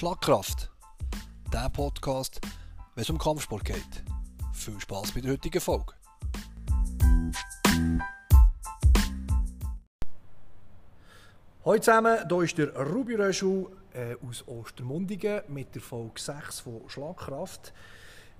Schlagkraft. 0.00 0.70
Der 1.52 1.68
Podcast, 1.68 2.40
wenn 2.94 3.02
es 3.02 3.10
um 3.10 3.18
Kampfsport 3.18 3.66
geht. 3.66 4.02
Viel 4.54 4.80
Spaß 4.80 5.12
bei 5.12 5.20
der 5.20 5.32
heutigen 5.32 5.60
Folge. 5.60 5.92
Hallo 11.66 11.78
zusammen, 11.78 12.16
hier 12.26 12.40
ist 12.40 12.56
der 12.56 12.74
Ruby 12.74 13.16
Röschel 13.16 13.66
äh, 13.92 14.16
aus 14.26 14.42
Ostermundigen 14.48 15.42
mit 15.48 15.74
der 15.74 15.82
Folge 15.82 16.18
6 16.18 16.60
von 16.60 16.88
Schlagkraft. 16.88 17.74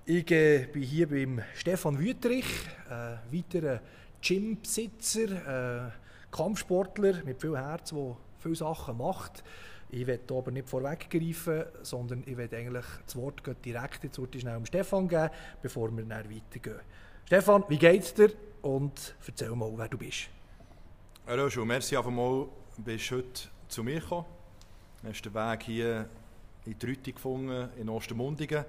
Ich 0.06 0.30
äh, 0.30 0.66
bin 0.72 0.82
hier 0.82 1.10
beim 1.10 1.42
Stefan 1.54 1.98
Wüterich, 1.98 2.46
äh, 2.88 3.36
weiterer 3.36 3.80
Gymbesitzer, 4.22 5.88
äh, 5.88 5.90
Kampfsportler 6.30 7.22
mit 7.22 7.38
viel 7.38 7.58
Herz, 7.58 7.90
der 7.90 8.16
viele 8.38 8.56
Sachen 8.56 8.96
macht. 8.96 9.44
Ich 9.92 10.06
werde 10.06 10.34
aber 10.34 10.52
nicht 10.52 10.68
vorweggreifen, 10.68 11.64
sondern 11.82 12.22
ich 12.24 12.36
werde 12.36 12.56
eigentlich 12.56 12.86
das 13.04 13.16
Wort 13.16 13.42
direkt 13.64 14.04
jetzt 14.04 14.20
schnell 14.40 14.56
um 14.56 14.64
Stefan 14.64 15.08
geben, 15.08 15.30
bevor 15.62 15.90
wir 15.90 16.04
dann 16.04 16.30
weitergehen. 16.30 16.80
Stefan, 17.26 17.64
wie 17.68 17.78
geht's 17.78 18.14
dir? 18.14 18.32
Und 18.62 19.16
erzähl 19.26 19.50
mal, 19.50 19.72
wer 19.74 19.88
du 19.88 19.98
bist. 19.98 20.28
Hallo, 21.26 21.50
schon 21.50 21.66
merci 21.66 21.96
einfach 21.96 22.10
mal, 22.10 22.46
bist 22.76 23.10
heute 23.10 23.48
zu 23.68 23.82
mir 23.82 24.00
gekommen. 24.00 24.26
Du 25.02 25.08
hast 25.08 25.22
den 25.22 25.34
Weg 25.34 25.62
hier 25.64 26.08
in 26.66 26.78
die 26.78 26.86
Rüti 26.86 27.12
gefunden, 27.12 27.70
in 27.76 27.88
Ostermundigen. 27.88 28.64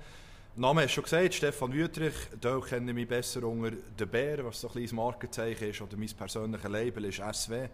Name 0.56 0.82
hast 0.82 0.92
du 0.92 0.96
schon 0.96 1.04
gesagt, 1.04 1.34
Stefan 1.36 1.72
Wüterich. 1.72 2.16
Da 2.40 2.60
kenne 2.60 2.92
ich 2.92 2.96
mich 2.96 3.08
besser 3.08 3.44
unter 3.44 3.72
«Der 3.72 4.06
Bär», 4.06 4.44
was 4.44 4.62
so 4.62 4.68
ein 4.68 4.74
kleines 4.74 4.92
Markenzeichen 4.92 5.70
ist, 5.70 5.82
oder 5.82 5.98
mein 5.98 6.10
persönliches 6.10 6.70
Label 6.70 7.06
ist 7.06 7.22
«SW», 7.34 7.70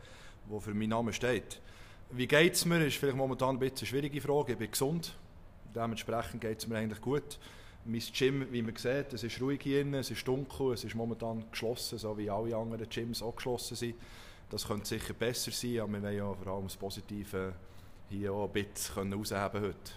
wo 0.47 0.59
für 0.59 0.73
meinen 0.73 0.89
Namen 0.89 1.13
steht. 1.13 1.61
Wie 2.11 2.25
geht 2.25 2.53
es 2.53 2.63
mir, 2.65 2.85
ist 2.85 2.95
vielleicht 2.95 3.17
momentan 3.17 3.55
ein 3.55 3.59
bisschen 3.59 3.79
eine 3.79 3.87
schwierige 3.87 4.21
Frage. 4.21 4.53
Ich 4.53 4.57
bin 4.57 4.71
gesund, 4.71 5.13
dementsprechend 5.75 6.39
geht 6.39 6.59
es 6.59 6.67
mir 6.67 6.77
eigentlich 6.77 7.01
gut. 7.01 7.37
Mein 7.83 8.01
Gym, 8.17 8.47
wie 8.49 8.61
man 8.61 8.75
sieht, 8.77 9.11
es 9.11 9.23
ist 9.23 9.41
ruhig 9.41 9.61
hier, 9.61 9.85
es 9.93 10.09
ist 10.09 10.25
dunkel, 10.25 10.71
es 10.71 10.85
ist 10.85 10.95
momentan 10.95 11.43
geschlossen, 11.51 11.97
so 11.97 12.17
wie 12.17 12.29
alle 12.29 12.55
anderen 12.55 12.87
Gyms 12.87 13.21
auch 13.21 13.35
geschlossen 13.35 13.75
sind. 13.75 13.95
Das 14.49 14.65
könnte 14.65 14.85
sicher 14.85 15.13
besser 15.13 15.51
sein, 15.51 15.81
aber 15.81 15.91
wir 15.93 16.03
wollen 16.03 16.17
ja 16.17 16.33
vor 16.33 16.53
allem 16.53 16.63
das 16.63 16.77
Positive 16.77 17.53
hier 18.09 18.31
auch 18.31 18.45
ein 18.45 18.53
bisschen 18.53 19.11
herausheben 19.11 19.61
heute. 19.61 19.91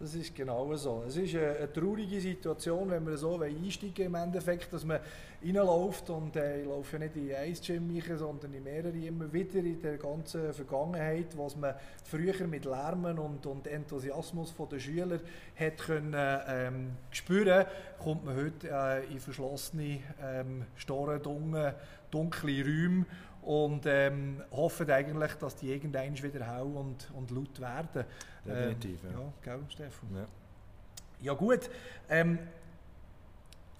Das 0.00 0.14
ist 0.14 0.34
genau 0.34 0.74
so. 0.74 1.04
Es 1.06 1.16
ist 1.16 1.34
eine, 1.34 1.50
eine 1.56 1.72
traurige 1.72 2.18
Situation, 2.18 2.90
wenn 2.90 3.06
wir 3.06 3.16
so 3.18 3.38
einsteigen 3.38 4.06
im 4.06 4.14
Endeffekt, 4.14 4.72
dass 4.72 4.84
man 4.84 5.00
reinläuft 5.44 6.10
und 6.10 6.36
äh, 6.36 6.60
ich 6.60 6.66
laufe 6.66 6.96
ja 6.96 6.98
nicht 7.00 7.16
in 7.16 7.34
ein 7.34 7.54
Gym 7.54 7.90
rein, 7.90 8.18
sondern 8.18 8.54
in 8.54 8.62
mehrere 8.62 8.96
immer 8.96 9.32
wieder 9.32 9.58
in 9.58 9.80
der 9.80 9.98
ganzen 9.98 10.52
Vergangenheit, 10.52 11.36
was 11.36 11.56
man 11.56 11.74
früher 12.04 12.46
mit 12.46 12.64
Lärmen 12.64 13.18
und, 13.18 13.44
und 13.46 13.66
Enthusiasmus 13.66 14.54
der 14.70 14.78
Schüler 14.78 15.20
hat 15.56 15.78
können 15.78 16.14
ähm, 16.16 16.90
spüren, 17.10 17.66
kommt 17.98 18.24
man 18.24 18.36
heute 18.36 18.68
äh, 18.70 19.12
in 19.12 19.20
verschlossene, 19.20 20.00
ähm, 20.22 20.64
starre, 20.76 21.20
dunkle 22.10 22.64
Räume 22.64 23.06
und 23.42 23.86
ähm, 23.86 24.40
hoffen 24.52 24.90
eigentlich, 24.90 25.32
dass 25.34 25.56
die 25.56 25.72
irgendwann 25.72 26.22
wieder 26.22 26.46
hell 26.46 26.62
und, 26.62 27.10
und 27.14 27.30
laut 27.30 27.60
werden. 27.60 28.04
Definitiv, 28.46 29.04
ähm, 29.04 29.10
ja. 29.12 29.20
ja. 29.20 29.32
gell, 29.42 29.60
Stefan? 29.68 30.08
Ja, 30.14 30.26
ja 31.20 31.32
gut. 31.34 31.68
Ähm, 32.08 32.38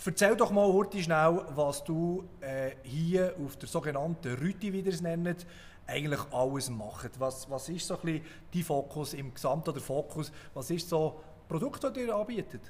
erzähl 0.06 0.36
doch 0.36 0.50
mal 0.50 0.72
heute 0.72 1.02
schnell, 1.02 1.44
was 1.54 1.84
du 1.84 2.24
äh, 2.40 2.72
hier 2.82 3.34
auf 3.44 3.56
der 3.56 3.68
sogenannten 3.68 4.34
Rüti, 4.34 4.72
wie 4.72 4.80
ihr 4.80 4.92
es 4.92 5.00
nennt, 5.00 5.46
eigentlich 5.86 6.20
alles 6.30 6.70
macht. 6.70 7.18
Was, 7.18 7.48
was 7.50 7.68
ist 7.68 7.86
so 7.86 7.94
ein 7.94 8.00
bisschen 8.00 8.24
dein 8.52 8.62
Fokus 8.62 9.14
im 9.14 9.34
Gesamt 9.34 9.68
oder 9.68 9.80
Fokus? 9.80 10.32
Was 10.54 10.70
ist 10.70 10.88
so 10.88 11.20
Produkt, 11.48 11.84
das 11.84 11.96
ihr 11.96 12.14
anbietet? 12.14 12.62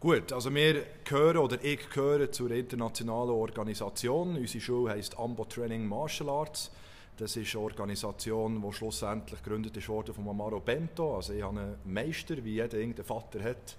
Gut, 0.00 0.32
also 0.32 0.54
wir 0.54 0.84
gehören 1.04 1.38
oder 1.38 1.62
ich 1.62 1.88
gehöre 1.88 2.30
zur 2.30 2.50
internationalen 2.50 3.30
Organisation. 3.30 4.36
Unsere 4.36 4.60
Schule 4.60 4.92
heisst 4.92 5.18
Ambo 5.18 5.44
Training 5.44 5.86
Martial 5.86 6.28
Arts. 6.28 6.70
Das 7.16 7.36
ist 7.36 7.54
eine 7.54 7.64
Organisation, 7.64 8.60
die 8.60 8.72
schlussendlich 8.72 9.42
gegründet 9.42 9.88
wurde 9.88 10.12
von 10.12 10.28
Amaro 10.28 10.60
Bento. 10.60 11.16
Also 11.16 11.32
ich 11.32 11.42
habe 11.42 11.58
einen 11.58 11.76
Meister, 11.84 12.42
wie 12.44 12.54
jeder 12.54 12.74
irgendeinen 12.74 13.06
Vater 13.06 13.42
hat. 13.42 13.76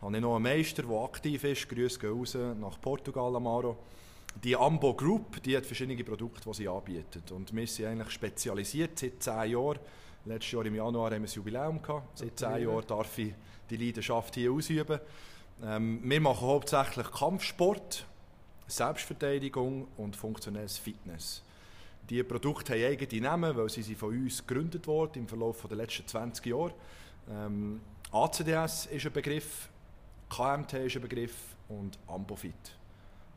Habe 0.00 0.16
ich 0.16 0.22
noch 0.22 0.36
einen 0.36 0.44
Meister, 0.44 0.82
der 0.84 0.96
aktiv 0.96 1.42
ist. 1.42 1.68
Grüße 1.68 1.98
gehen 1.98 2.16
raus 2.16 2.36
nach 2.60 2.80
Portugal, 2.80 3.34
Amaro. 3.34 3.76
Die 4.42 4.54
Ambo 4.54 4.94
Group, 4.94 5.42
die 5.42 5.56
hat 5.56 5.66
verschiedene 5.66 6.04
Produkte, 6.04 6.48
die 6.48 6.54
sie 6.54 6.68
anbietet. 6.68 7.32
Und 7.32 7.54
wir 7.54 7.66
sind 7.66 7.86
eigentlich 7.86 8.10
spezialisiert 8.10 8.98
seit 8.98 9.20
zehn 9.22 9.50
Jahren. 9.52 9.80
Letztes 10.24 10.52
Jahr 10.52 10.66
im 10.66 10.76
Januar 10.76 11.10
haben 11.10 11.22
wir 11.22 11.28
ein 11.28 11.34
Jubiläum 11.34 11.82
gehabt. 11.82 12.18
Seit 12.18 12.38
zehn 12.38 12.68
Jahren 12.68 12.86
darf 12.86 13.18
ich 13.18 13.34
die 13.68 13.76
Leidenschaft 13.76 14.34
hier 14.36 14.52
ausüben. 14.52 15.00
Ähm, 15.64 16.00
wir 16.04 16.20
machen 16.20 16.46
hauptsächlich 16.46 17.10
Kampfsport, 17.10 18.06
Selbstverteidigung 18.68 19.88
und 19.96 20.14
funktionelles 20.14 20.78
Fitness. 20.78 21.42
Die 22.08 22.22
Produkte 22.22 22.74
haben 22.74 22.84
eigene 22.84 23.20
Namen, 23.22 23.56
weil 23.56 23.68
sie 23.68 23.94
von 23.94 24.10
uns 24.10 24.46
gegründet 24.46 24.86
wurden 24.86 25.18
im 25.18 25.28
Verlauf 25.28 25.66
der 25.68 25.76
letzten 25.76 26.06
20 26.06 26.46
Jahre. 26.46 26.72
Ähm, 27.28 27.80
ACDS 28.12 28.86
ist 28.86 29.06
ein 29.06 29.12
Begriff, 29.12 29.68
KMT 30.28 30.74
ist 30.74 30.96
ein 30.96 31.02
Begriff 31.02 31.56
und 31.68 31.98
Ambofit. 32.06 32.54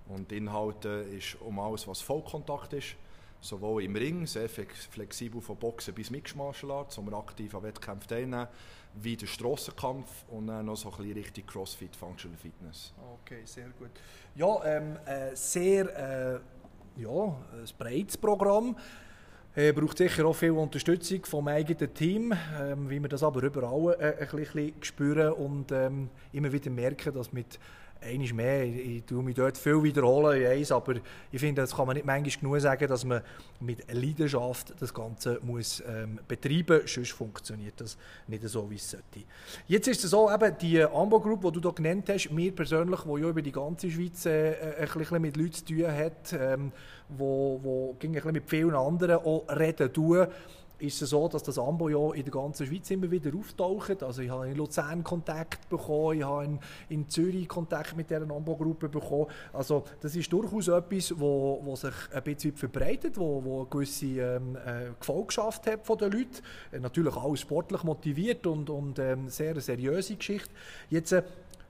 Und 0.07 0.31
Inhalte 0.31 0.89
ist 0.89 1.39
um 1.41 1.59
alles, 1.59 1.87
was 1.87 2.01
Vollkontakt 2.01 2.73
ist, 2.73 2.95
sowohl 3.39 3.83
im 3.83 3.95
Ring, 3.95 4.27
sehr 4.27 4.49
flexibel 4.49 5.41
von 5.41 5.57
Boxen 5.57 5.93
bis 5.93 6.11
Mixed 6.11 6.35
Martial 6.35 6.71
Arts, 6.71 6.97
wo 6.97 7.01
wir 7.01 7.17
aktiv 7.17 7.55
an 7.55 7.63
Wettkämpfen 7.63 8.09
teilnehmen, 8.09 8.47
wie 8.95 9.15
der 9.15 9.27
Strassenkampf 9.27 10.25
und 10.29 10.47
dann 10.47 10.65
noch 10.65 10.75
so 10.75 10.91
ein 10.91 10.97
bisschen 10.97 11.13
Richtung 11.13 11.45
Crossfit, 11.45 11.95
Functional 11.95 12.37
Fitness. 12.37 12.93
Okay, 13.23 13.41
sehr 13.45 13.69
gut. 13.79 13.91
Ja, 14.35 14.63
ähm, 14.65 14.97
äh, 15.05 15.35
sehr 15.35 16.35
äh, 16.35 16.39
ja, 17.01 17.09
ein 17.09 17.69
breites 17.77 18.17
Programm. 18.17 18.75
Äh, 19.53 19.73
braucht 19.73 19.97
sicher 19.97 20.25
auch 20.25 20.35
viel 20.35 20.51
Unterstützung 20.51 21.25
vom 21.25 21.49
eigenen 21.49 21.93
Team, 21.93 22.33
ähm, 22.57 22.89
wie 22.89 23.01
wir 23.01 23.09
das 23.09 23.21
aber 23.21 23.43
überall 23.43 23.97
äh, 23.99 24.21
ein 24.21 24.37
bisschen 24.37 24.73
spüren 24.79 25.33
und 25.33 25.73
ähm, 25.73 26.09
immer 26.31 26.53
wieder 26.53 26.69
merken, 26.69 27.13
dass 27.13 27.33
mit 27.33 27.59
Eines 28.03 28.33
mehr, 28.33 28.63
ich, 28.63 29.03
tue 29.03 29.21
mich 29.21 29.35
dort 29.35 29.57
viel 29.57 29.83
wiederholen, 29.83 30.43
eins, 30.45 30.71
aber 30.71 30.95
ich 31.31 31.39
finde, 31.39 31.61
das 31.61 31.75
kann 31.75 31.85
man 31.85 31.95
nicht 31.95 32.05
manchmal 32.05 32.35
genug 32.41 32.59
sagen, 32.59 32.87
dass 32.87 33.05
man 33.05 33.21
mit 33.59 33.93
Leidenschaft 33.93 34.73
das 34.79 34.91
Ganze 34.91 35.39
muss 35.43 35.83
ähm, 35.87 36.19
betreiben 36.27 36.81
muss, 36.81 36.93
sonst 36.93 37.11
funktioniert 37.11 37.79
das 37.79 37.97
nicht 38.27 38.43
so, 38.47 38.69
wie 38.71 38.75
es 38.75 38.89
sollte. 38.89 39.21
Jetzt 39.67 39.87
ist 39.87 40.03
es 40.03 40.09
so, 40.09 40.31
eben 40.31 40.57
die 40.59 40.81
Ambo 40.81 41.19
Group, 41.19 41.41
die 41.41 41.59
du 41.59 41.61
hier 41.61 41.73
genannt 41.73 42.09
hast, 42.09 42.31
mir 42.31 42.51
persönlich, 42.51 43.01
die 43.01 43.21
ja 43.21 43.29
über 43.29 43.41
die 43.41 43.51
ganze 43.51 43.91
Schweiz 43.91 44.25
äh, 44.25 44.55
ein 44.79 44.87
bisschen 44.97 45.21
mit 45.21 45.37
Leuten 45.37 45.53
zu 45.53 45.65
tun 45.65 45.87
hat, 45.87 46.33
ähm, 46.33 46.71
wo, 47.07 47.59
wo 47.61 47.97
ein 48.01 48.11
bisschen 48.11 48.31
mit 48.31 48.49
vielen 48.49 48.75
anderen 48.75 49.17
auch 49.17 49.45
reden 49.49 49.93
tun, 49.93 50.27
ist 50.81 51.01
es 51.01 51.11
so, 51.11 51.27
dass 51.27 51.43
das 51.43 51.59
Ambo 51.59 51.89
ja 51.89 52.13
in 52.13 52.23
der 52.23 52.31
ganzen 52.31 52.65
Schweiz 52.65 52.89
immer 52.91 53.09
wieder 53.09 53.31
auftaucht. 53.37 54.03
Also 54.03 54.21
ich 54.21 54.29
habe 54.29 54.49
in 54.49 54.55
Luzern 54.55 55.03
Kontakt 55.03 55.69
bekommen, 55.69 56.19
ich 56.19 56.25
habe 56.25 56.45
in, 56.45 56.59
in 56.89 57.09
Zürich 57.09 57.47
Kontakt 57.47 57.95
mit 57.95 58.09
dieser 58.09 58.29
Ambo-Gruppe 58.29 58.89
bekommen. 58.89 59.27
Also 59.53 59.83
das 59.99 60.15
ist 60.15 60.31
durchaus 60.33 60.67
etwas, 60.67 61.13
wo, 61.19 61.61
wo 61.63 61.75
sich 61.75 61.93
ein 62.11 62.23
bisschen 62.23 62.55
verbreitet, 62.55 63.17
wo, 63.17 63.43
wo 63.43 63.59
eine 63.61 63.69
gewisse 63.69 64.05
ähm, 64.05 64.55
äh, 64.55 64.91
Gefolgschaft 64.99 65.67
hat 65.67 65.85
von 65.85 65.97
den 65.97 66.11
Leuten. 66.11 66.37
Äh, 66.71 66.79
natürlich 66.79 67.15
alles 67.15 67.41
sportlich 67.41 67.83
motiviert 67.83 68.47
und, 68.47 68.69
und 68.69 68.99
ähm, 68.99 69.29
sehr 69.29 69.59
seriöse 69.61 70.15
Geschichte. 70.15 70.49
Jetzt 70.89 71.11
äh, 71.11 71.23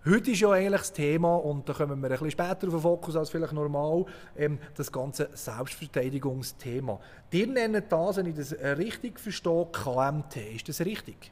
Heute 0.04 0.32
ist 0.32 0.40
ja 0.40 0.50
eigentlich 0.50 0.82
das 0.82 0.94
Thema, 0.94 1.36
und 1.36 1.70
da 1.70 1.74
kommen 1.74 2.02
wir 2.02 2.08
ein 2.08 2.12
bisschen 2.12 2.32
später 2.32 2.68
auf 2.68 2.74
den 2.74 2.82
Fokus 2.82 3.16
als 3.16 3.30
vielleicht 3.30 3.54
normal, 3.54 4.06
ähm, 4.36 4.58
das 4.76 4.92
ganze 4.92 5.30
Selbstverteidigungsthema. 5.32 7.00
Ihr 7.30 7.46
nennt 7.46 7.92
das, 7.92 8.18
wenn 8.18 8.26
ich 8.26 8.36
das 8.36 8.52
richtig 8.54 9.20
verstehe, 9.20 9.68
KMT. 9.72 10.38
Ist 10.56 10.70
das 10.70 10.82
richtig? 10.82 11.32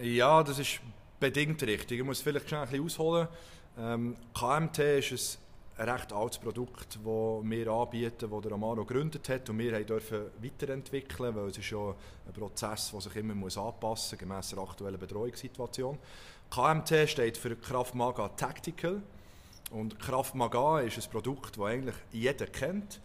Ja, 0.00 0.40
das 0.44 0.60
ist 0.60 0.80
bedingt 1.18 1.60
richtig. 1.64 1.98
Ich 1.98 2.04
muss 2.04 2.20
vielleicht 2.20 2.48
schnell 2.48 2.60
ein 2.60 2.68
bisschen 2.68 2.84
ausholen. 2.84 3.28
Ähm, 3.76 4.16
KMT 4.34 4.78
ist 5.10 5.40
ein 5.76 5.88
recht 5.88 6.12
altes 6.12 6.38
Produkt, 6.38 6.94
das 6.94 7.04
wir 7.04 7.72
anbieten, 7.72 8.30
das 8.30 8.42
der 8.42 8.52
Amaro 8.52 8.84
gegründet 8.84 9.28
hat 9.28 9.50
und 9.50 9.58
wir 9.58 9.84
dürfen 9.84 10.26
weiterentwickeln, 10.40 11.34
weil 11.34 11.48
es 11.48 11.58
ist 11.58 11.70
ja 11.70 11.78
ein 11.88 12.32
Prozess, 12.32 12.90
der 12.92 13.00
sich 13.00 13.16
immer 13.16 13.34
anpassen 13.34 13.78
muss, 13.80 14.14
gemäss 14.16 14.50
der 14.50 14.58
aktuellen 14.58 14.98
Betreuungssituation. 14.98 15.98
KMT 16.50 17.08
steht 17.08 17.36
für 17.36 17.54
Kraft 17.54 17.94
Maga 17.94 18.26
Tactical. 18.30 19.00
Und 19.70 20.00
Kraft 20.00 20.34
Maga 20.34 20.80
ist 20.80 20.98
ein 20.98 21.08
Produkt, 21.08 21.56
das 21.56 21.64
eigentlich 21.64 21.94
jeder 22.10 22.46
kennt. 22.46 23.00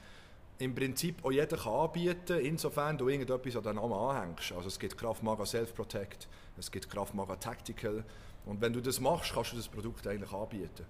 Im 0.58 0.74
Prinzip 0.74 1.24
auch 1.24 1.32
jeder 1.32 1.56
kann 1.56 1.74
anbieten, 1.74 2.40
insofern 2.40 2.98
du 2.98 3.08
irgendetwas 3.08 3.56
an 3.56 3.64
den 3.64 3.76
Namen 3.76 3.94
anhängst. 3.94 4.52
Also 4.52 4.70
es 4.70 4.80
gibt 4.80 4.98
Kraft 4.98 5.22
Maga 5.22 5.46
Self-Protect, 5.46 6.28
es 6.58 6.72
gibt 6.72 6.90
Kraft 6.90 7.14
Maga 7.14 7.36
Tactical. 7.36 8.04
Und 8.48 8.62
wenn 8.62 8.74
du 8.74 8.82
das 8.82 9.00
machst, 9.00 9.34
kannst 9.34 9.52
du 9.52 9.58
das 9.58 9.68
Produkt 9.68 10.08
eigentlich 10.08 10.32
anbieten. 10.32 10.86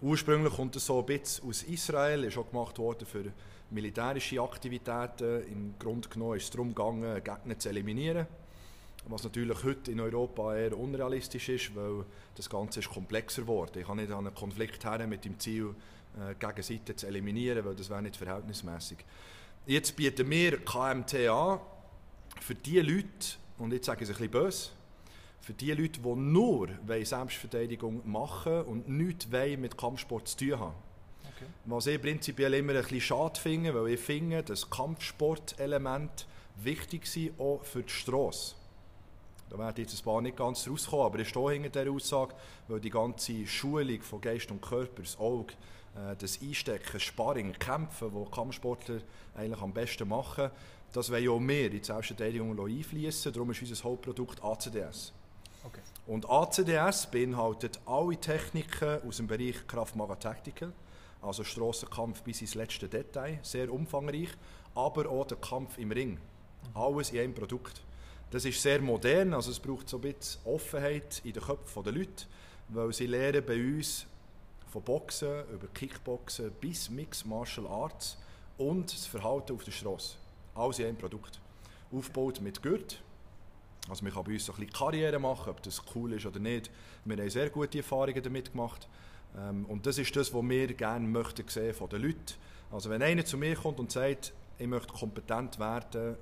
Ursprünglich 0.00 0.54
kommt 0.54 0.76
es 0.76 0.86
so 0.86 1.00
ein 1.00 1.06
bisschen 1.06 1.46
aus 1.46 1.64
Israel, 1.64 2.24
ist 2.24 2.38
auch 2.38 2.48
gemacht 2.48 2.78
worden 2.78 3.06
für 3.06 3.24
militärische 3.70 4.40
Aktivitäten. 4.40 5.42
Im 5.48 5.74
Grunde 5.78 6.08
genommen 6.08 6.38
ist 6.38 6.44
es 6.44 6.50
darum 6.50 6.68
gegangen, 6.68 7.22
Gegner 7.22 7.58
zu 7.58 7.68
eliminieren. 7.68 8.26
Was 9.06 9.24
natürlich 9.24 9.62
heute 9.64 9.92
in 9.92 10.00
Europa 10.00 10.56
eher 10.56 10.78
unrealistisch 10.78 11.48
ist, 11.48 11.76
weil 11.76 12.04
das 12.34 12.48
Ganze 12.48 12.80
ist 12.80 12.90
komplexer 12.90 13.42
geworden. 13.42 13.78
Ich 13.78 13.86
kann 13.86 13.98
nicht 13.98 14.10
an 14.10 14.26
einen 14.26 14.34
Konflikt 14.34 14.84
her 14.84 15.06
mit 15.06 15.24
dem 15.24 15.38
Ziel, 15.38 15.74
äh, 16.18 16.34
Gegenseite 16.34 16.96
zu 16.96 17.06
eliminieren, 17.06 17.64
weil 17.64 17.74
das 17.74 17.90
wäre 17.90 18.02
nicht 18.02 18.16
verhältnismäßig. 18.16 18.98
Jetzt 19.66 19.96
bieten 19.96 20.30
wir 20.30 20.58
KMT 20.64 21.28
an 21.28 21.60
für 22.40 22.54
die 22.54 22.80
Leute, 22.80 23.36
und 23.58 23.72
jetzt 23.72 23.86
sage 23.86 24.04
ich 24.04 24.10
es 24.10 24.16
ein 24.16 24.30
bisschen 24.30 24.30
böse, 24.30 24.70
für 25.40 25.52
die 25.52 25.72
Leute, 25.72 26.00
die 26.00 26.14
nur 26.14 26.68
Selbstverteidigung 27.02 28.10
machen 28.10 28.62
und 28.62 28.88
nichts 28.88 29.28
mit 29.28 29.76
Kampfsport 29.76 30.28
zu 30.28 30.36
tun 30.38 30.58
haben. 30.58 30.74
Okay. 31.36 31.46
Was 31.66 31.86
ich 31.86 32.00
prinzipiell 32.00 32.54
immer 32.54 32.72
ein 32.74 32.82
bisschen 32.82 33.00
schade 33.00 33.40
finde, 33.40 33.74
weil 33.74 33.88
ich 33.88 34.00
finde, 34.00 34.42
dass 34.42 34.70
Kampfsportelement 34.70 36.26
wichtig 36.56 37.06
sind, 37.06 37.38
auch 37.38 37.64
für 37.64 37.82
die 37.82 37.90
Straße. 37.90 38.54
Da 39.54 39.60
werden 39.60 39.84
jetzt 39.84 39.96
ein 39.96 40.04
paar 40.04 40.20
nicht 40.20 40.36
ganz 40.36 40.68
rauskommen, 40.68 41.06
aber 41.06 41.20
ich 41.20 41.28
stehe 41.28 41.50
hinter 41.52 41.84
dieser 41.84 41.94
Aussage, 41.94 42.34
weil 42.66 42.80
die 42.80 42.90
ganze 42.90 43.46
Schulung 43.46 44.02
von 44.02 44.20
Geist 44.20 44.50
und 44.50 44.60
Körper, 44.60 45.02
das 45.02 45.16
Auge, 45.16 45.54
äh, 45.94 46.16
das 46.18 46.42
Einstecken, 46.42 46.98
Sparring, 46.98 47.52
Kämpfen, 47.52 48.12
wo 48.12 48.24
Kampfsportler 48.24 48.98
eigentlich 49.36 49.62
am 49.62 49.72
besten 49.72 50.08
machen, 50.08 50.50
das 50.92 51.08
wollen 51.08 51.28
auch 51.28 51.38
wir 51.38 51.66
in 51.66 51.70
die 51.70 51.84
Selbstverteidigung 51.84 52.58
einfließen. 52.58 53.32
Darum 53.32 53.52
ist 53.52 53.62
unser 53.62 53.84
Hauptprodukt 53.84 54.42
ACDS. 54.42 55.12
Okay. 55.64 55.80
Und 56.08 56.28
ACDS 56.28 57.06
beinhaltet 57.06 57.78
alle 57.86 58.16
Techniken 58.16 59.06
aus 59.06 59.18
dem 59.18 59.28
Bereich 59.28 59.64
Kraftmaga 59.68 60.16
Tactical, 60.16 60.72
also 61.22 61.44
Strassenkampf 61.44 62.22
bis 62.22 62.40
ins 62.40 62.56
letzte 62.56 62.88
Detail, 62.88 63.38
sehr 63.42 63.72
umfangreich, 63.72 64.30
aber 64.74 65.08
auch 65.08 65.28
der 65.28 65.36
Kampf 65.36 65.78
im 65.78 65.92
Ring. 65.92 66.18
Alles 66.74 67.12
in 67.12 67.20
einem 67.20 67.34
Produkt. 67.34 67.84
Das 68.30 68.44
ist 68.44 68.60
sehr 68.60 68.80
modern, 68.80 69.34
also 69.34 69.50
es 69.50 69.60
braucht 69.60 69.88
so 69.88 69.98
ein 69.98 70.02
bisschen 70.02 70.40
Offenheit 70.44 71.20
in 71.24 71.32
den 71.32 71.42
Köpfen 71.42 71.84
der 71.84 71.92
Leute, 71.92 72.26
weil 72.68 72.92
sie 72.92 73.06
lernen 73.06 73.44
bei 73.46 73.56
uns 73.56 74.06
von 74.68 74.82
Boxen 74.82 75.44
über 75.52 75.68
Kickboxen 75.68 76.50
bis 76.60 76.90
Mixed 76.90 77.26
Martial 77.26 77.66
Arts 77.66 78.18
und 78.58 78.92
das 78.92 79.06
Verhalten 79.06 79.54
auf 79.54 79.64
der 79.64 79.72
Straße. 79.72 80.16
Alles 80.54 80.78
in 80.80 80.86
einem 80.86 80.96
Produkt. 80.96 81.40
Aufgebaut 81.92 82.40
mit 82.40 82.60
Gurt, 82.60 83.00
also 83.88 84.02
man 84.02 84.12
kann 84.12 84.24
bei 84.24 84.32
uns 84.32 84.46
so 84.46 84.52
ein 84.52 84.60
bisschen 84.60 84.72
Karriere 84.72 85.18
machen, 85.18 85.50
ob 85.50 85.62
das 85.62 85.82
cool 85.94 86.14
ist 86.14 86.24
oder 86.24 86.38
nicht. 86.38 86.70
Wir 87.04 87.16
haben 87.16 87.30
sehr 87.30 87.50
gute 87.50 87.78
Erfahrungen 87.78 88.22
damit 88.22 88.52
gemacht. 88.52 88.88
Ähm, 89.36 89.66
und 89.66 89.86
das 89.86 89.98
ist 89.98 90.14
das, 90.16 90.32
was 90.32 90.42
wir 90.42 90.72
gerne 90.74 91.06
möchten 91.06 91.46
sehen 91.48 91.74
von 91.74 91.88
den 91.88 92.02
Leuten. 92.02 92.34
Also 92.70 92.88
wenn 92.88 93.02
einer 93.02 93.24
zu 93.24 93.36
mir 93.36 93.56
kommt 93.56 93.78
und 93.78 93.92
sagt, 93.92 94.32
ich 94.58 94.66
möchte 94.66 94.92
kompetent 94.92 95.58
werden 95.58 96.16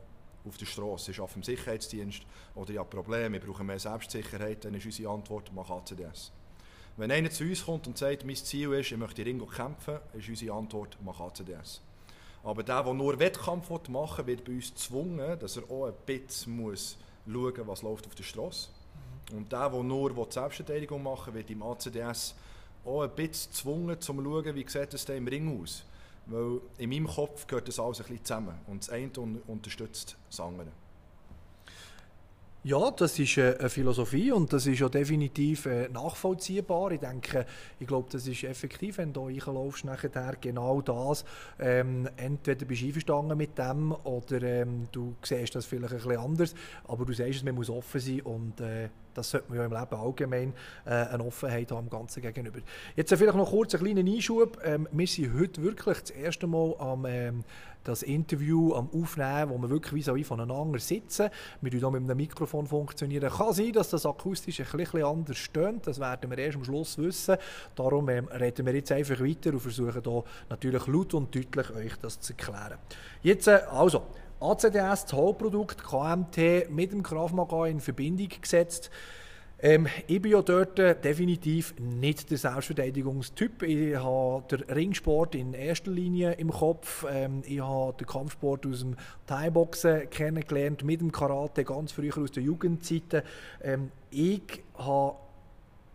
auf 0.46 0.56
der 0.56 0.66
Straße, 0.66 1.10
ich 1.10 1.20
arbeite 1.20 1.36
im 1.36 1.42
Sicherheitsdienst 1.42 2.22
oder 2.54 2.70
ich 2.70 2.78
habe 2.78 2.88
Probleme, 2.88 3.38
ich 3.38 3.44
brauche 3.44 3.64
mehr 3.64 3.78
Selbstsicherheit, 3.78 4.64
dann 4.64 4.74
ist 4.74 4.86
unsere 4.86 5.12
Antwort, 5.12 5.50
mach 5.54 5.70
ACDS. 5.70 6.32
Wenn 6.96 7.10
einer 7.10 7.30
zu 7.30 7.44
uns 7.44 7.64
kommt 7.64 7.86
und 7.86 7.96
sagt, 7.96 8.24
mein 8.24 8.36
Ziel 8.36 8.72
ist, 8.74 8.92
ich 8.92 8.98
möchte 8.98 9.22
in 9.22 9.28
Ringo 9.28 9.46
kämpfen, 9.46 9.98
ist 10.12 10.28
unsere 10.28 10.54
Antwort, 10.54 10.98
mach 11.02 11.20
ACDS. 11.20 11.80
Aber 12.44 12.62
der, 12.62 12.82
der 12.82 12.92
nur 12.92 13.18
Wettkampf 13.18 13.70
machen 13.88 14.26
will, 14.26 14.36
wird 14.36 14.44
bei 14.44 14.52
uns 14.52 14.70
gezwungen, 14.70 15.38
dass 15.38 15.56
er 15.56 15.70
auch 15.70 15.86
ein 15.86 15.94
bisschen 16.04 16.56
muss 16.56 16.98
schauen, 17.26 17.66
was 17.66 17.82
läuft 17.82 18.06
auf 18.06 18.14
der 18.14 18.24
Straße. 18.24 18.68
Mhm. 19.30 19.38
Und 19.38 19.52
der, 19.52 19.70
der 19.70 19.82
nur 19.82 20.10
die 20.10 20.32
Selbstverteidigung 20.32 21.02
machen 21.02 21.32
will, 21.32 21.40
wird 21.40 21.50
im 21.50 21.62
ACDS 21.62 22.34
auch 22.84 23.02
ein 23.02 23.10
bisschen 23.14 23.52
gezwungen, 23.52 23.94
um 23.94 24.00
zu 24.00 24.12
schauen, 24.12 24.54
wie 24.54 24.68
sieht 24.68 24.94
es 24.94 25.04
im 25.04 25.28
Ring 25.28 25.62
aus. 25.62 25.84
Weil 26.32 26.60
in 26.78 26.88
meinem 26.88 27.06
Kopf 27.06 27.46
gehört 27.46 27.68
das 27.68 27.78
alles 27.78 28.00
ein 28.00 28.06
bisschen 28.06 28.24
zusammen. 28.24 28.54
Und 28.66 28.82
das 28.82 28.90
eine 28.90 29.10
unterstützt 29.46 30.16
das 30.28 30.40
andere. 30.40 30.68
Ja, 32.64 32.92
das 32.92 33.18
ist 33.18 33.38
äh, 33.38 33.56
eine 33.58 33.68
Philosophie 33.68 34.30
und 34.30 34.52
das 34.52 34.68
ist 34.68 34.78
ja 34.78 34.88
definitiv 34.88 35.66
äh, 35.66 35.88
nachvollziehbar. 35.88 36.92
Ich 36.92 37.00
denke, 37.00 37.44
ich 37.80 37.88
glaube, 37.88 38.08
das 38.12 38.24
ist 38.28 38.44
effektiv, 38.44 38.98
wenn 38.98 39.12
du 39.12 39.26
reinlaufst, 39.26 39.84
nachher 39.84 40.36
genau 40.40 40.80
das. 40.80 41.24
Ähm, 41.58 42.08
entweder 42.16 42.64
bist 42.64 42.82
du 42.82 42.86
einverstanden 42.86 43.36
mit 43.36 43.58
dem 43.58 43.90
oder 43.90 44.40
ähm, 44.44 44.86
du 44.92 45.16
siehst 45.24 45.56
das 45.56 45.66
vielleicht 45.66 45.92
ein 45.92 45.98
bisschen 45.98 46.16
anders, 46.16 46.54
aber 46.84 47.04
du 47.04 47.12
sagst, 47.12 47.44
man 47.44 47.56
muss 47.56 47.68
offen 47.68 48.00
sein 48.00 48.20
und 48.20 48.60
äh, 48.60 48.90
das 49.14 49.30
sollte 49.30 49.48
man 49.48 49.58
ja 49.58 49.64
im 49.64 49.72
Leben 49.72 49.94
allgemein 49.94 50.52
äh, 50.84 50.90
eine 50.90 51.24
Offenheit 51.24 51.70
haben 51.70 51.78
am 51.78 51.90
Ganzen 51.90 52.22
gegenüber. 52.22 52.60
Jetzt 52.96 53.14
vielleicht 53.14 53.36
noch 53.36 53.50
kurz 53.50 53.74
einen 53.74 53.84
kleinen 53.84 54.08
Einschub. 54.08 54.58
Ähm, 54.64 54.88
wir 54.90 55.06
sind 55.06 55.38
heute 55.38 55.62
wirklich 55.62 56.00
das 56.00 56.10
erste 56.10 56.46
Mal 56.46 56.74
am 56.78 57.06
ähm, 57.06 57.44
das 57.84 58.02
Interview 58.02 58.74
am 58.74 58.88
Aufnehmen, 58.92 59.50
wo 59.50 59.58
wir 59.58 59.70
wirklich 59.70 60.06
wie 60.06 60.24
voneinander 60.24 60.78
sitzen. 60.78 61.30
Wir 61.60 61.72
hier 61.72 61.90
mit 61.90 62.02
einem 62.02 62.16
Mikrofon 62.16 62.66
funktionieren. 62.66 63.30
Kann 63.30 63.52
sein, 63.52 63.72
dass 63.72 63.90
das 63.90 64.06
akustisch 64.06 64.60
ein 64.60 64.76
bisschen 64.76 65.04
anders 65.04 65.38
stöhnt. 65.38 65.86
Das 65.86 65.98
werden 65.98 66.30
wir 66.30 66.38
erst 66.38 66.56
am 66.56 66.64
Schluss 66.64 66.98
wissen. 66.98 67.36
Darum 67.74 68.08
ähm, 68.08 68.28
reden 68.28 68.66
wir 68.66 68.74
jetzt 68.74 68.92
einfach 68.92 69.20
weiter 69.20 69.50
und 69.50 69.60
versuchen 69.60 70.02
hier 70.02 70.24
natürlich 70.48 70.86
laut 70.86 71.14
und 71.14 71.34
deutlich 71.34 71.70
euch 71.70 71.96
das 72.00 72.20
zu 72.20 72.32
erklären. 72.32 72.78
Jetzt 73.22 73.48
äh, 73.48 73.60
also 73.70 74.02
ACDS, 74.42 75.04
das 75.04 75.12
Hauptprodukt 75.12 75.84
KMT 75.84 76.70
mit 76.70 76.92
dem 76.92 77.02
Krav 77.02 77.32
in 77.68 77.80
Verbindung 77.80 78.28
gesetzt. 78.40 78.90
Ähm, 79.64 79.86
ich 80.08 80.20
bin 80.20 80.32
ja 80.32 80.42
dort 80.42 80.80
äh, 80.80 80.96
definitiv 81.00 81.74
nicht 81.78 82.28
der 82.32 82.38
Selbstverteidigungstyp. 82.38 83.62
Ich 83.62 83.94
habe 83.94 84.42
den 84.50 84.62
Ringsport 84.62 85.36
in 85.36 85.54
erster 85.54 85.92
Linie 85.92 86.32
im 86.32 86.50
Kopf. 86.50 87.06
Ähm, 87.08 87.42
ich 87.46 87.60
habe 87.60 87.94
den 87.96 88.08
Kampfsport 88.08 88.66
aus 88.66 88.80
dem 88.80 88.96
Thai-Boxen 89.28 90.10
kennengelernt, 90.10 90.82
mit 90.82 91.00
dem 91.00 91.12
Karate, 91.12 91.62
ganz 91.62 91.92
früher 91.92 92.18
aus 92.18 92.32
der 92.32 92.42
Jugendzeiten. 92.42 93.22
Ähm, 93.62 93.92
ich 94.10 94.64
habe 94.74 95.14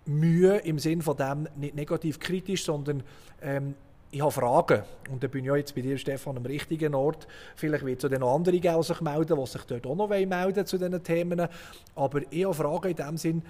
Mühe 0.06 0.60
im 0.60 0.80
Sinn 0.80 1.02
von 1.02 1.18
dem 1.18 1.50
nicht 1.58 1.76
negativ 1.76 2.20
kritisch, 2.20 2.64
sondern 2.64 3.04
ähm, 3.42 3.76
ich 4.12 4.22
habe 4.22 4.32
Fragen. 4.32 4.84
Und 5.10 5.24
da 5.24 5.28
bin 5.28 5.42
ich 5.42 5.48
ja 5.48 5.56
jetzt 5.56 5.76
bei 5.76 5.82
dir, 5.82 5.98
Stefan, 5.98 6.38
am 6.38 6.46
richtigen 6.46 6.96
Ort. 6.96 7.28
Vielleicht 7.56 7.86
wird 7.86 8.04
es 8.04 8.20
noch 8.20 8.36
andere 8.36 8.60
geben, 8.60 8.84
melden, 9.02 9.38
die 9.38 9.48
sich 9.48 9.62
dort 9.64 9.86
auch 9.86 9.96
noch 9.96 10.08
melden 10.10 10.66
zu 10.66 10.78
diesen 10.78 11.04
Themen. 11.04 11.48
Aber 11.96 12.22
ich 12.30 12.46
habe 12.46 12.54
Fragen 12.54 12.90
in 12.90 12.96
dem 12.96 13.18
Sinn, 13.18 13.44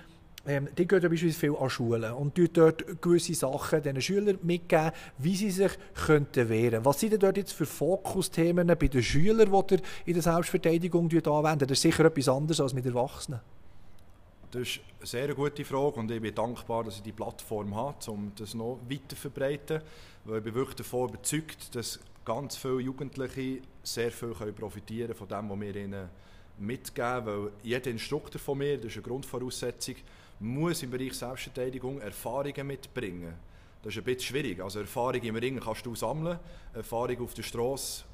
ähm, 0.47 0.69
die 0.77 0.87
gehen 0.87 1.01
beispielsweise 1.01 1.39
viel 1.39 1.55
an 1.57 1.69
Schulen 1.69 2.13
und 2.13 2.37
dort 2.53 3.01
gewisse 3.01 3.33
Sachen 3.33 3.83
den 3.83 4.01
Schülern 4.01 4.39
mitgeben, 4.43 4.91
wie 5.17 5.35
sie 5.35 5.51
sich 5.51 5.71
könnten 5.93 6.47
wehren. 6.47 6.85
Was 6.85 7.01
sind 7.01 7.11
denn 7.11 7.19
dort 7.19 7.35
jetzt 7.35 7.51
für 7.51 7.65
Fokusthemen 7.65 8.65
bei 8.67 8.87
den 8.87 9.03
Schülern, 9.03 9.51
die 9.51 9.75
ihr 9.75 9.81
in 10.05 10.13
der 10.13 10.23
Selbstverteidigung 10.23 11.11
anwenden? 11.11 11.67
Das 11.67 11.77
ist 11.77 11.81
sicher 11.81 12.05
etwas 12.05 12.29
anderes 12.29 12.61
als 12.61 12.73
mit 12.73 12.85
Erwachsenen. 12.85 13.41
Das 14.49 14.61
ist 14.61 14.79
eine 14.99 15.05
sehr 15.05 15.35
gute 15.35 15.65
Frage 15.65 15.99
und 15.99 16.09
ich 16.09 16.21
bin 16.21 16.33
dankbar, 16.33 16.85
dass 16.85 16.95
ich 16.95 17.01
die 17.01 17.11
Plattform 17.11 17.75
habe, 17.75 17.97
um 18.09 18.31
das 18.33 18.53
noch 18.53 18.79
weiter 18.89 19.09
zu 19.09 19.15
verbreiten. 19.17 19.81
Weil 20.23 20.37
ich 20.37 20.43
bin 20.45 20.55
wirklich 20.55 20.77
davon 20.77 21.09
überzeugt, 21.09 21.75
dass 21.75 21.99
ganz 22.23 22.55
viele 22.55 22.79
Jugendliche 22.79 23.61
sehr 23.83 24.09
viel 24.09 24.33
profitieren 24.53 25.13
von 25.15 25.27
dem, 25.27 25.49
was 25.49 25.59
wir 25.59 25.75
ihnen 25.75 26.09
mitgeben. 26.59 27.25
Weil 27.25 27.51
jeder 27.61 27.91
Instruktor 27.91 28.39
von 28.39 28.59
mir, 28.59 28.77
das 28.77 28.91
ist 28.91 28.93
eine 28.93 29.03
Grundvoraussetzung, 29.03 29.95
muss 30.39 30.81
im 30.81 30.91
Bereich 30.91 31.13
Selbstverteidigung 31.13 31.99
Erfahrungen 31.99 32.67
mitbringen. 32.67 33.33
Das 33.83 33.93
ist 33.93 33.97
ein 33.97 34.05
bisschen 34.05 34.21
schwierig. 34.21 34.61
Also 34.61 34.79
Erfahrung 34.79 35.21
im 35.21 35.35
Ring 35.35 35.59
kannst 35.59 35.85
du 35.85 35.93
sammeln, 35.93 36.39
Erfahrung 36.73 37.19
auf 37.19 37.33
der 37.33 37.43
Straße 37.43 38.05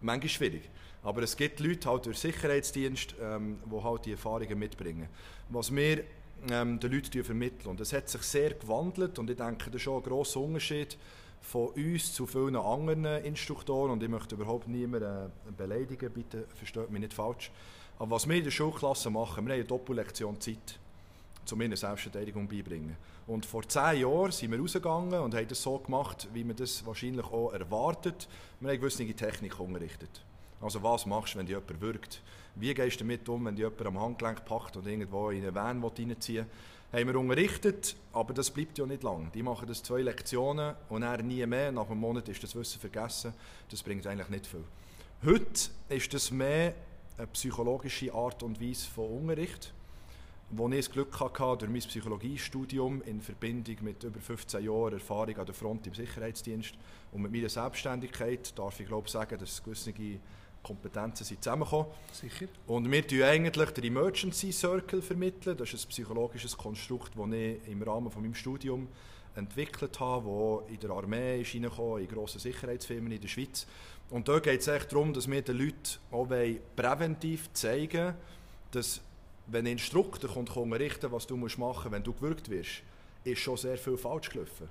manchmal 0.00 0.28
schwierig. 0.28 0.70
Aber 1.08 1.22
es 1.22 1.34
gibt 1.34 1.58
Leute 1.60 1.88
halt 1.88 2.04
durch 2.04 2.18
Sicherheitsdienst, 2.18 3.14
ähm, 3.18 3.60
die 3.64 3.82
halt 3.82 4.04
die 4.04 4.12
Erfahrungen 4.12 4.58
mitbringen. 4.58 5.08
Was 5.48 5.74
wir 5.74 6.04
ähm, 6.50 6.78
den 6.78 6.92
Leuten 6.92 7.24
vermitteln. 7.24 7.70
Und 7.70 7.80
es 7.80 7.94
hat 7.94 8.10
sich 8.10 8.20
sehr 8.24 8.50
gewandelt 8.50 9.18
und 9.18 9.30
ich 9.30 9.38
denke, 9.38 9.70
das 9.70 9.76
ist 9.76 9.82
schon 9.82 10.02
ein 10.02 10.02
grosser 10.02 10.40
Unterschied 10.40 10.98
von 11.40 11.68
uns 11.68 12.12
zu 12.12 12.26
vielen 12.26 12.56
anderen 12.56 13.06
Instruktoren 13.24 13.92
und 13.92 14.02
ich 14.02 14.08
möchte 14.10 14.34
überhaupt 14.34 14.68
niemanden 14.68 15.30
äh, 15.48 15.52
beleidigen, 15.56 16.12
bitte 16.12 16.44
versteht 16.54 16.90
mich 16.90 17.00
nicht 17.00 17.14
falsch. 17.14 17.50
Aber 17.98 18.10
was 18.10 18.28
wir 18.28 18.36
in 18.36 18.44
der 18.44 18.50
Schulklasse 18.50 19.08
machen, 19.08 19.46
wir 19.46 19.54
haben 19.54 19.60
eine 19.60 19.64
Doppellektion 19.64 20.38
Zeit, 20.38 20.78
um 21.50 21.62
ihnen 21.62 21.74
Selbstverteidigung 21.74 22.46
beibringen. 22.46 22.96
Und 23.26 23.46
vor 23.46 23.66
zehn 23.66 24.02
Jahren 24.02 24.30
sind 24.30 24.50
wir 24.50 24.60
rausgegangen 24.60 25.20
und 25.20 25.34
haben 25.34 25.48
das 25.48 25.62
so 25.62 25.78
gemacht, 25.78 26.28
wie 26.34 26.44
man 26.44 26.56
das 26.56 26.84
wahrscheinlich 26.84 27.24
auch 27.24 27.54
erwartet. 27.54 28.28
Wir 28.60 28.72
haben 28.72 28.78
gewisse 28.78 29.06
Technik 29.06 29.58
unterrichtet. 29.58 30.22
Also 30.60 30.82
was 30.82 31.06
machst 31.06 31.34
du, 31.34 31.38
wenn 31.38 31.46
dich 31.46 31.56
jemand 31.56 31.80
wirkt? 31.80 32.22
Wie 32.56 32.74
gehst 32.74 33.00
du 33.00 33.04
damit 33.04 33.28
um, 33.28 33.44
wenn 33.44 33.54
dich 33.54 33.64
jemand 33.64 33.86
am 33.86 34.00
Handgelenk 34.00 34.44
packt 34.44 34.76
und 34.76 34.86
irgendwo 34.86 35.30
in 35.30 35.42
eine 35.42 35.54
Van 35.54 35.82
reinziehen? 35.82 36.46
Haben 36.92 37.06
wir 37.06 37.16
unterrichtet, 37.16 37.96
aber 38.14 38.32
das 38.32 38.50
bleibt 38.50 38.78
ja 38.78 38.86
nicht 38.86 39.02
lang. 39.02 39.30
Die 39.32 39.42
machen 39.42 39.68
das 39.68 39.82
zwei 39.82 40.00
Lektionen 40.00 40.74
und 40.88 41.02
dann 41.02 41.26
nie 41.26 41.44
mehr. 41.44 41.70
Nach 41.70 41.88
einem 41.90 42.00
Monat 42.00 42.28
ist 42.28 42.42
das 42.42 42.56
Wissen 42.56 42.80
vergessen. 42.80 43.34
Das 43.70 43.82
bringt 43.82 44.06
eigentlich 44.06 44.30
nicht 44.30 44.46
viel. 44.46 44.64
Heute 45.24 45.70
ist 45.90 46.14
das 46.14 46.30
mehr 46.30 46.74
eine 47.18 47.26
psychologische 47.26 48.14
Art 48.14 48.42
und 48.42 48.60
Weise 48.60 48.86
von 48.88 49.06
Unterricht, 49.06 49.74
wo 50.50 50.68
ich 50.68 50.76
das 50.76 50.90
Glück 50.90 51.20
hatte, 51.20 51.58
durch 51.58 51.70
mein 51.70 51.80
Psychologiestudium 51.80 53.02
in 53.02 53.20
Verbindung 53.20 53.76
mit 53.82 54.02
über 54.04 54.20
15 54.20 54.64
Jahren 54.64 54.94
Erfahrung 54.94 55.36
an 55.36 55.46
der 55.46 55.54
Front 55.54 55.86
im 55.88 55.94
Sicherheitsdienst 55.94 56.74
und 57.12 57.22
mit 57.22 57.32
meiner 57.32 57.48
Selbstständigkeit 57.48 58.58
darf 58.58 58.80
ich 58.80 58.86
glaube 58.86 59.10
sagen, 59.10 59.38
dass 59.38 59.62
gewisse 59.62 59.92
Kompetenzen 60.62 61.24
sind 61.24 61.42
zusammengekommen. 61.42 61.86
Sicher. 62.12 62.46
Und 62.66 62.90
wir 62.90 63.02
vermitteln 63.02 63.24
eigentlich 63.24 63.70
den 63.70 63.84
Emergency 63.84 64.52
Circle. 64.52 65.02
Vermitteln. 65.02 65.56
Das 65.56 65.72
ist 65.72 65.86
ein 65.86 65.88
psychologisches 65.88 66.56
Konstrukt, 66.56 67.12
das 67.16 67.32
ich 67.32 67.68
im 67.68 67.82
Rahmen 67.82 68.10
von 68.10 68.22
meinem 68.22 68.34
Studium 68.34 68.88
entwickelt 69.34 70.00
habe, 70.00 70.62
das 70.64 70.72
in 70.74 70.80
der 70.80 70.90
Armee 70.90 71.40
ist 71.40 71.54
in 71.54 72.08
grossen 72.08 72.40
Sicherheitsfirmen 72.40 73.12
in 73.12 73.20
der 73.20 73.28
Schweiz. 73.28 73.66
Und 74.10 74.26
dort 74.26 74.44
geht 74.44 74.60
es 74.60 74.68
echt 74.68 74.92
darum, 74.92 75.12
dass 75.12 75.30
wir 75.30 75.42
den 75.42 75.58
Leuten 75.58 75.98
auch 76.10 76.28
präventiv 76.76 77.52
zeigen 77.52 78.14
dass 78.70 79.00
wenn 79.46 79.66
ein 79.66 79.72
Instruktor 79.72 80.30
kommt, 80.30 80.54
unterrichten 80.54 81.10
was 81.10 81.26
du 81.26 81.36
machen 81.36 81.60
musst, 81.60 81.90
wenn 81.90 82.02
du 82.02 82.12
gewürgt 82.12 82.50
wirst, 82.50 82.82
ist 83.24 83.40
schon 83.40 83.56
sehr 83.56 83.78
viel 83.78 83.96
falsch 83.96 84.30
gelaufen. 84.30 84.68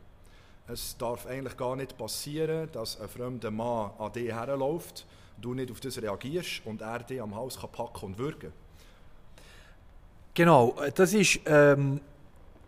Es 0.70 0.98
darf 0.98 1.26
eigentlich 1.26 1.56
gar 1.56 1.78
nicht 1.78 1.98
passieren, 1.98 2.68
dass 2.74 3.00
ein 3.00 3.08
fremder 3.08 3.52
Mann 3.52 3.92
an 3.98 4.12
dich 4.12 4.34
herläuft, 4.34 5.06
du 5.40 5.54
nicht 5.54 5.72
auf 5.72 5.80
das 5.80 6.02
reagierst 6.02 6.62
und 6.66 6.82
er 6.82 7.00
dich 7.00 7.22
am 7.22 7.34
Haus 7.36 7.58
kann 7.60 7.72
packen 7.72 8.08
und 8.08 8.18
würgen. 8.18 8.52
Genau, 10.34 10.76
das 10.94 11.14
ist 11.14 11.40
ähm, 11.46 12.02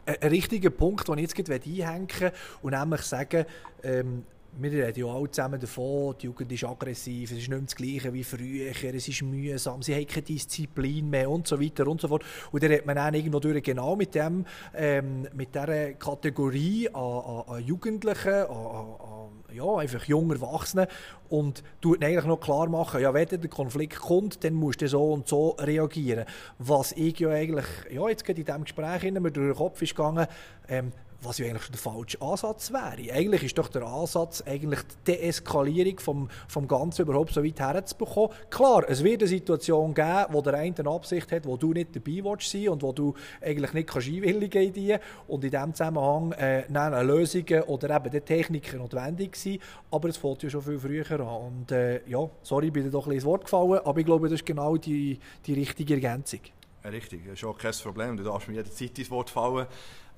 ein 0.06 0.30
richtiger 0.30 0.70
Punkt, 0.70 1.10
den 1.10 1.18
ich 1.18 1.38
jetzt 1.38 1.50
einhängen 1.50 2.08
will 2.20 2.32
und 2.62 2.72
nämlich 2.72 3.02
sagen, 3.02 3.46
ähm, 3.84 4.26
wir 4.58 4.72
reden 4.72 5.00
ja 5.00 5.14
alle 5.14 5.32
zusammen 5.32 5.60
davon, 5.60 6.16
die 6.20 6.26
Jugend 6.26 6.52
ist 6.52 6.64
aggressiv, 6.64 7.32
es 7.32 7.38
ist 7.38 7.50
nicht 7.50 7.50
mehr 7.50 7.60
das 7.60 7.76
Gleiche 7.76 8.14
wie 8.14 8.24
früher, 8.24 8.72
es 8.96 9.08
ist 9.08 9.22
mühsam, 9.22 9.82
sie 9.82 9.96
haben 9.96 10.08
keine 10.08 10.24
Disziplin 10.24 11.10
mehr 11.10 11.30
und 11.30 11.48
so 11.48 11.62
weiter 11.62 11.88
und 11.88 12.02
so 12.02 12.08
fort. 12.08 12.24
Und 12.52 12.64
dann 12.64 12.80
man 12.86 13.14
irgendwo 13.14 13.40
durch 13.40 13.64
genau 13.64 13.96
mit, 13.96 14.16
dem, 14.16 14.46
ähm, 14.76 15.28
mit 15.34 15.54
dieser 15.54 15.94
Kategorie 15.94 16.90
an, 16.90 17.02
an, 17.04 17.44
an 17.48 17.64
Jugendlichen, 17.64 18.34
an, 18.34 18.48
an, 18.48 19.30
ja, 19.54 19.78
einfach 19.78 20.04
junger 20.06 20.36
Erwachsenen 20.36 20.88
und 21.30 21.64
tut 21.82 22.04
eigentlich 22.04 22.26
noch 22.26 22.40
klar 22.40 22.68
machen, 22.70 23.02
ja, 23.02 23.14
wenn 23.14 23.28
der 23.28 23.40
Konflikt 23.48 24.00
kommt, 24.00 24.44
dann 24.44 24.54
musst 24.54 24.82
du 24.82 24.88
so 24.88 25.14
und 25.14 25.28
so 25.28 25.50
reagieren. 25.60 26.26
Was 26.58 26.92
ich 26.94 27.20
ja 27.20 27.30
eigentlich, 27.30 27.66
ja, 27.92 28.08
jetzt 28.10 28.26
geht 28.26 28.38
in 28.38 28.46
diesem 28.46 28.64
Gespräch 28.64 29.12
mir 29.12 29.32
durch 29.32 29.34
den 29.34 29.56
Kopf 29.56 29.82
ist 29.82 29.96
gegangen, 29.96 30.28
ähm, 30.68 30.92
was 31.22 31.38
ja 31.38 31.48
eigentlich 31.48 31.70
der 31.70 31.78
falsche 31.78 32.22
Ansatz 32.22 32.72
wäre. 32.72 33.14
Eigentlich 33.14 33.44
ist 33.44 33.58
doch 33.58 33.68
der 33.68 33.84
Ansatz, 33.84 34.44
eigentlich 34.46 34.80
die 35.06 35.12
Deeskalierung 35.14 36.00
vom, 36.00 36.30
vom 36.48 36.68
Ganzen 36.68 37.04
überhaupt 37.04 37.34
so 37.34 37.44
weit 37.44 37.60
herzubekommen. 37.60 38.30
Klar, 38.50 38.86
es 38.88 39.04
wird 39.04 39.22
eine 39.22 39.28
Situation 39.28 39.94
geben, 39.94 40.26
wo 40.30 40.42
der 40.42 40.54
eine 40.56 40.76
eine 40.78 40.90
Absicht 40.90 41.32
hat, 41.32 41.46
wo 41.46 41.58
du 41.58 41.74
nicht 41.74 41.96
dabei 41.96 42.24
willst 42.24 42.50
sein 42.52 42.70
und 42.70 42.82
wo 42.84 42.92
du 42.92 43.14
eigentlich 43.42 43.74
nicht 43.74 43.90
kannst 43.90 44.08
einwilligen 44.08 44.64
in 44.64 44.74
die 44.74 44.96
und 45.28 45.44
in 45.44 45.52
diesem 45.52 45.74
Zusammenhang 45.74 46.32
äh, 46.34 46.64
dann 46.70 47.08
Lösungen 47.08 47.64
oder 47.64 47.96
eben 47.96 48.12
die 48.12 48.22
Techniken 48.22 48.80
notwendig 48.80 49.36
sind, 49.36 49.62
aber 49.92 50.10
es 50.10 50.18
fällt 50.18 50.44
ja 50.44 50.50
schon 50.50 50.62
viel 50.62 50.80
früher 50.80 51.20
an 51.20 51.20
und 51.20 51.72
äh, 51.72 52.08
ja, 52.08 52.30
sorry, 52.42 52.72
bin 52.72 52.84
dir 52.84 52.92
doch 52.92 53.06
ein 53.06 53.10
bisschen 53.10 53.16
ins 53.16 53.26
Wort 53.26 53.44
gefallen, 53.44 53.80
aber 53.84 54.00
ich 54.00 54.06
glaube, 54.06 54.28
das 54.28 54.40
ist 54.40 54.46
genau 54.46 54.78
die, 54.78 55.20
die 55.46 55.54
richtige 55.54 55.96
Ergänzung. 55.96 56.42
Richtig, 56.84 57.26
das 57.26 57.34
ist 57.34 57.44
auch 57.44 57.58
kein 57.58 57.74
Problem, 57.74 58.16
du 58.16 58.24
darfst 58.24 58.48
mir 58.48 58.56
jederzeit 58.56 58.98
ins 58.98 59.12
Wort 59.12 59.30
fallen. 59.30 59.68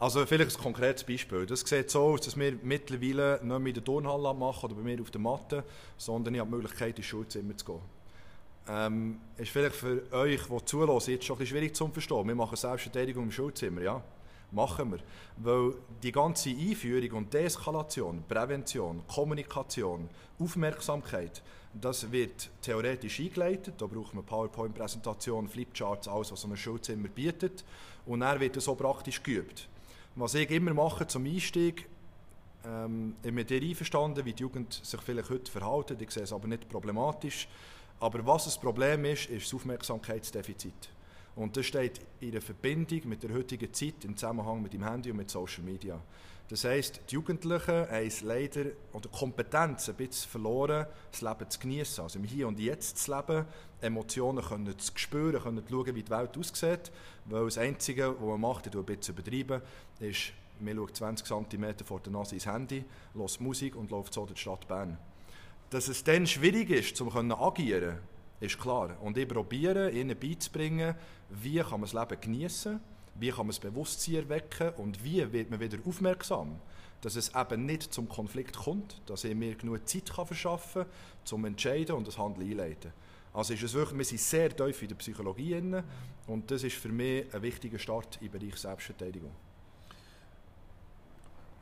Also 0.02 0.26
vielleicht 0.26 0.58
ein 0.58 0.64
konkretes 0.64 1.04
Beispiel. 1.04 1.46
Das 1.46 1.60
sieht 1.60 1.92
so 1.92 2.02
aus, 2.02 2.22
dass 2.22 2.36
wir 2.36 2.58
mittlerweile 2.64 3.34
nicht 3.34 3.44
mehr 3.44 3.68
in 3.68 3.74
der 3.76 3.84
Turnhalle 3.84 4.34
machen 4.34 4.66
oder 4.66 4.74
bei 4.74 4.82
mir 4.82 5.00
auf 5.00 5.12
der 5.12 5.22
Matte, 5.22 5.64
sondern 5.96 6.34
ich 6.34 6.40
habe 6.40 6.50
die 6.50 6.56
Möglichkeit, 6.56 6.98
ins 6.98 7.06
Schulzimmer 7.06 7.56
zu 7.56 7.66
gehen. 7.66 7.82
Ähm, 8.68 9.20
ist 9.38 9.52
vielleicht 9.52 9.76
für 9.76 10.02
euch, 10.12 10.42
die 10.42 10.66
zulassen, 10.66 11.12
jetzt 11.12 11.26
schon 11.26 11.40
ein 11.40 11.46
schwierig 11.46 11.76
zu 11.76 11.88
verstehen. 11.90 12.28
Wir 12.28 12.34
machen 12.34 12.56
Selbstverteidigung 12.56 13.26
im 13.26 13.32
Schulzimmer, 13.32 13.82
ja. 13.82 14.02
Machen 14.50 14.92
wir. 14.92 15.00
Weil 15.38 15.76
die 16.02 16.12
ganze 16.12 16.50
Einführung 16.50 17.20
und 17.20 17.32
Deeskalation, 17.32 18.24
Prävention, 18.28 19.04
Kommunikation, 19.08 20.10
Aufmerksamkeit, 20.40 21.44
das 21.80 22.12
wird 22.12 22.50
theoretisch 22.64 23.20
eingeleitet. 23.20 23.76
Da 23.78 23.86
braucht 23.86 24.16
man 24.16 24.26
PowerPoint-Präsentation, 24.26 25.48
Flipcharts, 25.48 26.08
alles, 26.08 26.32
was 26.32 26.42
so 26.42 26.48
ein 26.48 26.58
Schulzimmer 26.58 27.08
bietet. 27.08 27.64
Und 28.08 28.22
dann 28.22 28.40
wird 28.40 28.56
das 28.56 28.64
so 28.64 28.74
praktisch 28.74 29.22
geübt. 29.22 29.68
Was 30.16 30.36
ich 30.36 30.52
immer 30.52 30.74
mache 30.74 31.08
zum 31.08 31.26
Einstieg, 31.26 31.88
ähm, 32.66 33.16
ich 33.18 33.22
bin 33.22 33.36
mit 33.36 33.50
dir 33.50 33.62
einverstanden, 33.62 34.26
wie 34.26 34.34
die 34.34 34.42
Jugend 34.42 34.74
sich 34.74 35.02
vielleicht 35.02 35.30
heute 35.30 35.50
verhält. 35.50 36.02
Ich 36.02 36.12
sehe 36.12 36.24
es 36.24 36.34
aber 36.34 36.50
nicht 36.50 36.68
problematisch. 36.68 37.48
Aber 38.02 38.26
was 38.26 38.44
das 38.44 38.60
Problem 38.60 39.06
ist, 39.06 39.30
ist 39.30 39.46
das 39.46 39.54
Aufmerksamkeitsdefizit. 39.54 40.90
Und 41.38 41.56
das 41.56 41.66
steht 41.66 42.02
in 42.20 42.32
der 42.32 42.42
Verbindung 42.42 43.08
mit 43.08 43.24
der 43.24 43.34
heutigen 43.34 43.74
Zeit 43.74 44.04
im 44.04 44.18
Zusammenhang 44.18 44.62
mit 44.62 44.74
dem 44.74 44.84
Handy 44.84 45.12
und 45.12 45.18
mit 45.18 45.30
Social 45.30 45.64
Media. 45.64 46.02
Das 46.52 46.66
heisst, 46.66 47.00
die 47.10 47.16
Jugendlichen 47.16 47.90
haben 47.90 48.12
leider 48.24 48.66
oder 48.92 49.08
Kompetenz 49.08 49.88
ein 49.88 49.96
bisschen 49.96 50.30
verloren, 50.30 50.86
das 51.10 51.22
Leben 51.22 51.50
zu 51.50 51.60
genießen, 51.60 52.04
also 52.04 52.20
im 52.20 52.26
Hier 52.26 52.46
und 52.46 52.60
Jetzt 52.60 52.98
zu 52.98 53.16
leben, 53.16 53.46
Emotionen 53.80 54.44
können 54.44 54.78
zu 54.78 54.92
spüren, 54.96 55.42
können 55.42 55.66
zu 55.66 55.74
schauen, 55.74 55.96
wie 55.96 56.04
die 56.04 56.12
Welt 56.12 56.38
aussieht, 56.38 56.92
weil 57.24 57.46
das 57.46 57.58
Einzige, 57.58 58.14
was 58.20 58.28
man 58.28 58.42
macht, 58.42 58.68
ich 58.68 58.76
ein 58.76 58.84
bisschen 58.84 59.16
übertreiben, 59.16 59.62
ist, 60.02 60.34
man 60.60 60.76
schaut 60.76 60.98
20 60.98 61.26
cm 61.26 61.86
vor 61.86 62.02
der 62.02 62.12
Nase 62.12 62.36
ins 62.36 62.46
Handy, 62.46 62.84
hört 63.14 63.40
Musik 63.40 63.78
und 63.78 63.90
läuft 63.90 64.14
so 64.14 64.26
durch 64.26 64.34
die 64.34 64.42
Stadt 64.42 64.68
Bern. 64.68 64.98
Dass 65.70 65.88
es 65.88 66.04
dann 66.04 66.28
schwierig 66.28 66.70
ist, 66.70 67.00
um 67.00 67.32
agieren 67.32 68.00
ist 68.42 68.60
klar. 68.60 68.98
Und 69.00 69.18
ich 69.18 69.26
probiere, 69.26 69.92
ihnen 69.92 70.20
beizubringen, 70.20 70.96
wie 71.30 71.60
kann 71.60 71.80
man 71.80 71.84
das 71.84 71.94
Leben 71.94 72.20
genießen 72.20 72.74
kann, 72.74 73.01
wie 73.22 73.30
kann 73.30 73.46
man 73.46 73.50
das 73.50 73.60
Bewusstsein 73.60 74.16
erwecken 74.16 74.72
und 74.78 75.04
wie 75.04 75.32
wird 75.32 75.52
man 75.52 75.60
wieder 75.60 75.78
aufmerksam, 75.86 76.60
dass 77.02 77.16
es 77.16 77.34
eben 77.36 77.66
nicht 77.66 77.94
zum 77.94 78.10
Konflikt 78.10 78.58
kommt, 78.58 79.00
dass 79.06 79.24
ich 79.24 79.36
mir 79.36 79.56
genug 79.56 79.88
Zeit 79.88 80.12
kann 80.12 80.26
verschaffen 80.26 80.84
kann, 80.84 80.92
zum 81.24 81.46
Entscheiden 81.46 81.96
und 81.96 82.08
das 82.08 82.18
Handeln 82.18 82.50
einleiten. 82.50 82.92
Also 83.34 83.54
ist 83.54 83.64
es 83.64 83.74
wirklich, 83.74 83.98
wir 83.98 84.06
sind 84.06 84.20
sehr 84.20 84.56
tief 84.56 84.82
in 84.82 84.88
der 84.90 84.96
Psychologie 84.96 85.52
drin, 85.52 85.84
und 86.28 86.50
das 86.50 86.64
ist 86.64 86.76
für 86.76 86.90
mich 86.90 87.34
ein 87.34 87.42
wichtiger 87.42 87.80
Start 87.80 88.20
im 88.22 88.32
Bereich 88.32 88.56
Selbstverteidigung. 88.56 89.32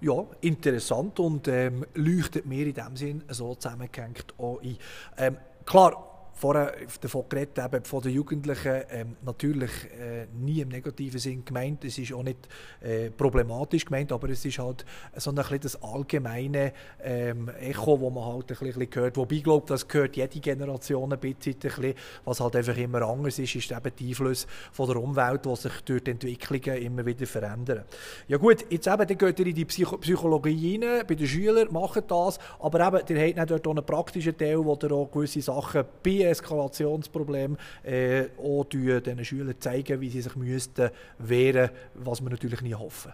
Ja, 0.01 0.25
interessant 0.41 1.19
und 1.19 1.47
ähm, 1.49 1.85
leuchtet 1.93 2.45
mir 2.45 2.65
in 2.65 2.73
dem 2.73 2.95
Sinn 2.95 3.23
so 3.27 3.53
zusammengehängt 3.55 4.33
auch 4.37 4.61
ein. 4.61 4.77
Ähm, 5.17 5.37
klar, 5.65 6.08
vorher 6.39 6.73
davon 7.01 7.25
geredet, 7.27 7.59
eben 7.59 7.83
von 7.83 8.01
den 8.01 8.13
Jugendlichen, 8.13 8.81
ähm, 8.89 9.17
natürlich 9.23 9.71
äh, 9.99 10.25
nie 10.33 10.61
im 10.61 10.69
negativen 10.69 11.19
Sinn 11.19 11.43
gemeint, 11.43 11.83
es 11.83 11.97
ist 11.97 12.13
auch 12.13 12.23
nicht 12.23 12.47
äh, 12.79 13.09
problematisch 13.09 13.83
gemeint, 13.83 14.13
aber 14.13 14.29
es 14.29 14.45
ist 14.45 14.57
halt 14.57 14.85
so 15.17 15.31
ein 15.31 15.35
bisschen 15.35 15.59
das 15.59 15.83
allgemeine 15.83 16.71
ähm, 17.03 17.49
Echo, 17.59 17.99
wo 17.99 18.09
man 18.09 18.23
halt 18.23 18.51
ein 18.51 18.57
bisschen, 18.57 18.87
hört, 18.93 19.17
wobei 19.17 19.35
ich 19.35 19.43
glaube, 19.43 19.65
das 19.67 19.85
gehört 19.85 20.15
jede 20.15 20.39
Generation 20.39 21.11
ein 21.11 21.19
bisschen, 21.19 21.55
ein 21.55 21.59
bisschen, 21.59 21.93
was 22.23 22.39
halt 22.39 22.55
einfach 22.55 22.77
immer 22.77 23.01
anders 23.01 23.37
ist, 23.37 23.55
ist 23.55 23.71
eben 23.71 23.91
die 23.99 24.09
Einfluss 24.09 24.47
von 24.71 24.87
der 24.87 24.95
Umwelt, 24.95 25.45
die 25.45 25.55
sich 25.57 25.73
durch 25.83 26.03
die 26.05 26.11
Entwicklungen 26.11 26.81
immer 26.81 27.05
wieder 27.05 27.27
verändern. 27.27 27.83
Ja 28.29 28.37
gut, 28.37 28.65
jetzt 28.69 28.87
eben, 28.87 29.07
dann 29.07 29.17
geht 29.17 29.39
ihr 29.39 29.47
in 29.47 29.55
die 29.55 29.65
Psycho 29.65 29.97
Psychologie 29.97 30.79
rein, 30.81 31.03
bei 31.05 31.15
den 31.15 31.27
Schülern, 31.27 31.67
macht 31.69 32.09
das, 32.09 32.39
aber 32.59 32.87
eben, 32.87 33.17
ihr 33.17 33.35
habt 33.35 33.51
dort 33.51 33.67
auch 33.67 33.71
einen 33.71 33.85
praktischen 33.85 34.37
Teil, 34.37 34.63
wo 34.63 34.79
ihr 34.81 34.91
auch 34.93 35.11
gewisse 35.11 35.41
Sachen 35.41 35.83
bei 36.01 36.28
Eskalationsproblem 36.29 37.57
äh, 37.83 38.25
auch 38.37 38.65
den 38.65 39.25
Schülern 39.25 39.55
zeigen, 39.59 40.01
wie 40.01 40.09
sie 40.09 40.21
sich 40.21 40.35
müssten 40.35 40.89
wehren 41.17 41.69
was 41.95 42.21
wir 42.21 42.29
natürlich 42.29 42.61
nie 42.61 42.75
hoffen. 42.75 43.13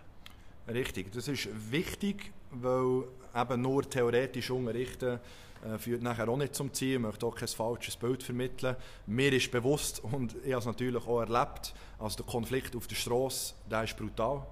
Richtig, 0.68 1.12
das 1.12 1.28
ist 1.28 1.48
wichtig, 1.72 2.32
weil 2.52 3.04
eben 3.36 3.62
nur 3.62 3.88
theoretisch 3.90 4.50
unterrichten 4.50 5.20
äh, 5.64 5.78
führt 5.78 6.02
nachher 6.02 6.28
auch 6.30 6.38
nicht 6.38 6.56
zum 6.56 6.74
Ziel. 6.74 6.96
Ich 6.96 7.00
möchte 7.00 7.26
auch 7.26 7.36
kein 7.36 7.48
falsches 7.48 7.96
Bild 7.96 8.24
vermitteln. 8.24 8.76
Mir 9.08 9.32
ist 9.34 9.52
bewusst 9.52 10.04
und 10.04 10.36
ich 10.44 10.52
habe 10.52 10.60
es 10.60 10.66
natürlich 10.66 11.08
auch 11.08 11.22
erlebt, 11.22 11.74
also 12.00 12.18
der 12.18 12.26
Konflikt 12.26 12.76
auf 12.76 12.88
der 12.88 12.96
Straße, 12.96 13.54
der 13.70 13.84
ist 13.84 13.98
brutal, 13.98 14.46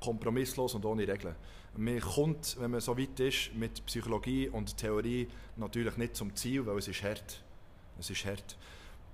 kompromisslos 0.00 0.74
und 0.74 0.84
ohne 0.84 1.06
Regeln. 1.06 1.34
Man 1.76 2.00
kommt, 2.00 2.56
wenn 2.58 2.72
man 2.72 2.80
so 2.80 2.98
weit 2.98 3.18
ist, 3.20 3.54
mit 3.54 3.84
Psychologie 3.86 4.48
und 4.48 4.76
Theorie 4.76 5.28
natürlich 5.56 5.96
nicht 5.96 6.16
zum 6.16 6.34
Ziel, 6.34 6.66
weil 6.66 6.78
es 6.78 6.88
ist 6.88 7.02
hart. 7.02 7.42
Es 8.00 8.08
ist 8.08 8.24
hart. 8.24 8.56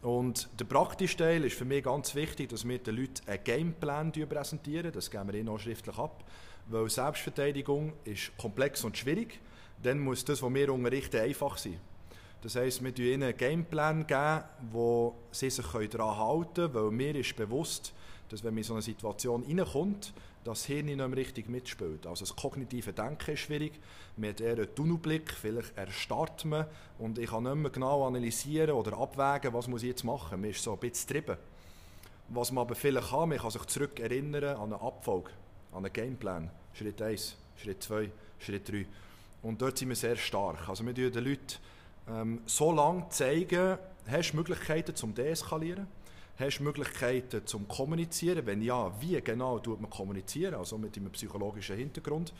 Und 0.02 0.48
der 0.60 0.64
praktische 0.64 1.16
Teil 1.16 1.44
ist 1.44 1.56
für 1.56 1.64
mich 1.64 1.82
ganz 1.82 2.14
wichtig, 2.14 2.50
dass 2.50 2.66
wir 2.66 2.78
den 2.78 2.96
Leuten 2.96 3.28
einen 3.28 3.42
Gameplan 3.42 4.12
präsentieren. 4.12 4.92
Das 4.92 5.10
geben 5.10 5.32
wir 5.32 5.40
ihnen 5.40 5.48
auch 5.48 5.58
schriftlich 5.58 5.98
ab. 5.98 6.22
Weil 6.68 6.88
Selbstverteidigung 6.88 7.92
ist 8.04 8.36
komplex 8.36 8.84
und 8.84 8.96
schwierig. 8.96 9.40
Dann 9.82 9.98
muss 9.98 10.24
das, 10.24 10.40
was 10.40 10.54
wir 10.54 10.72
unterrichten, 10.72 11.20
einfach 11.20 11.58
sein. 11.58 11.80
Das 12.42 12.54
heisst, 12.54 12.84
wir 12.84 12.92
geben 12.92 13.12
ihnen 13.14 13.22
einen 13.24 13.36
Gameplan, 13.36 14.06
geben, 14.06 14.44
wo 14.70 15.16
sie 15.32 15.50
sich 15.50 15.66
daran 15.66 16.16
halten 16.16 16.54
können, 16.54 16.74
weil 16.74 16.90
mir 16.92 17.16
ist 17.16 17.34
bewusst, 17.34 17.92
dass 18.28 18.44
wenn 18.44 18.54
man 18.54 18.58
in 18.58 18.64
so 18.64 18.74
eine 18.74 18.82
Situation 18.82 19.42
reinkommt, 19.42 20.12
das 20.46 20.64
Hirn 20.66 20.86
nicht 20.86 20.96
mehr 20.96 21.16
richtig 21.16 21.48
mitspielt. 21.48 22.06
Also 22.06 22.24
das 22.24 22.36
kognitive 22.36 22.92
Denken 22.92 23.32
ist 23.32 23.40
schwierig, 23.40 23.72
man 24.16 24.30
hat 24.30 24.40
eher 24.40 24.54
einen 24.54 24.74
Tunnelblick, 24.74 25.32
vielleicht 25.32 25.76
erstarrt 25.76 26.44
man 26.44 26.66
und 26.98 27.18
ich 27.18 27.30
kann 27.30 27.44
nicht 27.44 27.54
mehr 27.56 27.70
genau 27.70 28.06
analysieren 28.06 28.72
oder 28.72 28.96
abwägen, 28.96 29.52
was 29.52 29.68
muss 29.68 29.82
ich 29.82 29.90
jetzt 29.90 30.04
machen. 30.04 30.40
Man 30.40 30.50
ist 30.50 30.62
so 30.62 30.72
ein 30.72 30.78
bisschen 30.78 31.08
getrieben. 31.08 31.36
Was 32.28 32.50
man 32.50 32.62
aber 32.62 32.74
vielleicht 32.74 33.10
kann, 33.10 33.28
man 33.28 33.38
kann 33.38 33.50
sich 33.50 33.64
zurück 33.66 34.00
erinnern 34.00 34.56
an 34.56 34.72
eine 34.72 34.80
Abfolge, 34.80 35.30
an 35.72 35.84
einen 35.84 35.92
Gameplan. 35.92 36.50
Schritt 36.74 37.00
1, 37.00 37.36
Schritt 37.56 37.82
2, 37.82 38.10
Schritt 38.38 38.68
3. 38.68 38.86
Und 39.42 39.62
dort 39.62 39.78
sind 39.78 39.88
wir 39.88 39.96
sehr 39.96 40.16
stark. 40.16 40.68
Also 40.68 40.84
wir 40.84 40.92
zeigen 40.92 41.10
den 41.10 41.24
Leuten 41.24 41.56
ähm, 42.08 42.40
so 42.46 42.72
lange 42.72 43.08
zeigen, 43.10 43.78
hast 44.08 44.32
du 44.32 44.36
Möglichkeiten 44.36 44.94
zum 44.94 45.14
Deeskalieren? 45.14 45.86
Hast 46.38 46.58
du 46.58 46.64
Möglichkeiten 46.64 47.46
zum 47.46 47.66
Kommunizieren? 47.66 48.44
Wenn 48.44 48.60
ja, 48.60 48.92
wie 49.00 49.18
genau 49.22 49.58
tut 49.58 49.80
man 49.80 49.88
kommunizieren? 49.88 50.52
Also 50.52 50.76
mit 50.76 50.94
einem 50.98 51.10
psychologischen 51.12 51.78
Hintergrund. 51.78 52.34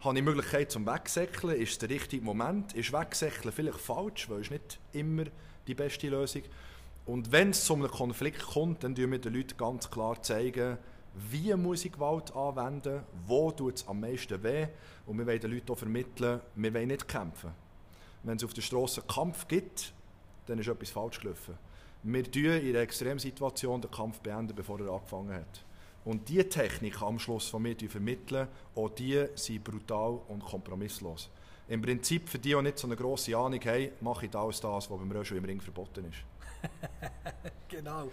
Habe 0.00 0.16
ich 0.16 0.24
Möglichkeit 0.24 0.70
zum 0.70 0.86
Wegsäckeln? 0.86 1.60
Ist 1.60 1.72
es 1.72 1.78
der 1.78 1.90
richtige 1.90 2.24
Moment? 2.24 2.72
Ist 2.72 2.90
Wegsäckeln 2.90 3.52
vielleicht 3.52 3.80
falsch, 3.80 4.30
weil 4.30 4.40
es 4.40 4.50
nicht 4.50 4.78
immer 4.94 5.24
die 5.66 5.74
beste 5.74 6.08
Lösung 6.08 6.40
Und 7.04 7.30
wenn 7.30 7.50
es 7.50 7.66
zu 7.66 7.74
einem 7.74 7.88
Konflikt 7.88 8.46
kommt, 8.46 8.82
dann 8.82 8.96
zeigen 8.96 9.12
wir 9.12 9.18
den 9.18 9.34
Leuten 9.34 9.58
ganz 9.58 9.90
klar, 9.90 10.22
zeigen, 10.22 10.78
wie 11.14 11.54
muss 11.54 11.84
ich 11.84 11.92
Gewalt 11.92 12.34
anwenden, 12.34 13.02
wo 13.26 13.50
tut 13.50 13.76
es 13.76 13.88
am 13.88 14.00
meisten 14.00 14.42
weh. 14.42 14.68
Und 15.04 15.18
wir 15.18 15.26
wollen 15.26 15.40
den 15.40 15.50
Leuten 15.50 15.70
auch 15.70 15.78
vermitteln, 15.78 16.40
wir 16.54 16.72
wollen 16.72 16.88
nicht 16.88 17.06
kämpfen. 17.06 17.50
Wenn 18.22 18.38
es 18.38 18.44
auf 18.44 18.54
der 18.54 18.62
Straße 18.62 19.02
Kampf 19.02 19.46
gibt, 19.48 19.92
dann 20.46 20.58
ist 20.58 20.68
etwas 20.68 20.88
falsch 20.88 21.20
gelaufen. 21.20 21.67
Wir 22.02 22.22
beenden 22.22 22.62
in 22.62 22.68
einer 22.70 22.80
Extremsituation 22.80 23.80
den 23.80 23.90
Kampf 23.90 24.20
beenden, 24.20 24.54
bevor 24.54 24.80
er 24.80 24.92
angefangen 24.92 25.34
hat. 25.34 25.64
Und 26.04 26.28
diese 26.28 26.48
Technik 26.48 27.02
am 27.02 27.18
Schluss, 27.18 27.52
die 27.52 27.80
wir 27.80 27.90
vermitteln, 27.90 28.48
auch 28.74 28.88
die 28.88 29.26
sind 29.34 29.64
brutal 29.64 30.20
und 30.28 30.42
kompromisslos. 30.44 31.28
Im 31.68 31.82
Prinzip, 31.82 32.28
für 32.28 32.38
die, 32.38 32.54
die 32.54 32.62
nicht 32.62 32.78
so 32.78 32.86
eine 32.86 32.96
grosse 32.96 33.36
Ahnung 33.36 33.60
haben, 33.60 33.90
mache 34.00 34.26
ich 34.26 34.34
alles 34.34 34.60
das, 34.60 34.90
was 34.90 34.98
beim 34.98 35.10
Röschel 35.10 35.36
im 35.36 35.44
Ring 35.44 35.60
verboten 35.60 36.06
ist. 36.06 36.24
genau. 37.68 38.10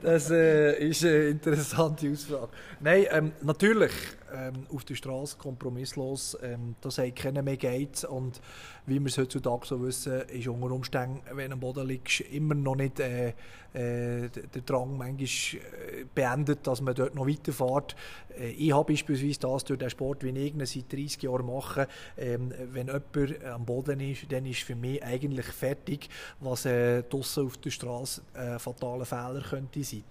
Das 0.00 0.30
äh, 0.30 0.88
ist 0.88 1.04
eine 1.04 1.24
interessante 1.24 2.10
Ausfrage. 2.10 2.48
Nein, 2.80 3.06
ähm, 3.10 3.32
natürlich, 3.42 3.92
ähm, 4.32 4.66
auf 4.72 4.84
der 4.84 4.94
Straße 4.94 5.36
kompromisslos, 5.36 6.38
ähm, 6.42 6.76
das 6.80 6.94
sagt 6.94 7.16
keiner 7.16 7.42
mehr 7.42 7.56
geht. 7.56 8.04
Und 8.04 8.40
wie 8.86 8.98
wir 8.98 9.06
es 9.06 9.18
heutzutage 9.18 9.66
so 9.66 9.82
wissen, 9.82 10.22
ist 10.22 10.48
unter 10.48 10.70
Umständen, 10.72 11.20
wenn 11.32 11.50
du 11.50 11.54
am 11.54 11.60
Boden 11.60 11.86
liegst, 11.86 12.20
immer 12.20 12.54
noch 12.54 12.74
nicht 12.74 12.98
äh, 12.98 13.28
äh, 13.28 14.28
der 14.28 14.62
Drang 14.66 14.96
manchmal 14.96 15.26
äh, 15.26 16.04
beendet, 16.14 16.66
dass 16.66 16.80
man 16.80 16.94
dort 16.94 17.14
noch 17.14 17.26
weiterfährt. 17.26 17.94
Äh, 18.38 18.50
ich 18.50 18.72
habe 18.72 18.92
beispielsweise 18.92 19.38
das 19.38 19.64
durch 19.64 19.78
den 19.78 19.88
Sport, 19.88 20.24
wie 20.24 20.30
ich 20.30 20.54
ihn 20.54 20.66
seit 20.66 20.92
30 20.92 21.22
Jahren 21.22 21.46
mache, 21.46 21.86
ähm, 22.18 22.52
wenn 22.72 22.88
jemand 22.88 23.44
am 23.44 23.64
Boden 23.64 24.00
ist, 24.00 24.30
dann 24.30 24.46
ist 24.46 24.62
für 24.62 24.74
mich 24.74 25.02
eigentlich 25.02 25.46
fertig, 25.46 26.08
was 26.40 26.66
äh, 26.66 27.02
draussen 27.04 27.46
auf 27.46 27.56
der 27.58 27.70
Straße 27.70 28.22
äh, 28.34 28.58
fatale 28.58 29.04
Fehler 29.04 29.42
könnte 29.48 29.84
sein. 29.84 30.04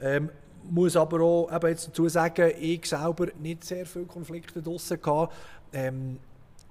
Ähm, 0.00 0.30
muss 0.70 0.94
aber 0.94 1.20
auch 1.22 1.52
eben 1.52 1.68
jetzt 1.68 1.88
dazu 1.88 2.08
sagen, 2.08 2.52
ich 2.60 2.84
selber 2.86 3.28
nicht 3.38 3.64
sehr 3.64 3.86
viele 3.86 4.04
Konflikte 4.04 4.60
draussen. 4.60 4.98
Ähm, 5.72 6.18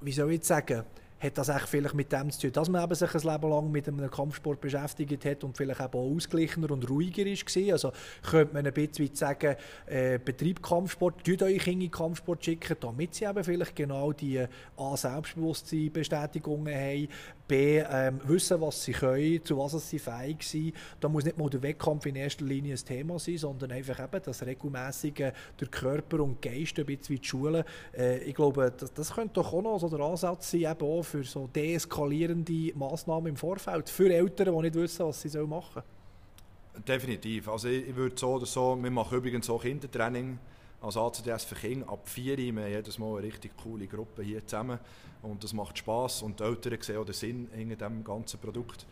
wie 0.02 0.12
soll 0.12 0.30
ich 0.30 0.36
jetzt 0.36 0.48
sagen? 0.48 0.84
Hat 1.20 1.38
das 1.38 1.50
eigentlich 1.50 1.70
vielleicht 1.70 1.96
mit 1.96 2.12
dem 2.12 2.32
zu 2.32 2.42
tun, 2.42 2.52
dass 2.54 2.70
man 2.70 2.84
eben 2.84 2.96
sich 2.96 3.14
ein 3.14 3.22
Leben 3.22 3.50
lang 3.50 3.72
mit 3.72 3.88
einem 3.88 4.10
Kampfsport 4.10 4.62
beschäftigt 4.62 5.26
hat 5.26 5.44
und 5.44 5.58
vielleicht 5.58 5.82
auch 5.82 5.94
ausgeglichener 5.94 6.72
und 6.72 6.90
ruhiger 6.90 7.26
ist 7.26 7.58
Also 7.72 7.92
könnte 8.30 8.54
man 8.54 8.66
ein 8.66 8.74
bisschen 8.74 9.14
sagen, 9.14 9.56
äh, 9.86 10.20
Betrieb 10.20 10.64
Kampfsport, 10.64 11.24
tut 11.24 11.44
euch 11.44 11.68
in 11.68 11.82
den 11.82 11.92
Kampfsport 11.92 12.44
schicken, 12.44 12.78
damit 12.80 13.16
sie 13.16 13.26
eben 13.26 13.44
vielleicht 13.44 13.76
genau 13.76 14.14
die 14.14 14.46
A, 14.78 14.98
Selbstbewusstsein 14.98 15.92
Bestätigungen 15.92 16.74
haben, 16.74 17.08
B, 17.50 17.80
ähm, 17.80 18.22
wissen, 18.26 18.62
was 18.62 18.84
sie 18.84 18.92
können, 18.94 19.44
zu 19.44 19.58
was 19.58 19.90
sie 19.90 19.98
fähig 19.98 20.44
sind. 20.44 20.74
Da 21.00 21.10
muss 21.10 21.26
nicht 21.26 21.38
mal 21.38 21.50
der 21.50 21.62
Wettkampf 21.64 22.06
in 22.06 22.16
erster 22.16 22.46
Linie 22.46 22.76
ein 22.76 22.86
Thema 22.86 23.18
sein, 23.18 23.40
sondern 23.40 23.72
einfach 23.72 24.00
eben 24.00 24.24
das 24.24 24.46
regelmäßige 24.46 25.34
der 25.60 25.68
Körper 25.70 26.20
und 26.22 26.42
Geist 26.42 26.78
ein 26.78 26.86
bisschen 26.86 27.16
wie 27.16 27.20
die 27.20 27.28
Schule. 27.28 27.66
Äh, 27.98 28.20
ich 28.20 28.36
glaube, 28.36 28.72
das, 28.78 28.94
das 28.94 29.14
könnte 29.14 29.34
doch 29.34 29.52
auch 29.52 29.64
noch 29.64 29.80
so 29.80 29.90
der 29.90 30.00
Ansatz 30.00 30.52
sein, 30.52 30.62
eben 30.62 30.82
auch 30.82 31.02
für 31.02 31.24
so 31.24 31.48
deeskalierende 31.48 32.72
Massnahmen 32.76 33.28
im 33.28 33.36
Vorfeld, 33.36 33.90
für 33.90 34.14
Eltern, 34.14 34.56
die 34.56 34.62
nicht 34.62 34.76
wissen, 34.76 35.08
was 35.08 35.20
sie 35.20 35.38
machen 35.40 35.66
sollen. 35.74 36.86
Definitiv. 36.88 37.50
Also 37.50 37.68
ich, 37.68 37.90
ich 37.90 37.96
würde 37.96 38.16
so 38.16 38.34
oder 38.36 38.46
so, 38.46 38.78
wir 38.80 38.92
machen 38.92 39.18
übrigens 39.18 39.50
auch 39.50 39.64
Kindertraining 39.64 40.38
als 40.82 40.96
ACDS 40.96 41.46
für 41.46 41.56
Kinder 41.56 41.90
ab 41.90 42.08
4 42.08 42.38
Wir 42.38 42.54
haben 42.54 42.70
jedes 42.70 43.00
Mal 43.00 43.18
eine 43.18 43.24
richtig 43.24 43.52
coole 43.58 43.88
Gruppe 43.88 44.22
hier 44.22 44.46
zusammen 44.46 44.80
und 45.22 45.44
das 45.44 45.54
macht 45.54 45.78
Spaß 45.78 46.22
und 46.22 46.40
die 46.40 46.44
Eltern 46.44 46.78
sehen 46.82 46.98
auch 46.98 47.06
den 47.06 47.14
Sinn 47.14 47.50
in 47.56 47.70
diesem 47.70 48.04
ganzen 48.04 48.40
Produkt. 48.40 48.86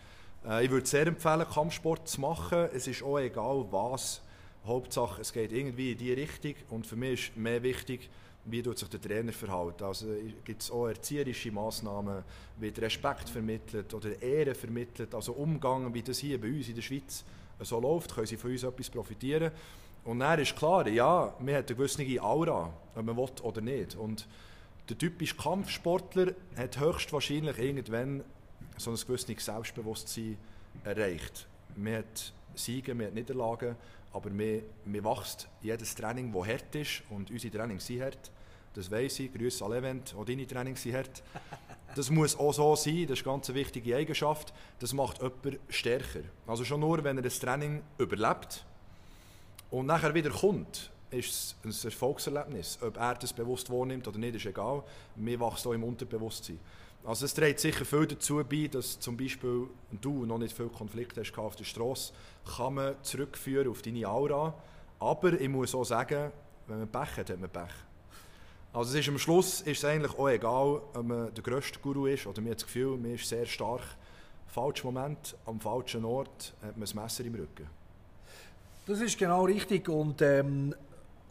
Äh, 0.45 0.65
ich 0.65 0.71
würde 0.71 0.85
sehr 0.85 1.07
empfehlen, 1.07 1.45
Kampfsport 1.47 2.07
zu 2.07 2.21
machen. 2.21 2.69
Es 2.73 2.87
ist 2.87 3.03
auch 3.03 3.19
egal 3.19 3.65
was. 3.71 4.21
Hauptsache, 4.65 5.21
es 5.21 5.31
geht 5.31 5.53
irgendwie 5.53 5.93
in 5.93 5.97
die 5.97 6.11
Richtung 6.11 6.55
und 6.69 6.85
für 6.85 6.97
mich 6.97 7.29
ist 7.29 7.37
mehr 7.37 7.63
wichtig, 7.63 8.09
wie 8.43 8.61
tut 8.61 8.77
sich 8.77 8.89
der 8.89 9.01
Trainer 9.01 9.31
verhält. 9.31 9.81
Also 9.81 10.07
gibt 10.43 10.61
es 10.61 10.71
auch 10.71 10.87
erzieherische 10.87 11.51
Massnahmen, 11.51 12.23
wird 12.57 12.79
Respekt 12.79 13.29
vermittelt 13.29 13.93
oder 13.93 14.21
Ehre 14.21 14.55
vermittelt, 14.55 15.13
also 15.15 15.33
Umgang, 15.33 15.93
wie 15.93 16.01
das 16.01 16.19
hier 16.19 16.39
bei 16.39 16.47
uns 16.49 16.67
in 16.67 16.75
der 16.75 16.81
Schweiz 16.81 17.23
so 17.59 17.79
läuft, 17.79 18.13
können 18.13 18.27
sie 18.27 18.37
von 18.37 18.51
uns 18.51 18.63
etwas 18.63 18.89
profitieren. 18.89 19.51
Und 20.03 20.19
dann 20.19 20.39
ist 20.39 20.55
klar, 20.55 20.87
ja, 20.87 21.33
man 21.39 21.55
hat 21.55 21.67
eine 21.67 21.75
gewisse 21.77 22.21
Aura, 22.21 22.71
ob 22.95 23.05
man 23.05 23.17
will 23.17 23.29
oder 23.41 23.61
nicht. 23.61 23.95
Und 23.95 24.27
der 24.89 24.97
typische 24.97 25.35
Kampfsportler 25.35 26.33
hat 26.55 26.79
höchstwahrscheinlich 26.79 27.57
irgendwann 27.57 28.23
so 28.77 28.91
ein 28.91 28.97
gewisses 28.97 29.45
Selbstbewusstsein 29.45 30.37
erreicht. 30.83 31.47
Man 31.75 31.97
hat 31.97 32.33
Siege, 32.55 32.95
man 32.95 33.07
hat 33.07 33.13
Niederlagen, 33.13 33.75
aber 34.13 34.29
man, 34.29 34.61
man 34.85 35.03
wächst 35.03 35.47
jedes 35.61 35.93
Training, 35.95 36.31
das 36.31 36.47
hart 36.47 36.75
ist, 36.75 37.03
und 37.09 37.29
unsere 37.29 37.55
Trainings 37.55 37.85
sind 37.85 38.01
hart, 38.01 38.31
das 38.73 38.89
weiss 38.89 39.19
ich, 39.19 39.33
Grüße 39.33 39.63
an 39.65 39.71
Levent, 39.71 40.15
auch 40.17 40.25
deine 40.25 40.47
Trainings 40.47 40.81
sind 40.81 40.95
hart. 40.95 41.23
Das 41.95 42.09
muss 42.09 42.37
auch 42.37 42.53
so 42.53 42.75
sein, 42.75 43.07
das 43.07 43.19
ist 43.19 43.25
eine 43.25 43.33
ganz 43.33 43.53
wichtige 43.53 43.95
Eigenschaft, 43.95 44.53
das 44.79 44.93
macht 44.93 45.21
jemanden 45.21 45.59
stärker. 45.69 46.21
Also 46.45 46.63
schon 46.63 46.79
nur, 46.79 47.03
wenn 47.03 47.17
er 47.17 47.23
das 47.23 47.39
Training 47.39 47.81
überlebt, 47.97 48.65
und 49.69 49.85
nachher 49.85 50.13
wieder 50.13 50.29
kommt, 50.29 50.91
ist 51.11 51.55
es 51.63 51.83
ein 51.83 51.89
Erfolgserlebnis. 51.89 52.79
Ob 52.81 52.97
er 52.97 53.15
das 53.15 53.33
bewusst 53.33 53.69
wahrnimmt 53.69 54.07
oder 54.07 54.17
nicht, 54.17 54.35
ist 54.35 54.45
egal. 54.45 54.83
Wir 55.15 55.39
wachsen 55.39 55.69
auch 55.69 55.73
im 55.73 55.83
Unterbewusstsein. 55.83 56.59
Also 57.03 57.25
es 57.25 57.33
trägt 57.33 57.59
sicher 57.59 57.85
viel 57.85 58.05
dazu 58.05 58.43
bei, 58.43 58.67
dass 58.67 58.99
zum 58.99 59.15
Beispiel 59.15 59.67
du 60.01 60.25
noch 60.25 60.37
nicht 60.37 60.55
viel 60.55 60.67
Konflikte 60.67 61.21
hast 61.21 61.37
auf 61.37 61.55
der 61.55 61.63
Straße, 61.63 62.11
kann 62.57 62.73
man 62.73 62.95
zurückführen 63.01 63.69
auf 63.69 63.81
deine 63.81 64.07
Aura. 64.07 64.53
Aber 64.99 65.39
ich 65.39 65.47
muss 65.47 65.73
auch 65.73 65.85
sagen, 65.85 66.31
wenn 66.67 66.79
man 66.79 66.87
Pech 66.89 67.17
hat, 67.17 67.29
hat 67.29 67.39
man 67.39 67.49
Pech. 67.49 67.71
Also 68.73 68.91
es 68.91 69.05
ist 69.05 69.09
am 69.09 69.17
Schluss 69.17 69.61
ist 69.61 69.77
es 69.77 69.85
eigentlich 69.85 70.13
auch 70.17 70.27
egal, 70.27 70.81
ob 70.93 71.03
man 71.03 71.33
der 71.33 71.43
grösste 71.43 71.79
Guru 71.79 72.07
ist 72.07 72.27
oder 72.27 72.41
mir 72.41 72.53
das 72.53 72.65
Gefühl, 72.65 72.97
man 72.97 73.15
ist 73.15 73.27
sehr 73.27 73.45
stark. 73.45 73.83
Falscher 74.47 74.91
Moment, 74.91 75.35
am 75.45 75.59
falschen 75.59 76.03
Ort 76.03 76.53
hat 76.61 76.77
man 76.77 76.87
ein 76.87 76.95
Messer 76.95 77.23
im 77.23 77.35
Rücken. 77.35 77.69
Das 78.85 78.99
ist 78.99 79.17
genau 79.17 79.45
richtig 79.45 79.89
und 79.89 80.21
ähm, 80.21 80.75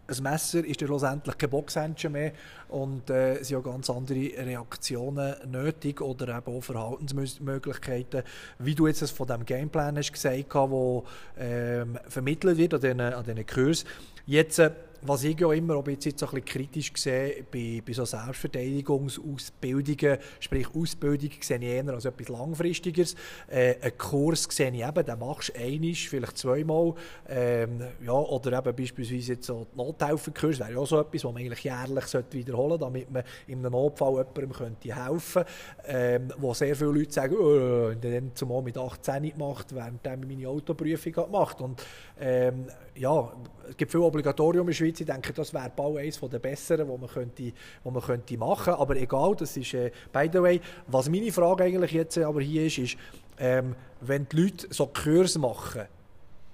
ein 0.08 0.22
Messer 0.22 0.64
ist 0.64 0.80
ja 0.80 0.86
schlussendlich 0.86 1.36
kein 1.36 1.50
Boxhändchen 1.50 2.12
mehr 2.12 2.32
und 2.68 3.10
äh, 3.10 3.42
sind 3.42 3.50
ja 3.50 3.60
ganz 3.60 3.90
andere 3.90 4.18
Reaktionen 4.18 5.34
nötig 5.50 6.00
oder 6.00 6.36
eben 6.36 6.56
auch 6.56 6.62
Verhaltensmöglichkeiten, 6.62 8.22
wie 8.58 8.74
du 8.74 8.86
jetzt 8.86 9.10
von 9.10 9.26
dem 9.26 9.44
Gameplan 9.44 9.96
hast 9.96 10.12
gesagt 10.12 10.54
hast, 10.54 10.70
wo 10.70 11.04
ähm, 11.38 11.98
vermittelt 12.08 12.56
wird 12.56 12.74
an 12.74 13.24
diesen 13.24 13.46
Kurs. 13.46 13.84
Jetzt 14.26 14.58
äh, 14.58 14.70
was 15.06 15.24
ich 15.24 15.38
ja 15.38 15.52
immer 15.52 15.76
auch 15.76 15.86
jetzt 15.86 16.18
so 16.18 16.26
ein 16.26 16.32
bisschen 16.32 16.44
kritisch 16.44 16.92
sehe, 16.96 17.44
bei, 17.50 17.82
bei 17.84 17.92
so 17.92 18.04
Selbstverteidigungsausbildungen, 18.04 20.18
sprich 20.40 20.66
Ausbildung, 20.74 21.30
sehe 21.40 21.58
ich 21.58 21.62
eher 21.62 21.88
als 21.88 22.04
etwas 22.04 22.28
Langfristiges. 22.28 23.14
Äh, 23.48 23.76
einen 23.80 23.98
Kurs 23.98 24.48
sehe 24.50 24.72
ich 24.72 24.86
eben, 24.86 25.04
den 25.04 25.18
machst 25.18 25.50
du 25.50 25.60
einmal, 25.60 25.94
vielleicht 25.94 26.38
zweimal. 26.38 26.94
Ähm, 27.28 27.80
ja, 28.04 28.12
oder 28.12 28.58
eben 28.58 28.76
beispielsweise 28.76 29.32
jetzt 29.32 29.46
so 29.46 29.66
Nothelferkurs, 29.74 30.58
wäre 30.58 30.72
ja 30.72 30.78
auch 30.78 30.86
so 30.86 31.00
etwas, 31.00 31.24
was 31.24 31.32
man 31.32 31.42
eigentlich 31.42 31.64
jährlich 31.64 32.04
wiederholen 32.32 32.70
sollte, 32.70 32.84
damit 32.84 33.10
man 33.10 33.22
in 33.46 33.60
einem 33.60 33.72
Notfall 33.72 34.16
jemandem 34.16 34.52
könnte 34.52 34.94
helfen 34.94 35.44
könnte. 35.44 35.50
Ähm, 35.86 36.28
wo 36.38 36.54
sehr 36.54 36.76
viele 36.76 36.90
Leute 36.90 37.12
sagen, 37.12 37.36
oh, 37.36 37.92
dann 38.00 38.30
zumal 38.34 38.62
mit 38.62 38.78
18 38.78 39.30
gemacht, 39.30 39.74
während 39.74 40.06
ich 40.06 40.28
meine 40.28 40.48
Autoprüfung 40.48 41.12
gemacht 41.12 41.60
Und 41.60 41.82
ähm, 42.18 42.66
ja, 42.98 43.32
es 43.68 43.76
gibt 43.76 43.90
viele 43.90 44.04
Obligatorium 44.04 44.66
in 44.66 44.68
der 44.68 44.74
Schweiz. 44.74 45.00
Ich 45.00 45.06
denke, 45.06 45.32
das 45.32 45.52
wäre 45.52 45.70
bald 45.74 45.98
eines 45.98 46.20
der 46.20 46.38
besseren, 46.38 46.86
die 46.86 46.98
man, 46.98 47.08
könnte, 47.08 47.52
wo 47.84 47.90
man 47.90 48.02
könnte 48.02 48.36
machen 48.38 48.64
könnte. 48.64 48.80
Aber 48.80 48.96
egal, 48.96 49.34
das 49.36 49.56
ist, 49.56 49.74
äh, 49.74 49.90
by 50.12 50.28
the 50.32 50.40
way, 50.40 50.60
was 50.86 51.08
meine 51.08 51.32
Frage 51.32 51.64
eigentlich 51.64 51.92
jetzt 51.92 52.18
aber 52.18 52.40
hier 52.40 52.66
ist, 52.66 52.78
ist, 52.78 52.96
ähm, 53.38 53.74
wenn 54.00 54.26
die 54.28 54.36
Leute 54.36 54.66
so 54.70 54.86
Kurs 54.86 55.36
machen, 55.38 55.82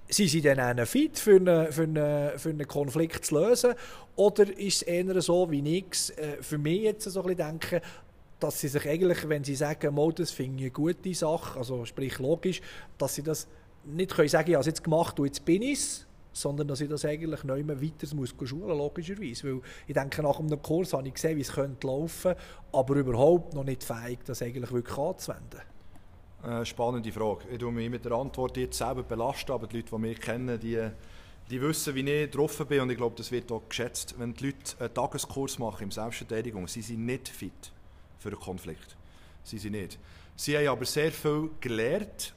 sind 0.08 0.28
sie 0.28 0.42
dann 0.42 0.84
fit 0.86 1.18
für 1.18 1.36
einen, 1.36 1.72
für, 1.72 1.84
einen, 1.84 2.38
für 2.38 2.50
einen 2.50 2.66
Konflikt 2.66 3.24
zu 3.24 3.38
lösen? 3.38 3.74
Oder 4.16 4.44
ist 4.58 4.76
es 4.76 4.82
eher 4.82 5.20
so, 5.22 5.50
wie 5.50 5.78
ich 5.78 6.18
äh, 6.18 6.42
für 6.42 6.58
mich 6.58 6.82
jetzt 6.82 7.04
so 7.04 7.20
ein 7.22 7.28
bisschen 7.28 7.48
denke, 7.48 7.82
dass 8.38 8.60
sie 8.60 8.68
sich 8.68 8.86
eigentlich, 8.88 9.28
wenn 9.28 9.44
sie 9.44 9.54
sagen, 9.54 9.94
Mal, 9.94 10.12
das 10.12 10.32
finde 10.32 10.56
ich 10.56 10.62
eine 10.64 10.70
gute 10.70 11.14
Sache, 11.14 11.58
also 11.58 11.84
sprich 11.84 12.18
logisch, 12.18 12.60
dass 12.98 13.14
sie 13.14 13.22
das 13.22 13.46
nicht 13.84 14.14
können 14.14 14.28
sagen, 14.28 14.50
ich 14.50 14.54
habe 14.54 14.60
es 14.60 14.66
jetzt 14.66 14.84
gemacht 14.84 15.18
und 15.18 15.26
jetzt 15.26 15.44
bin 15.44 15.62
ich 15.62 15.78
es, 15.78 16.06
sondern 16.32 16.68
dass 16.68 16.80
ich 16.80 16.88
das 16.88 17.04
eigentlich 17.04 17.44
nicht 17.44 17.66
mehr 17.66 17.82
weiter 17.82 18.14
muss 18.14 18.34
schulen 18.44 18.76
logischerweise. 18.76 19.44
Weil 19.44 19.60
ich 19.86 19.94
denke, 19.94 20.22
nach 20.22 20.38
einem 20.38 20.60
Kurs 20.62 20.92
habe 20.92 21.08
ich 21.08 21.14
gesehen, 21.14 21.36
wie 21.36 21.42
es 21.42 21.52
könnte 21.52 21.86
laufen, 21.86 22.34
aber 22.72 22.94
überhaupt 22.94 23.54
noch 23.54 23.64
nicht 23.64 23.84
fähig, 23.84 24.20
das 24.24 24.42
eigentlich 24.42 24.72
wirklich 24.72 24.96
anzuwenden. 24.96 25.60
Äh, 26.44 26.64
spannende 26.64 27.12
Frage. 27.12 27.44
Ich 27.52 27.58
tue 27.58 27.70
mich 27.70 27.88
mit 27.88 28.04
der 28.04 28.12
Antwort 28.12 28.56
jetzt 28.56 28.76
selber 28.76 29.04
belasten, 29.04 29.52
aber 29.52 29.66
die 29.66 29.76
Leute, 29.76 29.90
die 29.90 29.98
mich 29.98 30.20
kennen, 30.20 30.58
die, 30.58 30.88
die 31.48 31.60
wissen, 31.60 31.94
wie 31.94 32.00
ich 32.00 32.30
drauf 32.30 32.66
bin 32.66 32.80
und 32.80 32.90
ich 32.90 32.96
glaube, 32.96 33.14
das 33.16 33.30
wird 33.30 33.52
auch 33.52 33.62
geschätzt. 33.68 34.16
Wenn 34.18 34.34
die 34.34 34.46
Leute 34.46 34.76
einen 34.80 34.92
Tageskurs 34.92 35.58
machen 35.58 35.84
in 35.84 35.90
Selbstverteidigung, 35.92 36.66
sie 36.66 36.82
sind 36.82 37.06
nicht 37.06 37.28
fit 37.28 37.72
für 38.18 38.30
einen 38.30 38.40
Konflikt. 38.40 38.96
Sie 39.44 39.58
sind 39.58 39.72
nicht. 39.72 39.98
Sie 40.34 40.56
haben 40.56 40.66
aber 40.66 40.84
sehr 40.84 41.12
viel 41.12 41.50
gelernt, 41.60 42.34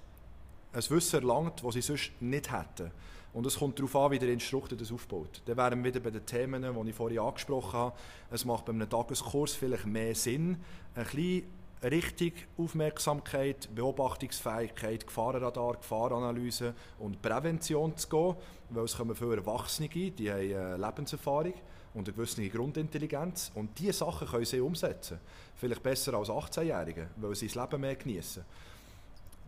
ein 0.73 0.83
Wissen 0.89 1.21
erlangt, 1.21 1.63
das 1.63 1.73
sie 1.73 1.81
sonst 1.81 2.11
nicht 2.19 2.51
hätten. 2.51 2.91
Und 3.35 3.45
es 3.45 3.59
kommt 3.59 3.77
darauf 3.77 3.93
an, 3.97 4.11
wie 4.11 4.19
der 4.19 4.29
Instruktor 4.29 4.77
das 4.77 4.93
aufbaut. 4.93 5.41
Dann 5.45 5.57
wären 5.57 5.83
wir 5.83 5.93
wieder 5.93 5.99
bei 5.99 6.09
den 6.09 6.25
Themen, 6.25 6.61
die 6.61 6.89
ich 6.89 6.95
vorhin 6.95 7.19
angesprochen 7.19 7.73
habe. 7.73 7.95
Es 8.31 8.45
macht 8.45 8.63
bei 8.63 8.71
einem 8.71 8.89
Tageskurs 8.89 9.53
vielleicht 9.53 9.85
mehr 9.85 10.15
Sinn, 10.15 10.55
ein 10.95 11.03
bisschen 11.03 11.43
richtig 11.83 12.47
Aufmerksamkeit, 12.57 13.67
Beobachtungsfähigkeit, 13.75 15.05
Gefahrenradar, 15.05 15.73
Gefahranalyse 15.73 16.73
und 16.97 17.21
Prävention 17.21 17.97
zu 17.97 18.07
gehen, 18.07 18.35
weil 18.69 18.85
es 18.85 18.95
kommen 18.95 19.13
viele 19.13 19.35
Erwachsene, 19.35 19.89
die 19.89 20.31
haben 20.31 20.55
eine 20.55 20.77
Lebenserfahrung 20.77 21.55
und 21.93 22.07
eine 22.07 22.15
gewisse 22.15 22.47
Grundintelligenz 22.47 23.51
und 23.53 23.77
diese 23.77 23.91
Sachen 23.91 24.29
können 24.29 24.45
sie 24.45 24.61
umsetzen. 24.61 25.19
Vielleicht 25.55 25.83
besser 25.83 26.13
als 26.13 26.29
18-Jährige, 26.29 27.09
weil 27.17 27.35
sie 27.35 27.47
das 27.47 27.55
Leben 27.55 27.81
mehr 27.81 27.97
genießen. 27.97 28.45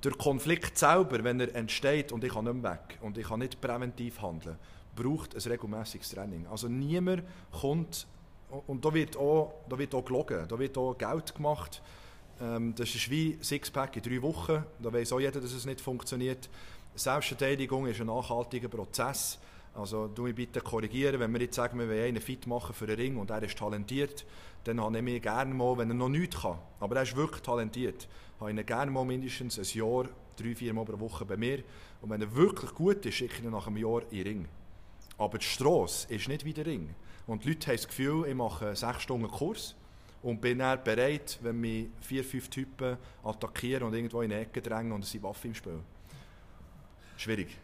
Der 0.03 0.12
Konflikt 0.12 0.77
selber, 0.77 1.23
wenn 1.23 1.39
er 1.39 1.55
entsteht 1.55 2.12
und 2.12 2.23
ich 2.23 2.31
kann 2.31 2.45
nicht 2.45 2.62
mehr 2.62 2.71
weg 2.71 2.99
und 3.01 3.17
ich 3.17 3.27
kann 3.27 3.39
nicht 3.39 3.60
präventiv 3.60 4.21
handeln, 4.21 4.57
braucht 4.95 5.36
ein 5.36 5.51
regelmäßiges 5.51 6.10
Training. 6.10 6.45
Also 6.47 6.67
niemand 6.67 7.23
kommt, 7.51 8.05
und 8.67 8.86
da 8.86 8.93
wird 8.93 9.17
auch, 9.17 9.53
da 9.67 9.77
wird 9.77 9.93
auch 9.95 10.05
gelogen, 10.05 10.45
da 10.47 10.60
wird 10.60 10.77
auch 10.77 10.93
Geld 10.97 11.33
gemacht. 11.33 11.81
Ähm, 12.39 12.75
das 12.75 12.93
ist 12.93 13.10
wie 13.10 13.38
Sixpack 13.41 13.95
in 13.97 14.03
drei 14.03 14.21
Wochen, 14.21 14.63
da 14.79 14.93
weiß 14.93 15.13
auch 15.13 15.19
jeder, 15.19 15.41
dass 15.41 15.51
es 15.51 15.65
nicht 15.65 15.81
funktioniert. 15.81 16.47
Selbstverteidigung 16.95 17.88
ist 17.88 17.99
ein 17.99 18.07
nachhaltiger 18.07 18.67
Prozess. 18.67 19.39
Also 19.77 20.07
du 20.07 20.23
mich 20.23 20.33
bitte 20.33 20.59
korrigieren, 20.59 21.19
wenn 21.19 21.31
wir 21.33 21.41
jetzt 21.41 21.55
sagen, 21.55 21.77
wir 21.77 21.87
wollen 21.87 22.03
einen 22.03 22.21
fit 22.21 22.47
machen 22.47 22.73
für 22.73 22.85
einen 22.85 22.95
Ring 22.95 23.17
und 23.17 23.29
er 23.29 23.43
ist 23.43 23.59
talentiert, 23.59 24.25
dann 24.63 24.81
habe 24.81 24.97
ich 24.97 25.03
mich 25.03 25.21
gerne 25.21 25.53
mal, 25.53 25.77
wenn 25.77 25.91
er 25.91 25.93
noch 25.93 26.09
nichts 26.09 26.41
kann, 26.41 26.57
aber 26.79 26.95
er 26.95 27.03
ist 27.03 27.15
wirklich 27.15 27.43
talentiert, 27.43 28.07
habe 28.39 28.51
ich 28.51 28.57
ihn 28.57 28.65
gerne 28.65 28.89
mal 28.89 29.05
mindestens 29.05 29.59
ein 29.59 29.77
Jahr, 29.77 30.05
drei, 30.35 30.55
vier 30.55 30.73
Mal 30.73 30.83
pro 30.83 30.99
Woche 30.99 31.25
bei 31.25 31.37
mir. 31.37 31.63
Und 32.01 32.09
wenn 32.09 32.21
er 32.21 32.35
wirklich 32.35 32.73
gut 32.73 33.05
ist, 33.05 33.15
schicke 33.15 33.35
ich 33.37 33.43
ihn 33.43 33.51
nach 33.51 33.67
einem 33.67 33.77
Jahr 33.77 34.01
in 34.09 34.17
den 34.17 34.23
Ring. 34.23 34.47
Aber 35.19 35.37
die 35.37 35.45
Strasse 35.45 36.11
ist 36.11 36.27
nicht 36.27 36.43
wie 36.43 36.53
der 36.53 36.65
Ring. 36.65 36.95
Und 37.27 37.43
die 37.43 37.49
Leute 37.49 37.67
haben 37.67 37.75
das 37.75 37.87
Gefühl, 37.87 38.25
ich 38.27 38.35
mache 38.35 38.65
einen 38.67 38.75
sechs 38.75 39.03
Stunden 39.03 39.27
Kurs 39.27 39.75
und 40.23 40.41
bin 40.41 40.57
dann 40.57 40.83
bereit, 40.83 41.37
wenn 41.43 41.61
mich 41.61 41.87
vier, 42.01 42.23
fünf 42.23 42.49
Typen 42.49 42.97
attackieren 43.23 43.83
und 43.83 43.93
irgendwo 43.93 44.21
in 44.21 44.31
die 44.31 44.37
Ecke 44.37 44.59
drängen 44.59 44.91
und 44.91 45.03
es 45.03 45.11
sind 45.11 45.21
Waffen 45.21 45.49
im 45.49 45.55
Spiel. 45.55 45.79
Schwierig. 47.15 47.57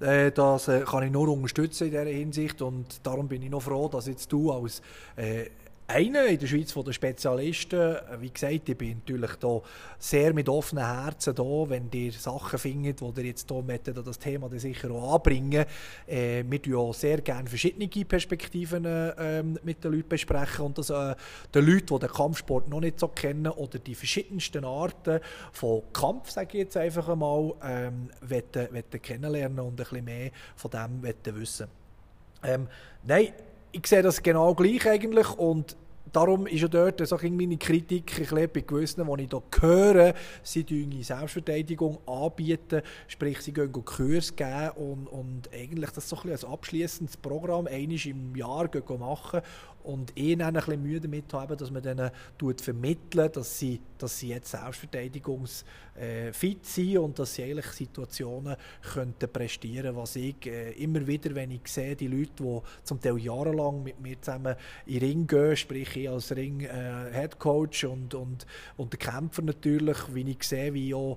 Äh, 0.00 0.30
das 0.30 0.68
äh, 0.68 0.82
kann 0.82 1.02
ich 1.02 1.10
nur 1.10 1.28
unterstützen 1.28 1.84
in 1.84 1.90
dieser 1.90 2.04
Hinsicht 2.04 2.62
und 2.62 3.04
darum 3.04 3.28
bin 3.28 3.42
ich 3.42 3.50
noch 3.50 3.62
froh, 3.62 3.88
dass 3.88 4.06
jetzt 4.06 4.32
du 4.32 4.52
als 4.52 4.80
äh, 5.16 5.46
einer 5.88 6.26
in 6.26 6.38
der 6.38 6.46
Schweiz 6.46 6.70
von 6.70 6.84
den 6.84 6.92
Spezialisten. 6.92 7.96
Wie 8.20 8.30
gesagt, 8.30 8.68
ich 8.68 8.76
bin 8.76 8.98
natürlich 8.98 9.36
da 9.36 9.60
sehr 9.98 10.34
mit 10.34 10.48
offenen 10.48 10.84
Herzen 10.84 11.34
da, 11.34 11.42
wenn 11.42 11.88
ihr 11.92 12.12
Sachen 12.12 12.58
findet, 12.58 13.00
wo 13.00 13.12
ihr 13.16 13.24
jetzt 13.24 13.50
hier 13.50 13.62
möchtet, 13.62 14.06
das 14.06 14.18
Thema 14.18 14.50
dann 14.50 14.58
sicher 14.58 14.90
auch 14.90 15.14
anbringen. 15.14 15.64
Äh, 16.06 16.44
wir 16.46 16.62
tun 16.62 16.74
auch 16.74 16.92
sehr 16.92 17.22
gerne 17.22 17.48
verschiedene 17.48 17.88
Perspektiven 18.04 18.84
äh, 18.84 19.42
mit 19.42 19.82
den 19.82 19.92
Leuten 19.92 20.10
besprechen 20.10 20.66
und 20.66 20.76
das 20.76 20.90
äh, 20.90 21.14
den 21.54 21.66
Leuten, 21.66 21.86
die 21.86 21.98
den 21.98 22.10
Kampfsport 22.10 22.68
noch 22.68 22.80
nicht 22.80 23.00
so 23.00 23.08
kennen 23.08 23.46
oder 23.46 23.78
die 23.78 23.94
verschiedensten 23.94 24.66
Arten 24.66 25.20
von 25.52 25.82
Kampf, 25.94 26.30
sage 26.30 26.58
ich 26.58 26.64
jetzt 26.64 26.76
einfach 26.76 27.08
einmal, 27.08 27.54
ähm, 27.62 28.10
kennenlernen 29.02 29.60
und 29.60 29.68
ein 29.68 29.76
bisschen 29.76 30.04
mehr 30.04 30.30
von 30.54 30.70
dem 30.70 31.02
wissen. 31.34 31.68
Ähm, 32.44 32.68
nein, 33.04 33.32
ich 33.72 33.86
sehe 33.86 34.02
das 34.02 34.22
genau 34.22 34.54
gleich 34.54 34.88
eigentlich 34.88 35.28
und 35.38 35.76
darum 36.12 36.46
ist 36.46 36.60
ja 36.60 36.68
dort 36.68 37.06
so 37.06 37.18
meine 37.22 37.56
Kritik 37.56 38.12
ein 38.12 38.20
bisschen 38.20 38.50
bei 38.52 38.60
gewissen, 38.60 39.06
die 39.06 39.24
ich 39.24 39.30
hier 39.30 39.42
höre, 39.60 40.14
sie 40.42 40.64
tun 40.64 41.02
Selbstverteidigung 41.02 41.98
anbieten, 42.06 42.82
sprich 43.06 43.40
sie 43.40 43.52
gehen 43.52 43.72
Kurs 43.72 44.34
geben 44.34 44.70
und, 44.76 45.06
und 45.08 45.50
eigentlich 45.52 45.90
das 45.90 46.08
so 46.08 46.16
ein 46.16 46.22
bisschen 46.22 46.32
als 46.32 46.44
abschließendes 46.44 47.16
Programm 47.18 47.66
einmal 47.66 48.06
im 48.06 48.34
Jahr 48.34 48.68
machen 48.98 49.40
und 49.88 50.12
eh 50.18 50.34
ein 50.34 50.52
bisschen 50.52 50.82
Mühe 50.82 51.00
damit 51.00 51.32
haben, 51.32 51.56
dass 51.56 51.70
man 51.70 51.82
denen 51.82 52.10
vermitteln 52.60 53.30
dass 53.32 53.58
sie, 53.58 53.80
dass 53.96 54.18
sie 54.18 54.28
jetzt 54.28 54.50
selbstverteidigungsfit 54.50 55.64
äh, 55.96 56.32
sind 56.62 56.98
und 56.98 57.18
dass 57.18 57.34
sie 57.34 57.44
eigentlich 57.44 57.66
Situationen 57.66 58.56
könnten 58.92 59.32
prestieren 59.32 59.96
was 59.96 60.16
ich 60.16 60.46
äh, 60.46 60.72
immer 60.72 61.06
wieder, 61.06 61.34
wenn 61.34 61.52
ich 61.52 61.66
sehe, 61.66 61.96
die 61.96 62.06
Leute, 62.06 62.30
die 62.38 62.60
zum 62.84 63.00
Teil 63.00 63.18
jahrelang 63.18 63.82
mit 63.82 63.98
mir 63.98 64.20
zusammen 64.20 64.56
in 64.84 65.00
den 65.00 65.08
Ring 65.08 65.26
gehen, 65.26 65.56
sprich 65.56 65.96
ich 65.96 66.10
als 66.10 66.36
Ring-Headcoach 66.36 67.84
äh, 67.84 67.86
und, 67.86 68.14
und, 68.14 68.46
und 68.76 68.92
der 68.92 68.98
Kämpfer 68.98 69.40
natürlich, 69.40 69.96
wie 70.12 70.30
ich 70.30 70.42
sehe, 70.42 70.74
wie 70.74 70.92
auch 70.92 71.16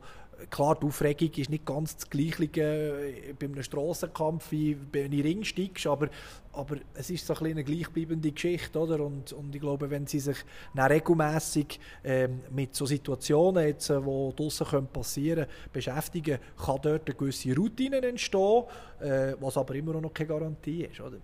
klar, 0.50 0.78
die 0.80 0.86
Aufregung 0.86 1.32
ist 1.36 1.50
nicht 1.50 1.66
ganz 1.66 1.96
das 1.96 2.10
Gleiche 2.10 2.62
äh, 2.62 3.34
bei 3.38 3.46
einem 3.46 3.64
Strassenkampf, 3.64 4.52
wie 4.52 4.78
wenn 4.92 5.12
ich 5.12 5.24
Ring 5.24 5.44
steigst, 5.44 5.88
aber, 5.88 6.10
aber 6.54 6.78
es 6.94 7.10
ist 7.10 7.26
so 7.26 7.36
ein 7.36 7.46
eine 7.46 7.64
gleichbleibende 7.64 8.32
Geschichte, 8.32 8.80
oder? 8.80 9.00
Und, 9.02 9.34
und 9.34 9.54
ich 9.54 9.62
glaube, 9.62 9.90
wenn 9.90 10.08
sie 10.08 10.20
sich 10.20 10.38
regelmäßig 10.78 11.80
ähm, 12.04 12.42
mit 12.52 12.76
so 12.76 12.86
Situationen, 12.86 13.68
jetzt, 13.68 13.90
äh, 13.90 14.00
die 14.00 14.36
draussen 14.36 14.88
passieren 14.88 15.46
können, 15.46 15.72
beschäftigen, 15.72 16.40
kann 16.58 16.80
dort 16.82 17.08
eine 17.08 17.16
gewisse 17.16 17.56
Routine 17.56 18.02
entstehen, 18.02 18.64
äh, 19.00 19.34
was 19.40 19.58
aber 19.58 19.76
immer 19.76 20.00
noch 20.00 20.14
keine 20.14 20.30
Garantie 20.30 20.86
ist, 20.86 21.00
oder? 21.00 21.18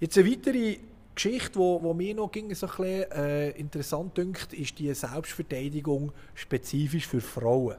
Jetzt 0.00 0.18
eine 0.18 0.30
weitere 0.30 0.78
Geschichte, 1.14 1.58
wo, 1.58 1.82
wo 1.82 1.92
mir 1.94 2.14
noch 2.14 2.30
ging, 2.32 2.54
so 2.54 2.66
ein 2.66 2.72
bisschen, 2.76 3.12
äh, 3.12 3.50
interessant 3.50 4.16
dünkt, 4.16 4.52
ist 4.52 4.78
die 4.78 4.92
Selbstverteidigung 4.94 6.12
spezifisch 6.34 7.06
für 7.06 7.20
Frauen. 7.20 7.76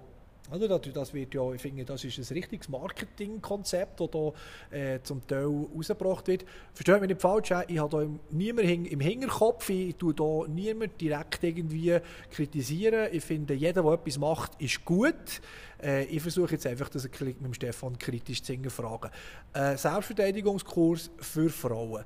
Also 0.53 0.67
das 0.67 1.11
wird 1.15 1.33
ja, 1.33 1.51
ich 1.51 1.59
finde, 1.59 1.83
das 1.83 2.03
ist 2.03 2.19
ein 2.19 2.37
richtiges 2.37 2.69
Marketingkonzept, 2.69 3.99
das 4.01 4.09
hier 4.11 4.33
äh, 4.69 4.99
zum 5.01 5.25
Teil 5.25 5.47
rausgebracht 5.75 6.27
wird. 6.27 6.45
Versteht 6.75 7.01
mich 7.01 7.07
nicht 7.07 7.21
falsch, 7.21 7.51
ich 7.67 7.79
habe 7.79 7.97
hier 7.97 8.19
niemanden 8.29 8.85
im 8.85 8.99
Hinterkopf, 8.99 9.67
ich 9.71 9.95
tue 9.95 10.13
hier 10.15 10.47
niemanden 10.53 10.95
direkt 10.99 11.43
irgendwie 11.43 11.97
kritisieren. 12.29 13.07
Ich 13.11 13.23
finde, 13.23 13.55
jeder, 13.55 13.81
der 13.81 13.93
etwas 13.93 14.19
macht, 14.19 14.61
ist 14.61 14.85
gut. 14.85 15.41
Äh, 15.81 16.03
ich 16.03 16.21
versuche 16.21 16.51
jetzt 16.51 16.67
einfach, 16.67 16.89
das 16.89 17.05
mit 17.41 17.49
dem 17.49 17.53
Stefan 17.55 17.97
kritisch 17.97 18.43
zu 18.43 18.69
fragen. 18.69 19.09
Äh, 19.53 19.75
Selbstverteidigungskurs 19.75 21.09
für 21.17 21.49
Frauen 21.49 22.03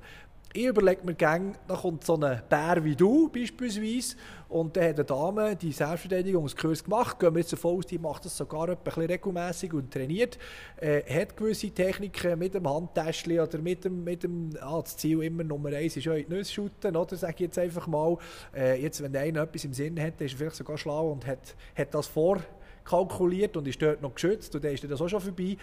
ich 0.54 0.64
überlege 0.64 1.04
mir 1.04 1.14
gerne, 1.14 1.52
da 1.66 1.76
kommt 1.76 2.04
so 2.04 2.14
ein 2.14 2.42
Bär 2.48 2.82
wie 2.82 2.96
du 2.96 3.28
beispielsweise 3.28 4.16
und 4.48 4.76
dann 4.76 4.84
hat 4.84 4.94
eine 4.94 5.04
Dame 5.04 5.56
die 5.56 5.72
Selbstverteidigungskurs 5.72 6.84
gemacht, 6.84 7.18
gehen 7.18 7.34
wir 7.34 7.40
jetzt 7.40 7.52
davon 7.52 7.78
aus, 7.78 7.86
die 7.86 7.98
macht 7.98 8.24
das 8.24 8.36
sogar 8.36 8.70
ein 8.70 8.78
bisschen 8.82 9.04
regelmäßig 9.04 9.74
und 9.74 9.92
trainiert, 9.92 10.38
äh, 10.80 11.02
hat 11.02 11.36
gewisse 11.36 11.70
Techniken 11.70 12.38
mit 12.38 12.54
dem 12.54 12.66
Handtäschchen 12.66 13.38
oder 13.40 13.58
mit 13.58 13.84
dem, 13.84 14.04
mit 14.04 14.22
dem 14.22 14.56
ah, 14.60 14.80
das 14.80 14.96
Ziel 14.96 15.22
immer 15.22 15.44
Nummer 15.44 15.68
eins 15.68 15.96
ist 15.98 16.04
ja 16.04 16.14
in 16.14 16.26
die 16.26 16.34
Nüsse 16.34 16.62
oder, 16.62 17.16
sage 17.16 17.34
ich 17.34 17.40
jetzt 17.40 17.58
einfach 17.58 17.86
mal, 17.86 18.16
äh, 18.56 18.80
jetzt 18.80 19.02
wenn 19.02 19.14
einer 19.14 19.42
etwas 19.42 19.64
im 19.64 19.74
Sinn 19.74 20.00
hat, 20.00 20.18
ist 20.20 20.32
er 20.32 20.38
vielleicht 20.38 20.56
sogar 20.56 20.78
schlau 20.78 21.12
und 21.12 21.26
hat, 21.26 21.54
hat 21.76 21.92
das 21.92 22.06
vorkalkuliert 22.06 23.54
und 23.58 23.68
ist 23.68 23.82
dort 23.82 24.00
noch 24.00 24.14
geschützt 24.14 24.54
und 24.54 24.64
dann 24.64 24.72
ist 24.72 24.82
das 24.82 25.00
auch 25.00 25.08
schon 25.08 25.20
vorbei. 25.20 25.58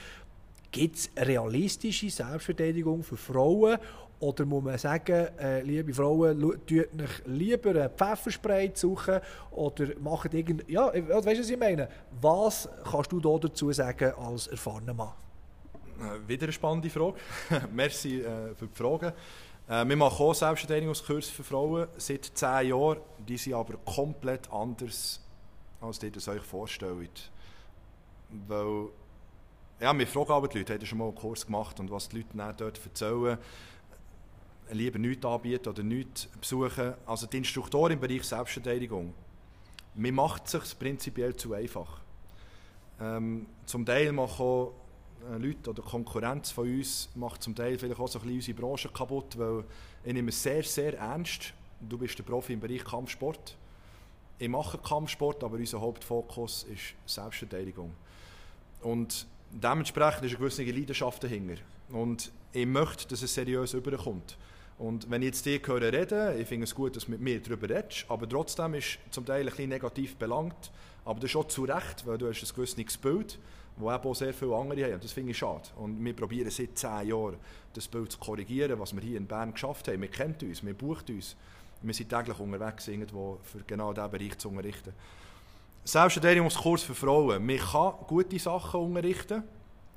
Gibt 0.72 0.98
es 0.98 1.10
realistische 1.18 2.10
Selbstverteidigung 2.10 3.02
für 3.02 3.16
Frauen 3.16 3.78
oder 4.26 4.46
muss 4.46 4.64
man 4.64 4.78
sagen, 4.78 5.28
äh, 5.38 5.62
liebe 5.62 5.94
Frauen, 5.94 6.40
tut 6.40 6.72
euch 6.72 7.26
lieber 7.26 7.84
ein 7.84 7.90
Pfefferspray 7.92 8.72
suchen 8.74 9.20
oder 9.52 9.88
macht 10.00 10.34
irgend... 10.34 10.68
Ja, 10.68 10.88
weißt 10.88 11.26
du, 11.26 11.40
was 11.40 11.50
ich 11.50 11.60
meine? 11.60 11.88
Was 12.20 12.68
kannst 12.90 13.12
du 13.12 13.20
da 13.20 13.38
dazu 13.38 13.72
sagen 13.72 14.14
als 14.14 14.48
erfahrener 14.48 14.96
Mann? 14.96 15.14
Äh, 16.00 16.28
wieder 16.28 16.46
eine 16.46 16.54
spannende 16.54 16.90
Frage. 16.90 17.18
Merci 17.72 18.22
äh, 18.22 18.56
für 18.56 18.66
die 18.66 18.76
Frage. 18.76 19.14
Äh, 19.68 19.88
wir 19.88 19.96
machen 19.96 20.26
auch 20.26 20.34
Selbstverteidigungskurse 20.34 21.32
für 21.32 21.44
Frauen 21.44 21.88
seit 21.98 22.26
zehn 22.26 22.70
Jahren. 22.70 22.98
Die 23.28 23.38
sind 23.38 23.54
aber 23.54 23.78
komplett 23.78 24.52
anders, 24.52 25.22
als 25.82 26.02
ihr 26.02 26.18
es 26.18 26.28
euch 26.28 26.42
vorstellt. 26.42 27.30
Weil, 28.48 28.88
ja, 29.80 29.98
wir 29.98 30.08
fragen 30.08 30.32
aber 30.32 30.48
die 30.48 30.58
Leute, 30.58 30.74
haben 30.74 30.86
schon 30.86 30.98
mal 30.98 31.06
einen 31.06 31.16
Kurs 31.16 31.46
gemacht 31.46 31.80
und 31.80 31.92
was 31.92 32.10
die 32.10 32.18
Leute 32.18 32.56
dort 32.58 32.82
erzählen 32.84 33.38
lieber 34.72 35.00
nichts 35.00 35.26
anbieten 35.26 35.70
oder 35.70 35.84
nichts 35.84 36.28
besuchen. 36.40 36.94
Also 37.06 37.28
die 37.28 37.38
Instruktoren 37.38 37.94
im 37.94 38.00
Bereich 38.00 38.24
Selbstverteidigung, 38.24 39.14
mir 39.96 40.12
macht 40.12 40.46
es 40.46 40.52
sich 40.52 40.80
prinzipiell 40.80 41.36
zu 41.36 41.54
einfach. 41.54 42.02
Ähm, 43.00 43.48
zum 43.66 43.86
Teil 43.86 44.12
machen 44.12 44.42
auch 44.42 44.74
äh, 45.32 45.38
Leute 45.38 45.70
oder 45.70 45.82
Konkurrenz 45.82 46.52
von 46.52 46.68
uns 46.68 47.10
macht 47.16 47.44
zum 47.44 47.56
Teil 47.56 47.78
vielleicht 47.78 48.00
auch 48.00 48.08
so 48.08 48.20
ein 48.20 48.24
bisschen 48.24 48.38
unsere 48.38 48.58
Branche 48.58 48.90
kaputt, 48.90 49.38
weil 49.38 49.64
ich 50.04 50.14
nehme 50.14 50.30
es 50.30 50.42
sehr, 50.42 50.64
sehr 50.64 50.98
ernst. 50.98 51.54
Du 51.80 51.98
bist 51.98 52.18
der 52.18 52.24
Profi 52.24 52.54
im 52.54 52.60
Bereich 52.60 52.84
Kampfsport 52.84 53.58
ich 54.38 54.50
mache 54.50 54.78
Kampfsport, 54.78 55.44
aber 55.44 55.58
unser 55.58 55.80
Hauptfokus 55.80 56.64
ist 56.64 56.94
Selbstverteidigung. 57.06 57.94
Und 58.82 59.26
dementsprechend 59.52 60.26
ist 60.26 60.32
eine 60.32 60.40
gewisse 60.40 60.64
Leidenschaft 60.64 61.24
dahinter. 61.24 61.56
Und 61.90 62.32
ich 62.52 62.66
möchte, 62.66 63.08
dass 63.08 63.22
es 63.22 63.34
seriös 63.34 63.74
überkommt. 63.74 64.38
Und 64.78 65.10
wenn 65.10 65.22
ich 65.22 65.28
jetzt 65.28 65.46
dich 65.46 65.66
höre 65.66 65.82
reden, 65.82 66.40
ich 66.40 66.48
finde 66.48 66.66
es 66.66 66.76
gut, 66.76 66.96
dass 66.96 67.06
du 67.06 67.12
mit 67.12 67.22
mir 67.22 67.40
darüber 67.42 67.70
redest, 67.70 68.06
aber 68.10 68.28
trotzdem 68.28 68.74
ist 68.74 69.00
zum 69.10 69.26
Teil 69.26 69.42
ein 69.42 69.46
bisschen 69.46 69.70
negativ 69.70 70.18
belangt. 70.18 70.72
Aber 71.06 71.20
das 71.20 71.30
ist 71.30 71.36
auch 71.36 71.48
zu 71.48 71.64
Recht, 71.64 72.06
weil 72.06 72.18
du 72.18 72.28
hast 72.28 72.44
ein 72.44 72.56
gewisses 72.56 72.98
Bild, 72.98 73.40
das 73.78 73.96
eben 73.96 74.10
auch 74.10 74.16
sehr 74.16 74.34
viele 74.34 74.56
andere 74.56 74.84
haben. 74.84 74.94
Und 74.96 75.04
das 75.04 75.12
finde 75.14 75.32
ich 75.32 75.38
schade. 75.38 75.64
Und 75.78 76.04
wir 76.04 76.14
probieren 76.14 76.50
seit 76.50 76.78
zehn 76.78 77.08
Jahren, 77.08 77.38
das 77.74 77.88
Bild 77.88 78.12
zu 78.12 78.18
korrigieren, 78.20 78.80
was 78.80 78.94
wir 78.94 79.02
hier 79.02 79.18
in 79.18 79.28
Bern 79.28 79.54
geschafft 79.54 79.88
haben. 79.88 80.02
Wir 80.02 80.10
kennen 80.10 80.36
uns, 80.42 80.66
wir 80.66 80.74
buchen 80.74 81.16
uns. 81.16 81.36
Wir 81.82 81.94
sind 81.94 82.10
täglich 82.10 82.40
unterwegs, 82.40 82.88
irgendwo 82.88 83.40
für 83.44 83.60
genau 83.60 83.94
diesen 83.94 84.12
Bereich 84.12 84.38
zu 84.38 84.50
unterrichten. 84.50 84.94
Selbstverteidigungskurs 85.84 86.84
für 86.84 86.96
Frauen. 86.96 87.46
Man 87.46 87.58
kann 87.58 87.94
gute 88.08 88.40
Sachen 88.40 88.80
unterrichten. 88.80 89.44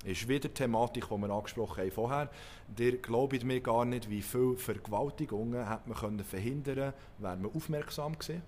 Ist 0.05 0.29
wieder 0.29 0.49
die 0.49 0.55
Thematik, 0.55 1.09
die 1.09 1.17
wir 1.17 1.31
angesprochen 1.31 1.83
haben 1.83 1.91
vorher. 1.91 2.31
Ihr 2.79 2.99
glaubt 2.99 3.43
mir 3.43 3.61
gar 3.61 3.85
nicht, 3.85 4.09
wie 4.09 4.23
viele 4.23 4.57
Vergewaltigungen 4.57 5.69
hat 5.69 5.87
man 5.87 5.97
können 5.97 6.25
verhindern 6.25 6.77
konnte, 6.77 6.95
wäre 7.19 7.37
man 7.37 7.53
aufmerksam 7.53 8.17
gewesen. 8.17 8.43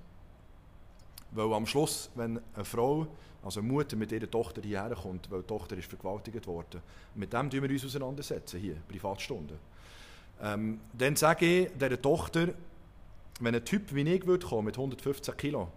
Weil 1.32 1.52
am 1.52 1.66
Schluss, 1.66 2.10
wenn 2.14 2.40
eine 2.54 2.64
Frau, 2.64 3.06
also 3.42 3.60
eine 3.60 3.68
Mutter 3.68 3.96
mit 3.96 4.12
ihrer 4.12 4.30
Tochter 4.30 4.62
hierher 4.62 4.94
kommt, 4.94 5.30
weil 5.30 5.40
die 5.40 5.46
Tochter 5.46 5.76
ist 5.76 5.88
vergewaltigt 5.88 6.46
worden, 6.46 6.82
mit 7.14 7.32
dem 7.32 7.50
tun 7.50 7.62
wir 7.62 7.70
uns 7.70 7.84
auseinandersetzen, 7.84 8.60
hier, 8.60 8.76
Privatstunden. 8.88 9.58
Ähm, 10.42 10.80
dann 10.92 11.16
sage 11.16 11.46
ich 11.46 11.72
dieser 11.72 12.00
Tochter, 12.00 12.48
wenn 13.40 13.54
ein 13.54 13.64
Typ 13.64 13.94
wie 13.94 14.02
ich 14.02 14.26
würde 14.26 14.46
kommen, 14.46 14.66
mit 14.66 14.76
115 14.76 15.36
Kilo 15.36 15.68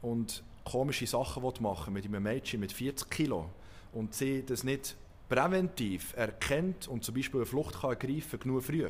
und 0.00 0.42
komische 0.64 1.06
Sachen 1.06 1.42
machen 1.60 1.92
mit 1.92 2.04
einem 2.04 2.22
Mädchen 2.22 2.60
mit 2.60 2.72
40 2.72 3.10
Kilo 3.10 3.50
und 3.92 4.14
sie 4.14 4.44
das 4.44 4.64
nicht 4.64 4.96
präventiv 5.28 6.14
erkennt 6.16 6.88
und 6.88 7.04
zum 7.04 7.14
Beispiel 7.14 7.40
eine 7.40 7.46
Flucht 7.46 7.80
kann 7.80 7.90
ergreifen 7.90 8.38
genug 8.38 8.62
früh, 8.62 8.88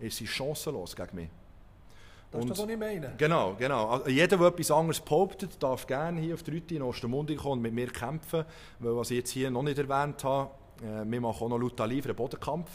ist 0.00 0.16
sie 0.16 0.26
chancenlos 0.26 0.96
gegen 0.96 1.16
mich. 1.16 1.28
Das 2.30 2.42
ist 2.44 2.50
das, 2.50 2.58
was 2.58 2.68
ich 2.68 2.78
meine. 2.78 3.14
Genau, 3.16 3.54
genau. 3.58 3.88
Also 3.88 4.10
jeder, 4.10 4.36
der 4.36 4.48
etwas 4.48 4.70
anderes 4.70 5.00
behauptet, 5.00 5.62
darf 5.62 5.86
gerne 5.86 6.20
hier 6.20 6.34
auf 6.34 6.42
die 6.42 6.50
Rüti 6.50 6.76
in 6.76 6.82
Ostermunde 6.82 7.34
kommen 7.36 7.52
und 7.52 7.62
mit 7.62 7.72
mir 7.72 7.86
kämpfen, 7.86 8.44
weil 8.80 8.96
was 8.96 9.10
ich 9.10 9.18
jetzt 9.18 9.30
hier 9.30 9.50
noch 9.50 9.62
nicht 9.62 9.78
erwähnt 9.78 10.22
habe, 10.24 10.50
äh, 10.82 11.10
wir 11.10 11.20
machen 11.20 11.44
auch 11.44 11.48
noch 11.48 11.58
Luta 11.58 11.84
Livre, 11.84 12.12
Bodenkampf. 12.12 12.68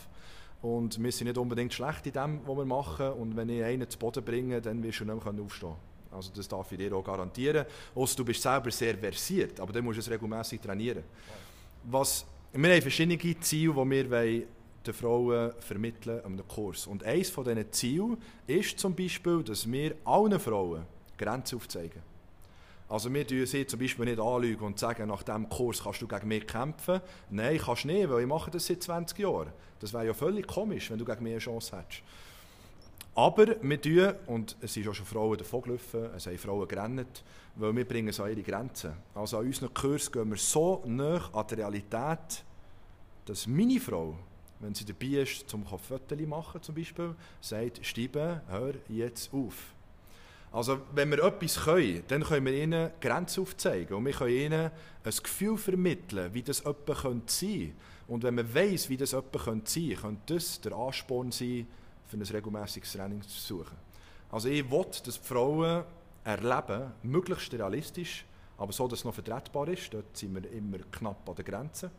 Und 0.61 1.01
wir 1.03 1.11
sind 1.11 1.27
nicht 1.27 1.37
unbedingt 1.37 1.73
schlecht 1.73 2.07
in 2.07 2.13
dem, 2.13 2.39
was 2.45 2.57
wir 2.57 2.65
machen. 2.65 3.11
Und 3.11 3.35
wenn 3.35 3.49
ich 3.49 3.63
einen 3.63 3.89
zu 3.89 3.99
Boden 3.99 4.23
bringe, 4.23 4.61
dann 4.61 4.81
wirst 4.81 5.01
du 5.01 5.05
nicht 5.05 5.25
mehr 5.25 5.43
aufstehen 5.43 5.75
Also 6.09 6.31
das 6.33 6.47
darf 6.47 6.71
ich 6.71 6.77
dir 6.77 6.95
auch 6.95 7.03
garantieren. 7.03 7.65
Ausser 7.93 8.17
du 8.17 8.25
bist 8.25 8.41
selber 8.41 8.71
sehr 8.71 8.97
versiert, 8.97 9.59
aber 9.59 9.73
dann 9.73 9.83
musst 9.83 9.97
du 9.97 9.99
es 9.99 10.09
regelmäßig 10.09 10.61
trainieren. 10.61 11.03
Was, 11.85 12.25
wir 12.53 12.73
haben 12.73 12.81
verschiedene 12.81 13.39
Ziele, 13.39 13.73
die 13.73 14.11
wir 14.11 14.43
den 14.85 14.93
Frauen 14.93 15.51
vermitteln 15.59 16.23
einem 16.23 16.47
Kurs. 16.47 16.87
Und 16.87 17.03
eines 17.03 17.29
von 17.29 17.45
diesen 17.45 17.71
Zielen 17.71 18.17
ist 18.47 18.79
zum 18.79 18.95
Beispiel, 18.95 19.43
dass 19.43 19.69
wir 19.71 19.95
allen 20.03 20.39
Frauen 20.39 20.85
Grenzen 21.17 21.57
aufzeigen. 21.57 22.01
Also 22.89 23.11
wir 23.13 23.25
tun 23.25 23.45
sie 23.45 23.65
zum 23.65 23.79
Beispiel 23.79 24.05
nicht 24.05 24.19
anlügen 24.19 24.65
und 24.65 24.77
sagen, 24.77 25.07
nach 25.07 25.23
diesem 25.23 25.49
Kurs 25.49 25.81
kannst 25.83 26.01
du 26.01 26.07
gegen 26.07 26.27
mich 26.27 26.45
kämpfen. 26.45 27.01
Nein, 27.29 27.57
kannst 27.57 27.85
du 27.85 27.87
nicht, 27.87 28.09
weil 28.09 28.21
ich 28.21 28.27
mache 28.27 28.51
das 28.51 28.67
seit 28.67 28.83
20 28.83 29.17
Jahren. 29.19 29.49
Das 29.79 29.93
wäre 29.93 30.07
ja 30.07 30.13
völlig 30.13 30.47
komisch, 30.47 30.91
wenn 30.91 30.99
du 30.99 31.05
gegen 31.05 31.23
mich 31.23 31.33
eine 31.33 31.39
Chance 31.39 31.77
hättest. 31.77 32.03
Aber 33.15 33.55
wir 33.61 33.81
tun, 33.81 34.13
und 34.25 34.55
es 34.59 34.73
sind 34.73 34.87
auch 34.87 34.93
schon 34.93 35.05
Frauen 35.05 35.37
davon 35.37 35.61
gelaufen, 35.61 36.09
es 36.15 36.25
haben 36.25 36.37
Frauen 36.37 36.67
gerannt, 36.67 37.23
weil 37.55 37.75
wir 37.75 37.85
bringen 37.85 38.07
es 38.07 38.19
an 38.19 38.31
ihre 38.31 38.41
Grenzen. 38.41 38.93
Also 39.13 39.37
an 39.37 39.45
unseren 39.45 39.71
Kurs 39.71 40.11
gehen 40.11 40.29
wir 40.31 40.37
so 40.37 40.81
nah 40.87 41.29
an 41.31 41.45
die 41.47 41.55
Realität, 41.55 42.43
dass 43.25 43.45
meine 43.45 43.79
Frau, 43.79 44.15
wenn 44.59 44.73
sie 44.73 44.85
dabei 44.85 45.21
ist, 45.21 45.47
zum 45.47 45.63
Fotos 45.63 46.19
machen 46.25 46.61
zum 46.63 46.73
Beispiel, 46.73 47.13
sagt, 47.39 47.85
Stiebe, 47.85 48.41
hör 48.47 48.73
jetzt 48.89 49.31
auf. 49.31 49.73
Also 50.51 50.81
wenn 50.93 51.09
wir 51.11 51.23
etwas 51.23 51.63
können, 51.63 52.03
dann 52.07 52.23
können 52.23 52.45
wir 52.45 52.53
ihnen 52.53 52.91
Grenzen 52.99 53.41
aufzeigen 53.41 53.95
und 53.95 54.05
wir 54.05 54.13
können 54.13 54.35
ihnen 54.35 54.71
ein 55.03 55.13
Gefühl 55.23 55.57
vermitteln, 55.57 56.33
wie 56.33 56.43
das 56.43 56.63
jemand 56.63 57.29
sein 57.29 57.49
könnte. 57.49 57.71
Und 58.07 58.23
wenn 58.23 58.35
man 58.35 58.53
weiß, 58.53 58.89
wie 58.89 58.97
das 58.97 59.11
jemand 59.11 59.33
sein 59.67 59.89
könnte, 59.89 59.95
könnte 59.95 60.33
das 60.33 60.61
der 60.61 60.73
Ansporn 60.73 61.31
sein, 61.31 61.67
für 62.13 62.33
ein 62.33 62.35
regelmäßiges 62.35 62.93
Training 62.93 63.21
zu 63.21 63.39
suchen. 63.39 63.77
Also 64.31 64.49
ich 64.49 64.69
will, 64.69 64.85
dass 64.85 65.01
die 65.03 65.11
Frauen 65.11 65.83
erleben, 66.23 66.91
möglichst 67.03 67.53
realistisch, 67.53 68.25
aber 68.57 68.71
so, 68.71 68.87
dass 68.87 68.99
es 68.99 69.05
noch 69.05 69.13
vertretbar 69.13 69.67
ist, 69.67 69.93
dort 69.93 70.15
sind 70.15 70.33
wir 70.35 70.49
immer 70.51 70.77
knapp 70.91 71.27
an 71.27 71.35
der 71.35 71.43
Grenze, 71.43 71.91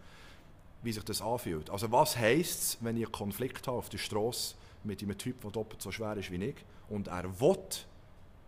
wie 0.82 0.92
sich 0.92 1.04
das 1.04 1.20
anfühlt. 1.20 1.70
Also 1.70 1.90
was 1.90 2.16
heisst 2.16 2.60
es, 2.60 2.78
wenn 2.80 2.96
ich 2.96 3.04
einen 3.04 3.12
Konflikt 3.12 3.66
habe 3.66 3.78
auf 3.78 3.88
der 3.88 3.98
Straße 3.98 4.54
mit 4.84 5.02
einem 5.02 5.16
Typ, 5.18 5.40
der 5.42 5.50
doppelt 5.50 5.82
so 5.82 5.90
schwer 5.90 6.16
ist 6.16 6.30
wie 6.30 6.44
ich, 6.44 6.56
und 6.88 7.08
er 7.08 7.24
will 7.40 7.58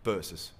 Böses. 0.03 0.53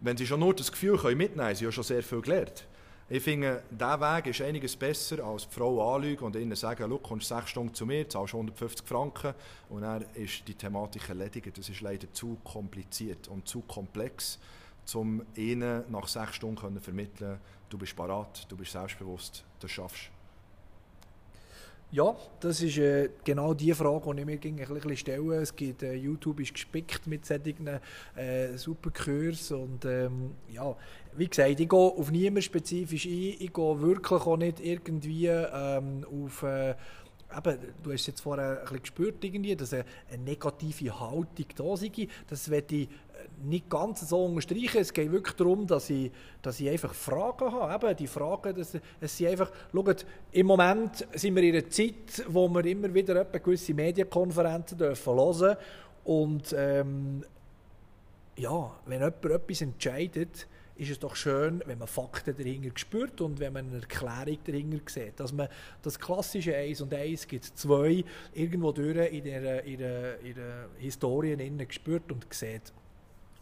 Wenn 0.00 0.16
sie 0.16 0.26
schon 0.26 0.40
nur 0.40 0.54
das 0.54 0.70
Gefühl 0.70 0.96
mitnehmen 1.14 1.36
können, 1.36 1.56
sie 1.56 1.64
haben 1.64 1.72
schon 1.72 1.84
sehr 1.84 2.02
viel 2.02 2.20
gelernt. 2.20 2.66
Ich 3.10 3.22
finde, 3.22 3.62
dieser 3.70 3.98
Weg 4.00 4.26
ist 4.26 4.42
einiges 4.42 4.76
besser, 4.76 5.24
als 5.24 5.48
die 5.48 5.54
Frau 5.54 5.94
anlügen 5.94 6.24
und 6.24 6.36
ihnen 6.36 6.54
sagen, 6.54 6.90
du 6.90 6.98
kommst 6.98 7.28
sechs 7.28 7.48
Stunden 7.48 7.72
zu 7.72 7.86
mir, 7.86 8.06
zahlst 8.06 8.34
150 8.34 8.86
Franken 8.86 9.32
und 9.70 9.80
dann 9.80 10.04
ist 10.12 10.46
die 10.46 10.52
Thematik 10.52 11.08
erledigt. 11.08 11.56
Das 11.56 11.70
ist 11.70 11.80
leider 11.80 12.12
zu 12.12 12.36
kompliziert 12.44 13.28
und 13.28 13.48
zu 13.48 13.62
komplex, 13.62 14.38
um 14.92 15.22
ihnen 15.36 15.90
nach 15.90 16.06
sechs 16.06 16.34
Stunden 16.34 16.74
zu 16.74 16.80
vermitteln, 16.82 17.40
du 17.70 17.78
bist 17.78 17.96
parat, 17.96 18.44
du 18.46 18.58
bist 18.58 18.72
selbstbewusst, 18.72 19.42
du 19.58 19.68
schaffst. 19.68 20.10
Ja, 21.90 22.14
das 22.40 22.60
ist 22.60 22.76
äh, 22.76 23.08
genau 23.24 23.54
die 23.54 23.72
Frage, 23.72 24.14
die 24.14 24.20
ich 24.20 24.26
mir 24.26 24.68
ein 24.68 24.74
bisschen 24.74 24.96
stelle. 24.98 25.36
Es 25.36 25.56
gibt, 25.56 25.82
äh, 25.82 25.94
YouTube 25.94 26.38
ist 26.40 26.52
gespickt 26.52 27.06
mit 27.06 27.24
solchen 27.24 27.66
äh, 28.14 28.58
super 28.58 28.90
Kursen 28.90 29.56
und 29.56 29.84
ähm, 29.86 30.32
ja, 30.52 30.76
wie 31.16 31.28
gesagt, 31.28 31.58
ich 31.58 31.66
gehe 31.66 31.78
auf 31.78 32.10
niemanden 32.10 32.42
spezifisch 32.42 33.06
ein, 33.06 33.36
ich 33.38 33.52
gehe 33.54 33.80
wirklich 33.80 34.20
auch 34.20 34.36
nicht 34.36 34.60
irgendwie 34.60 35.28
ähm, 35.28 36.04
auf... 36.24 36.42
Äh, 36.42 36.74
eben, 37.34 37.58
du 37.82 37.92
hast 37.92 38.06
jetzt 38.06 38.20
vorher 38.20 38.58
ein 38.58 38.60
bisschen 38.62 38.80
gespürt, 38.82 39.24
irgendwie, 39.24 39.56
dass 39.56 39.72
eine, 39.72 39.84
eine 40.10 40.22
negative 40.22 41.00
Haltung 41.00 41.46
da 41.56 41.76
sei. 41.76 42.08
Das 42.26 42.50
werde 42.50 42.74
ich 42.74 42.88
nicht 43.44 43.68
ganz 43.68 44.08
so 44.08 44.24
unterstreichen. 44.24 44.78
Es 44.78 44.92
geht 44.92 45.10
wirklich 45.10 45.36
darum, 45.36 45.66
dass 45.66 45.90
ich, 45.90 46.10
dass 46.42 46.60
ich 46.60 46.68
einfach 46.68 46.94
Fragen 46.94 47.52
habe. 47.52 47.86
Eben 47.86 47.96
die 47.96 48.06
Fragen, 48.06 48.54
dass, 48.56 48.76
es 49.00 49.16
sind 49.16 49.28
einfach, 49.28 49.50
schaut, 49.72 50.06
im 50.32 50.46
Moment 50.46 51.06
sind 51.14 51.34
wir 51.36 51.42
in 51.42 51.54
einer 51.56 51.68
Zeit, 51.68 52.24
wo 52.28 52.48
wir 52.48 52.64
immer 52.64 52.92
wieder 52.92 53.24
gewisse 53.24 53.74
Medienkonferenzen 53.74 54.78
dürfen 54.78 55.14
hören 55.14 55.56
und 56.04 56.54
ähm, 56.56 57.24
ja, 58.36 58.70
wenn 58.86 59.00
jemand 59.00 59.24
etwas 59.24 59.60
entscheidet, 59.60 60.46
ist 60.76 60.90
es 60.90 60.98
doch 60.98 61.16
schön, 61.16 61.60
wenn 61.66 61.78
man 61.78 61.88
Fakten 61.88 62.36
dahinter 62.36 62.70
spürt 62.76 63.20
und 63.20 63.40
wenn 63.40 63.52
man 63.52 63.68
eine 63.68 63.80
Erklärung 63.80 64.38
dahinter 64.44 64.78
sieht. 64.86 65.18
Dass 65.18 65.32
man 65.32 65.48
das 65.82 65.98
klassische 65.98 66.54
1 66.54 66.80
und 66.80 66.94
1 66.94 67.26
gibt 67.26 67.44
2 67.44 68.04
irgendwo 68.32 68.70
durch 68.70 69.12
in 69.12 69.24
der, 69.24 69.64
in 69.64 69.78
der, 69.78 70.20
spürt 71.68 72.10
und 72.12 72.32
sieht. 72.32 72.72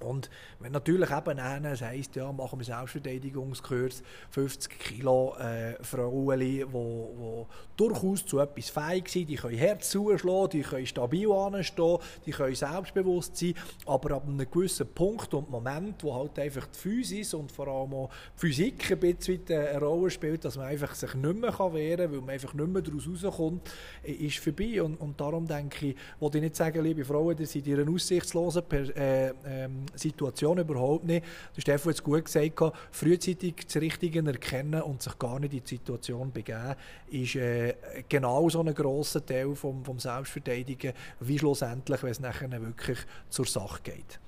Und 0.01 0.29
wenn 0.61 0.73
natürlich 0.73 1.11
eben 1.11 1.39
einer 1.39 1.81
heisst, 1.81 2.17
ja, 2.17 2.31
machen 2.31 2.59
wir 2.59 2.65
Selbstverteidigungskurs, 2.65 4.03
50 4.31 4.79
Kilo 4.79 5.35
äh, 5.39 5.83
Frauen, 5.83 6.39
die 6.41 6.65
wo, 6.71 7.15
wo 7.17 7.47
durchaus 7.77 8.27
zu 8.27 8.39
etwas 8.39 8.69
fähig 8.69 9.09
sind, 9.09 9.31
die 9.31 9.37
können 9.37 9.57
Herz 9.57 9.91
zuschlagen, 9.91 10.51
die 10.51 10.61
können 10.63 10.87
stabil 10.87 11.31
anstehen, 11.33 11.99
die 12.27 12.31
können 12.31 12.55
selbstbewusst 12.55 13.37
sein, 13.37 13.55
aber 13.87 14.17
ab 14.17 14.27
einem 14.27 14.51
gewissen 14.51 14.87
Punkt 14.87 15.33
und 15.33 15.51
Moment, 15.51 16.05
wo 16.05 16.15
halt 16.15 16.39
einfach 16.39 16.67
die 16.67 16.79
Physis 16.79 17.33
und 17.33 17.51
vor 17.51 17.67
allem 17.69 17.95
auch 17.95 18.11
die 18.35 18.41
Physik 18.41 18.93
ein 18.93 18.99
bisschen 18.99 19.41
eine 19.49 19.81
Rolle 19.81 20.11
spielt, 20.11 20.45
dass 20.45 20.57
man 20.57 20.67
einfach 20.67 20.95
sich 20.95 21.15
nicht 21.15 21.41
mehr 21.41 21.59
wehren 21.73 21.97
kann, 21.97 22.13
weil 22.13 22.21
man 22.21 22.31
einfach 22.31 22.53
nicht 22.53 22.69
mehr 22.69 22.83
daraus 22.83 23.09
rauskommt, 23.09 23.71
ist 24.03 24.39
vorbei. 24.39 24.83
Und, 24.83 25.01
und 25.01 25.19
darum 25.21 25.47
denke 25.47 25.89
ich, 25.89 25.97
wollte 26.21 26.39
ich 26.39 26.45
nicht 26.45 26.57
sagen, 26.57 26.83
liebe 26.83 27.05
Frauen, 27.05 27.37
dass 27.37 27.53
sie 27.53 27.61
in 27.61 27.81
einer 27.81 27.91
aussichtslosen 27.91 28.63
per, 28.63 28.97
äh, 28.97 29.33
ähm, 29.47 29.86
Situation 29.95 30.59
überhaupt 30.59 31.05
nicht. 31.05 31.25
Der 31.55 31.61
Stefan 31.61 31.91
hat 31.91 31.97
es 31.97 32.03
gut 32.03 32.25
gesagt, 32.25 32.77
frühzeitig 32.91 33.55
das 33.67 33.77
Richtige 33.77 34.25
erkennen 34.27 34.83
und 34.83 35.03
sich 35.03 35.19
gar 35.19 35.39
nicht 35.39 35.55
in 35.55 35.61
die 35.61 35.69
Situation 35.69 36.33
begeben, 36.33 36.75
ist 37.11 37.37
äh, 37.37 37.75
genau 38.09 38.49
so 38.49 38.61
ein 38.61 38.75
grosser 38.75 39.25
Teil 39.25 39.55
vom, 39.55 39.85
vom 39.85 39.99
Selbstverteidigen, 39.99 40.93
wie 41.21 41.39
schlussendlich, 41.39 42.03
wenn 42.03 42.11
es 42.11 42.21
nachher 42.21 42.51
wirklich 42.51 42.99
zur 43.29 43.47
Sache 43.47 43.83
geht. 43.83 44.21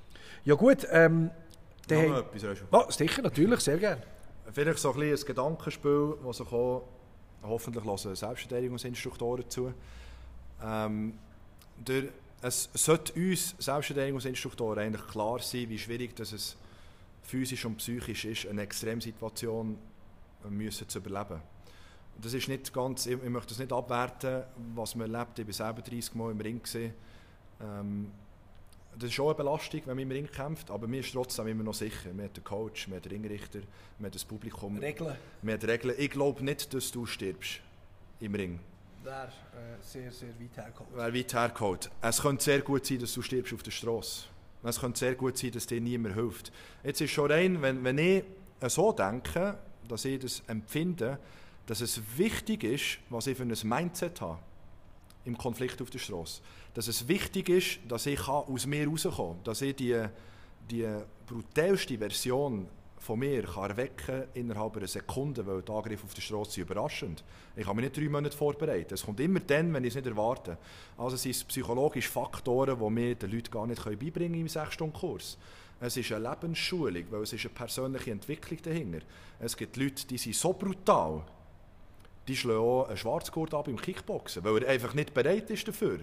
Ja 0.45 0.55
gut, 0.55 0.87
ähm. 0.91 1.31
Noch 1.91 2.33
etwas, 2.35 2.59
oh, 2.71 2.91
Sicher, 2.91 3.23
natürlich, 3.23 3.61
sehr 3.61 3.79
gerne. 3.79 4.03
Vielleicht 4.53 4.79
so 4.79 4.93
ein, 4.93 5.01
ein 5.01 5.17
Gedankenspiel, 5.17 6.15
das 6.25 6.37
sich 6.37 6.53
auch, 6.53 6.85
hoffentlich 7.43 7.85
hören 7.85 8.15
Selbstverteidigungsinstruktoren 8.15 9.49
zu. 9.49 9.73
Ähm, 10.63 11.15
der 11.77 12.05
es 12.41 12.69
sollte 12.75 13.13
uns 13.15 13.55
Selbstverteidigungsinstruktoren 13.59 14.79
eigentlich 14.79 15.07
klar 15.09 15.41
sein, 15.41 15.69
wie 15.69 15.79
schwierig 15.79 16.15
das 16.17 16.33
es 16.33 16.57
physisch 17.23 17.65
und 17.65 17.77
psychisch 17.77 18.25
ist, 18.25 18.47
eine 18.47 18.63
Extremsituation 18.63 19.77
müssen 20.49 20.89
zu 20.89 20.99
überleben. 20.99 21.41
Das 22.21 22.33
ist 22.33 22.49
nicht 22.49 22.73
ganz, 22.73 23.07
ich, 23.07 23.13
ich 23.13 23.29
möchte 23.29 23.51
das 23.51 23.59
nicht 23.59 23.73
abwerten, 23.73 24.45
was 24.75 24.95
man 24.95 25.13
erlebt. 25.13 25.39
Ich 25.39 25.47
war 25.47 25.53
selber 25.53 25.83
30 25.83 26.15
Mal 26.15 26.33
im 26.33 26.41
Ring. 26.41 26.61
Ähm, 27.61 28.11
das 28.97 29.11
ist 29.11 29.15
schon 29.15 29.27
eine 29.27 29.35
Belastung, 29.37 29.81
wenn 29.85 29.97
man 29.97 30.03
im 30.03 30.11
Ring 30.11 30.27
kämpft, 30.27 30.71
aber 30.71 30.89
mir 30.89 31.01
ist 31.01 31.13
trotzdem 31.13 31.47
immer 31.47 31.63
noch 31.63 31.75
sicher. 31.75 32.13
Man 32.13 32.25
hat 32.25 32.37
den 32.37 32.43
Coach, 32.43 32.89
man 32.89 32.97
hat 32.97 33.05
den 33.05 33.13
Ringrichter, 33.13 33.61
man 33.99 34.07
hat 34.07 34.15
das 34.15 34.25
Publikum. 34.25 34.79
Regeln. 34.79 35.15
Man 35.43 35.55
hat 35.55 35.65
Regeln. 35.65 35.95
Ich 35.99 36.11
glaube 36.11 36.45
nicht, 36.45 36.73
dass 36.75 36.91
du 36.91 37.07
stirbst 37.07 37.61
im 38.21 38.35
Ring. 38.35 38.59
Wäre 39.09 39.29
äh, 39.29 39.81
sehr, 39.81 40.13
sehr 40.13 40.39
weit 40.39 40.55
hergeholt. 40.55 40.95
Wäre 40.95 41.15
weit 41.15 41.33
hergeholt. 41.33 41.91
Es 42.03 42.21
könnte 42.21 42.45
sehr 42.45 42.61
gut 42.61 42.85
sein, 42.85 42.99
dass 42.99 43.15
du 43.15 43.23
stirbst 43.23 43.55
auf 43.55 43.63
der 43.63 43.71
Straße. 43.71 44.27
Es 44.63 44.79
könnte 44.79 44.99
sehr 44.99 45.15
gut 45.15 45.39
sein, 45.39 45.51
dass 45.53 45.67
dir 45.67 45.81
niemand 45.81 46.15
hilft. 46.15 46.53
Jetzt 46.85 47.01
ist 47.01 47.13
schon 47.13 47.31
rein, 47.33 47.63
wenn, 47.63 47.83
wenn 47.85 47.97
ich 47.97 48.23
so 48.67 48.93
denke, 48.93 49.57
dass 49.89 50.05
ich 50.05 50.19
das 50.21 50.43
empfinde, 50.47 51.19
dass 51.65 51.81
es 51.81 52.03
wichtig 52.19 52.65
ist, 52.65 52.99
was 53.09 53.27
ich 53.29 53.39
für 53.39 53.45
ein 53.45 53.57
Mindset 53.63 54.21
habe 54.21 54.41
im 55.25 55.39
Konflikt 55.39 55.81
auf 55.81 55.89
der 55.89 56.01
Straße. 56.01 56.43
Dass 56.75 56.87
es 56.87 57.09
wichtig 57.09 57.49
ist, 57.49 57.79
dass 57.89 58.05
ich 58.05 58.29
aus 58.29 58.67
mir 58.67 58.81
herauskommen 58.81 59.37
kann, 59.37 59.45
dass 59.45 59.63
ich 59.63 59.75
die, 59.75 60.05
die 60.71 60.87
brutalste 61.27 61.97
Version 61.97 62.69
von 63.09 63.21
mir 63.21 63.43
kann 63.43 63.71
erwecken 63.71 64.25
innerhalb 64.35 64.77
einer 64.77 64.87
Sekunde, 64.87 65.47
weil 65.47 65.63
die 65.63 65.73
Angriffe 65.73 66.05
auf 66.05 66.13
der 66.13 66.21
Straße 66.21 66.61
überraschend. 66.61 67.25
Ich 67.57 67.65
kann 67.65 67.75
mich 67.75 67.87
nicht 67.87 67.97
drei 67.97 68.07
Monate 68.07 68.37
vorbereiten. 68.37 68.93
Es 68.93 69.03
kommt 69.03 69.19
immer 69.21 69.41
dann, 69.41 69.73
wenn 69.73 69.83
ich 69.83 69.89
es 69.89 69.95
nicht 69.95 70.07
erwarte. 70.07 70.59
Also 70.99 71.15
es 71.15 71.23
sind 71.23 71.49
psychologische 71.49 72.11
Faktoren, 72.11 72.79
die 72.79 72.91
mir 72.91 73.15
den 73.15 73.31
Leuten 73.31 73.51
gar 73.51 73.67
nicht 73.67 73.83
beibringen 73.83 74.33
können 74.33 74.35
im 74.35 74.47
6-Stunden-Kurs. 74.47 75.39
Es 75.81 75.97
ist 75.97 76.13
eine 76.13 76.29
Lebensschulung, 76.29 77.05
weil 77.09 77.23
es 77.23 77.33
ist 77.33 77.47
eine 77.47 77.55
persönliche 77.55 78.11
Entwicklung 78.11 78.61
dahinter. 78.63 78.99
Es 79.41 79.57
gibt 79.57 79.79
Leute, 79.79 80.07
die 80.07 80.19
sind 80.19 80.35
so 80.35 80.53
brutal, 80.53 81.23
die 82.29 82.37
schlagen 82.37 82.59
auch 82.59 82.89
einen 82.89 82.99
Schwarzgurt 82.99 83.55
ab 83.55 83.69
im 83.69 83.81
Kickboxen, 83.81 84.45
weil 84.45 84.63
er 84.63 84.69
einfach 84.69 84.93
nicht 84.93 85.15
bereit 85.15 85.49
ist 85.49 85.67
dafür. 85.67 86.01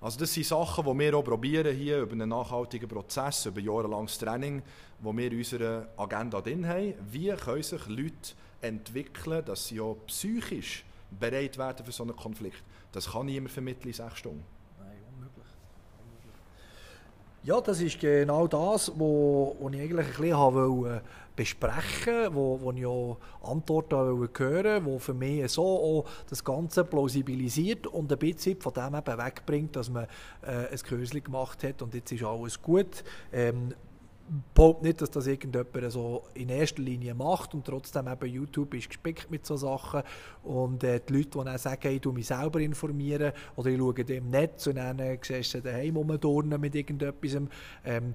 Also 0.00 0.20
das 0.20 0.32
sind 0.32 0.46
Sachen, 0.46 0.84
die 0.84 0.98
wir 0.98 1.16
auch 1.16 1.24
probieren 1.24 1.74
hier 1.76 2.02
über 2.02 2.12
einen 2.12 2.28
nachhaltigen 2.28 2.88
Prozess, 2.88 3.46
über 3.46 3.60
jahrelanges 3.60 4.16
Training, 4.18 4.62
wo 5.00 5.16
wir 5.16 5.30
in 5.30 5.38
unserer 5.38 5.88
Agenda 5.96 6.40
drin 6.40 6.66
haben. 6.68 6.94
Wie 7.10 7.30
können 7.30 7.62
sich 7.62 7.86
Leute 7.88 8.34
entwickeln, 8.60 9.44
dass 9.44 9.66
sie 9.66 9.80
auch 9.80 9.96
psychisch 10.06 10.84
bereit 11.10 11.58
werden 11.58 11.84
für 11.84 11.90
so 11.90 12.04
einen 12.04 12.14
Konflikt? 12.14 12.62
Das 12.92 13.10
kann 13.10 13.26
niemand 13.26 13.50
vermitteln 13.50 13.88
in 13.88 13.92
sechs 13.92 14.18
Stunden. 14.18 14.57
Ja, 17.48 17.62
das 17.62 17.80
ist 17.80 17.98
genau 17.98 18.46
das, 18.46 18.92
was 18.94 19.72
ich 19.72 19.80
eigentlich 19.80 20.06
ein 20.06 20.20
bisschen 20.20 20.36
wollte 20.36 21.02
besprechen, 21.34 22.34
wo, 22.34 22.60
wo 22.60 22.72
ich 22.72 22.84
auch 22.84 23.16
Antworten 23.42 23.96
hören 23.96 24.18
wollte, 24.18 24.82
die 24.82 24.98
für 24.98 25.14
mich 25.14 25.50
so 25.50 25.64
auch 25.64 26.04
das 26.28 26.44
Ganze 26.44 26.84
plausibilisiert 26.84 27.86
und 27.86 28.12
ein 28.12 28.18
bisschen 28.18 28.60
von 28.60 28.74
dem 28.74 28.94
eben 28.94 29.18
wegbringt, 29.18 29.76
dass 29.76 29.88
man 29.88 30.04
äh, 30.42 30.70
ein 30.70 30.78
Kösli 30.78 31.22
gemacht 31.22 31.64
hat 31.64 31.80
und 31.80 31.94
jetzt 31.94 32.12
ist 32.12 32.22
alles 32.22 32.60
gut. 32.60 33.02
Ähm, 33.32 33.72
behaupte 34.54 34.86
nicht, 34.86 35.00
dass 35.00 35.10
das 35.10 35.26
irgendjemand 35.26 35.92
so 35.92 36.24
in 36.34 36.48
erster 36.48 36.82
Linie 36.82 37.14
macht 37.14 37.54
und 37.54 37.64
trotzdem 37.64 38.08
eben 38.08 38.26
YouTube 38.26 38.74
ist 38.74 38.88
gespickt 38.88 39.30
mit 39.30 39.46
so 39.46 39.56
Sachen 39.56 40.02
und 40.44 40.84
äh, 40.84 41.00
die 41.06 41.12
Leute, 41.14 41.38
die 41.38 41.44
dann 41.44 41.58
sagen, 41.58 41.94
ich 41.94 42.04
mich 42.04 42.26
selber 42.26 42.60
informieren 42.60 43.32
oder 43.56 43.70
ich 43.70 43.78
schaue 43.78 44.00
im 44.00 44.30
Netz 44.30 44.66
und 44.66 44.76
dann 44.76 44.98
äh, 44.98 45.18
siehst 45.22 45.54
du 45.54 45.62
daheim 45.62 45.96
rumturnen 45.96 46.60
mit 46.60 46.74
irgendetwas, 46.74 47.36
ähm, 47.84 48.14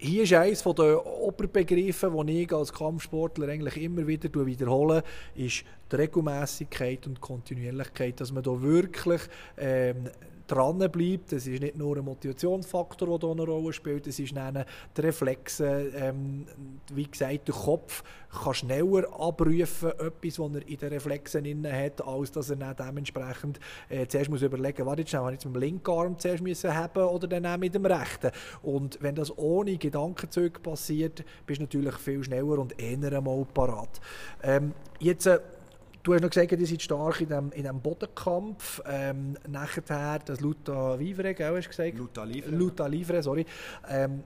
hier 0.00 0.22
ist 0.22 0.32
eines 0.32 0.62
der 0.62 1.04
Oberbegriffe, 1.04 2.12
die 2.24 2.42
ich 2.42 2.52
als 2.52 2.72
Kampfsportler 2.72 3.48
eigentlich 3.48 3.82
immer 3.82 4.06
wieder 4.06 4.46
wiederhole, 4.46 5.02
ist 5.34 5.64
die 5.90 5.96
Regelmäßigkeit 5.96 7.04
und 7.08 7.20
Kontinuierlichkeit, 7.20 8.20
dass 8.20 8.30
man 8.30 8.44
da 8.44 8.62
wirklich 8.62 9.22
ähm, 9.56 10.08
dranbleibt. 10.50 11.32
Das 11.32 11.46
ist 11.46 11.60
nicht 11.60 11.76
nur 11.76 11.96
ein 11.96 12.04
Motivationsfaktor, 12.04 13.18
der 13.18 13.28
hier 13.28 13.30
eine 13.30 13.42
Rolle 13.44 13.72
spielt, 13.72 14.06
es 14.06 14.18
ist 14.18 14.36
dann 14.36 14.64
die 14.96 15.00
Reflexe, 15.00 15.92
ähm, 15.94 16.46
wie 16.92 17.06
gesagt, 17.06 17.48
der 17.48 17.54
Kopf 17.54 18.02
kann 18.42 18.54
schneller 18.54 19.08
abrufen, 19.18 19.90
etwas, 19.90 20.38
was 20.38 20.54
er 20.54 20.68
in 20.68 20.76
den 20.76 20.88
Reflexen 20.88 21.44
inne 21.44 21.72
hat, 21.72 22.06
als 22.06 22.32
dass 22.32 22.50
er 22.50 22.56
dann 22.56 22.76
dementsprechend 22.76 23.60
äh, 23.88 24.06
zuerst 24.06 24.30
muss 24.30 24.42
überlegen, 24.42 24.84
warte 24.86 25.02
jetzt 25.02 25.14
habe 25.14 25.30
ich 25.30 25.34
jetzt 25.34 25.46
mit 25.46 25.54
dem 25.54 25.60
linken 25.60 25.90
Arm 25.90 26.18
zuerst 26.18 26.42
müssen 26.42 26.74
haben 26.74 27.02
oder 27.02 27.26
dann 27.26 27.46
auch 27.46 27.56
mit 27.56 27.74
dem 27.74 27.86
rechten. 27.86 28.30
Und 28.62 28.98
wenn 29.00 29.14
das 29.14 29.36
ohne 29.38 29.76
Gedankenzüge 29.76 30.60
passiert, 30.60 31.24
bist 31.46 31.60
du 31.60 31.64
natürlich 31.64 31.94
viel 31.96 32.22
schneller 32.24 32.58
und 32.58 32.80
eher 32.80 33.12
einmal 33.12 33.46
parat. 33.52 34.00
Ähm, 34.42 34.72
jetzt 35.00 35.26
äh, 35.26 35.40
Du 36.08 36.14
hast 36.14 36.22
noch 36.22 36.30
gesagt, 36.30 36.52
ihr 36.52 36.66
seid 36.66 36.80
stark 36.80 37.20
in 37.20 37.28
dem, 37.28 37.52
in 37.52 37.64
dem 37.64 37.82
Bodenkampf. 37.82 38.80
Ähm, 38.86 39.36
nachher 39.46 40.18
das 40.20 40.40
Luta 40.40 40.98
Vivre, 40.98 41.34
gell, 41.34 41.54
hast 41.54 41.66
du 41.66 41.68
gesagt? 41.68 41.98
Luta 41.98 42.24
Livre. 42.24 42.50
Luta 42.50 42.86
Livre, 42.86 43.22
sorry. 43.22 43.44
Ähm, 43.86 44.24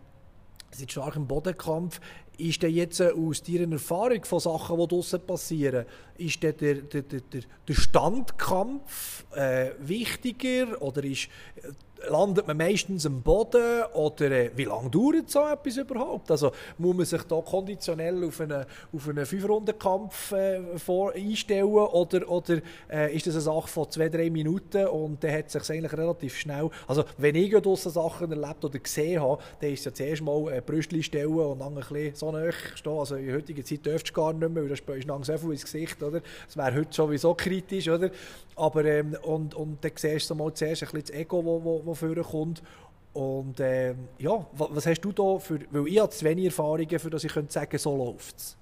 seid 0.71 0.93
stark 0.93 1.17
im 1.17 1.27
Bodenkampf. 1.27 2.01
Ist 2.39 2.63
denn 2.63 2.73
jetzt 2.73 3.01
äh, 3.01 3.11
aus 3.11 3.43
deiner 3.43 3.73
Erfahrung 3.73 4.25
von 4.25 4.39
Sachen, 4.39 4.79
die 4.79 4.87
draussen 4.87 5.27
passieren, 5.27 5.85
ist 6.27 6.43
der, 6.43 6.53
der, 6.53 6.75
der, 6.77 7.03
der 7.03 7.75
Standkampf 7.75 9.25
äh, 9.35 9.71
wichtiger 9.81 10.81
oder 10.81 11.05
ist 11.05 11.29
landet 12.09 12.47
man 12.47 12.57
meistens 12.57 13.07
am 13.07 13.23
Boden 13.23 13.85
oder 13.95 14.31
äh, 14.31 14.51
wie 14.57 14.65
lange 14.65 14.91
dauert 14.91 15.31
so 15.31 15.41
etwas 15.47 15.77
überhaupt? 15.77 16.31
Also 16.31 16.53
muss 16.79 16.97
man 16.97 17.07
sich 17.07 17.23
da 17.23 17.41
konditionell 17.41 18.25
auf 18.25 18.41
einen, 18.41 18.65
auf 18.93 19.09
einen 19.09 19.27
Fünf-Runden-Kampf 19.27 20.33
äh, 20.33 20.61
einstellen 21.15 21.65
oder, 21.65 22.29
oder 22.29 22.59
äh, 22.91 23.15
ist 23.15 23.27
das 23.27 23.35
eine 23.35 23.43
Sache 23.43 23.69
von 23.69 23.91
zwei, 23.91 24.09
drei 24.09 24.31
Minuten 24.31 24.87
und 24.87 25.23
dann 25.23 25.33
hat 25.33 25.51
sich 25.51 25.71
eigentlich 25.71 25.93
relativ 25.93 26.37
schnell, 26.37 26.71
also 26.87 27.05
wenn 27.19 27.35
ich 27.35 27.53
draussen 27.53 27.93
Sachen 27.93 28.31
erlebt 28.33 28.65
oder 28.65 28.79
gesehen 28.79 29.21
habe, 29.21 29.43
dann 29.61 29.71
ist 29.71 29.81
es 29.81 29.85
ja 29.85 29.95
zuerst 29.95 30.23
mal 30.23 30.53
äh, 30.53 30.61
Brüstchen 30.61 31.03
stellen 31.03 31.33
und 31.33 31.59
dann 31.61 31.77
ein 31.77 31.81
bisschen 31.81 32.15
so 32.15 32.33
nahe 32.33 32.53
stehen, 32.75 32.99
also 32.99 33.17
in 33.17 33.33
heutiger 33.33 33.65
Zeit 33.65 33.85
dürftest 33.85 34.17
du 34.17 34.21
gar 34.21 34.33
nicht 34.33 34.41
mehr, 34.41 34.63
weil 34.63 34.69
da 34.69 34.77
spürst 34.77 35.09
du 35.09 35.23
so 35.23 35.39
viel 35.39 35.53
ins 35.53 35.65
Gesicht, 35.65 36.03
oder? 36.03 36.12
Das 36.21 36.57
wäre 36.57 36.75
heute 36.75 36.93
sowieso 36.93 37.35
kritisch, 37.35 37.89
oder? 37.89 38.11
Aber, 38.57 38.85
ähm, 38.85 39.17
und, 39.23 39.55
und 39.55 39.85
dann 39.85 39.93
siehst 39.95 40.29
du 40.29 40.35
mal 40.35 40.53
zuerst 40.53 40.83
ein 40.83 40.91
bisschen 40.91 41.07
das 41.07 41.11
Ego, 41.11 41.45
wo, 41.45 41.63
wo, 41.63 41.83
wo 41.85 41.95
vorkommt. 41.95 42.63
Und 43.13 43.61
äh, 43.61 43.95
ja, 44.19 44.47
was 44.53 44.87
hast 44.87 45.03
du 45.03 45.13
da 45.13 45.39
für, 45.39 45.61
weil 45.71 45.89
ich 45.89 46.01
habe 46.01 46.11
zu 46.11 46.25
wenig 46.25 46.47
Erfahrungen, 46.47 46.99
für 46.99 47.11
dass 47.11 47.25
ich 47.25 47.33
könnte 47.33 47.53
sagen, 47.53 47.77
so 47.79 47.97
läuft 47.97 48.37
es. 48.39 48.57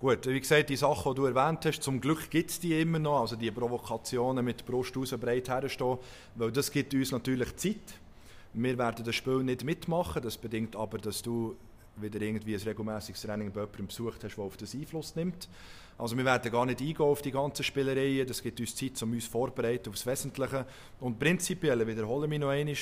Gut, 0.00 0.26
wie 0.26 0.38
gesagt, 0.38 0.68
die 0.68 0.76
Sachen, 0.76 1.14
die 1.14 1.16
du 1.16 1.26
erwähnt 1.26 1.64
hast, 1.64 1.82
zum 1.82 2.00
Glück 2.00 2.28
gibt 2.30 2.50
es 2.50 2.60
die 2.60 2.78
immer 2.80 2.98
noch, 2.98 3.20
also 3.20 3.36
die 3.36 3.50
Provokationen 3.50 4.44
mit 4.44 4.64
Brust 4.66 4.96
raus 4.96 5.14
breit 5.18 5.48
herstehen, 5.48 5.98
weil 6.34 6.52
das 6.52 6.70
gibt 6.70 6.92
uns 6.94 7.10
natürlich 7.10 7.56
Zeit. 7.56 8.00
Wir 8.52 8.76
werden 8.76 9.04
das 9.04 9.14
Spiel 9.14 9.42
nicht 9.42 9.64
mitmachen, 9.64 10.22
das 10.22 10.36
bedingt 10.36 10.76
aber, 10.76 10.98
dass 10.98 11.22
du 11.22 11.56
wieder 11.96 12.20
irgendwie 12.20 12.54
ein 12.54 12.60
regelmäßiges 12.60 13.22
Training 13.22 13.50
bei 13.50 13.62
jemandem 13.62 13.86
besucht 13.86 14.22
hast, 14.24 14.36
der 14.36 14.44
auf 14.44 14.56
das 14.56 14.74
Einfluss 14.74 15.16
nimmt. 15.16 15.48
Also 15.96 16.16
wir 16.16 16.24
werden 16.24 16.50
gar 16.50 16.66
nicht 16.66 16.80
eingehen 16.80 17.06
auf 17.06 17.22
die 17.22 17.30
ganzen 17.30 17.62
Spielereien, 17.62 18.26
das 18.26 18.42
gibt 18.42 18.58
uns 18.58 18.74
Zeit, 18.74 19.00
um 19.02 19.12
uns 19.12 19.26
vorzubereiten 19.26 19.90
auf 19.90 19.94
das 19.94 20.06
Wesentliche. 20.06 20.66
Und 21.00 21.18
prinzipiell, 21.18 21.86
wiederhole 21.86 22.26
mich 22.26 22.40
noch 22.40 22.48
einmal, 22.48 22.74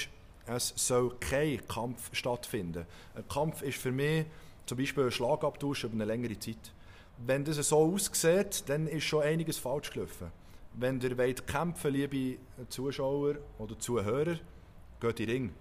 es 0.47 0.73
soll 0.77 1.15
kein 1.21 1.67
Kampf 1.69 2.09
stattfinden. 2.13 2.87
Ein 3.15 3.29
Kampf 3.29 3.63
ist 3.63 3.79
für 3.79 3.93
mich 3.93 4.25
zum 4.65 4.79
Beispiel 4.79 5.05
ein 5.05 5.11
Schlagabtausch 5.11 5.85
über 5.85 5.95
eine 5.95 6.07
längere 6.07 6.39
Zeit. 6.39 6.73
Wenn 7.19 7.45
das 7.45 7.57
so 7.69 7.79
aussieht, 7.79 8.65
dann 8.67 8.89
ist 8.89 9.05
schon 9.05 9.23
einiges 9.23 9.59
falsch 9.59 9.91
gelaufen. 9.91 10.33
Wenn 10.75 10.99
ihr 11.01 11.17
wollt 11.19 11.47
kämpfen 11.47 11.93
liebe 11.93 12.39
Zuschauer 12.71 13.35
oder 13.59 13.79
Zuhörer, 13.79 14.39
geht 15.01 15.21
in 15.21 15.27
den 15.27 15.29
Ring. 15.29 15.53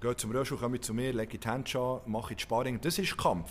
Geht 0.00 0.18
zum 0.18 0.30
Röschel, 0.30 0.56
kommt 0.56 0.82
zu 0.82 0.94
mir, 0.94 1.12
lege 1.12 1.36
die 1.36 1.46
Hände 1.46 1.78
an, 1.78 2.00
mache 2.06 2.34
die 2.34 2.42
Sparring. 2.42 2.80
Das 2.80 2.98
ist 2.98 3.18
Kampf. 3.18 3.50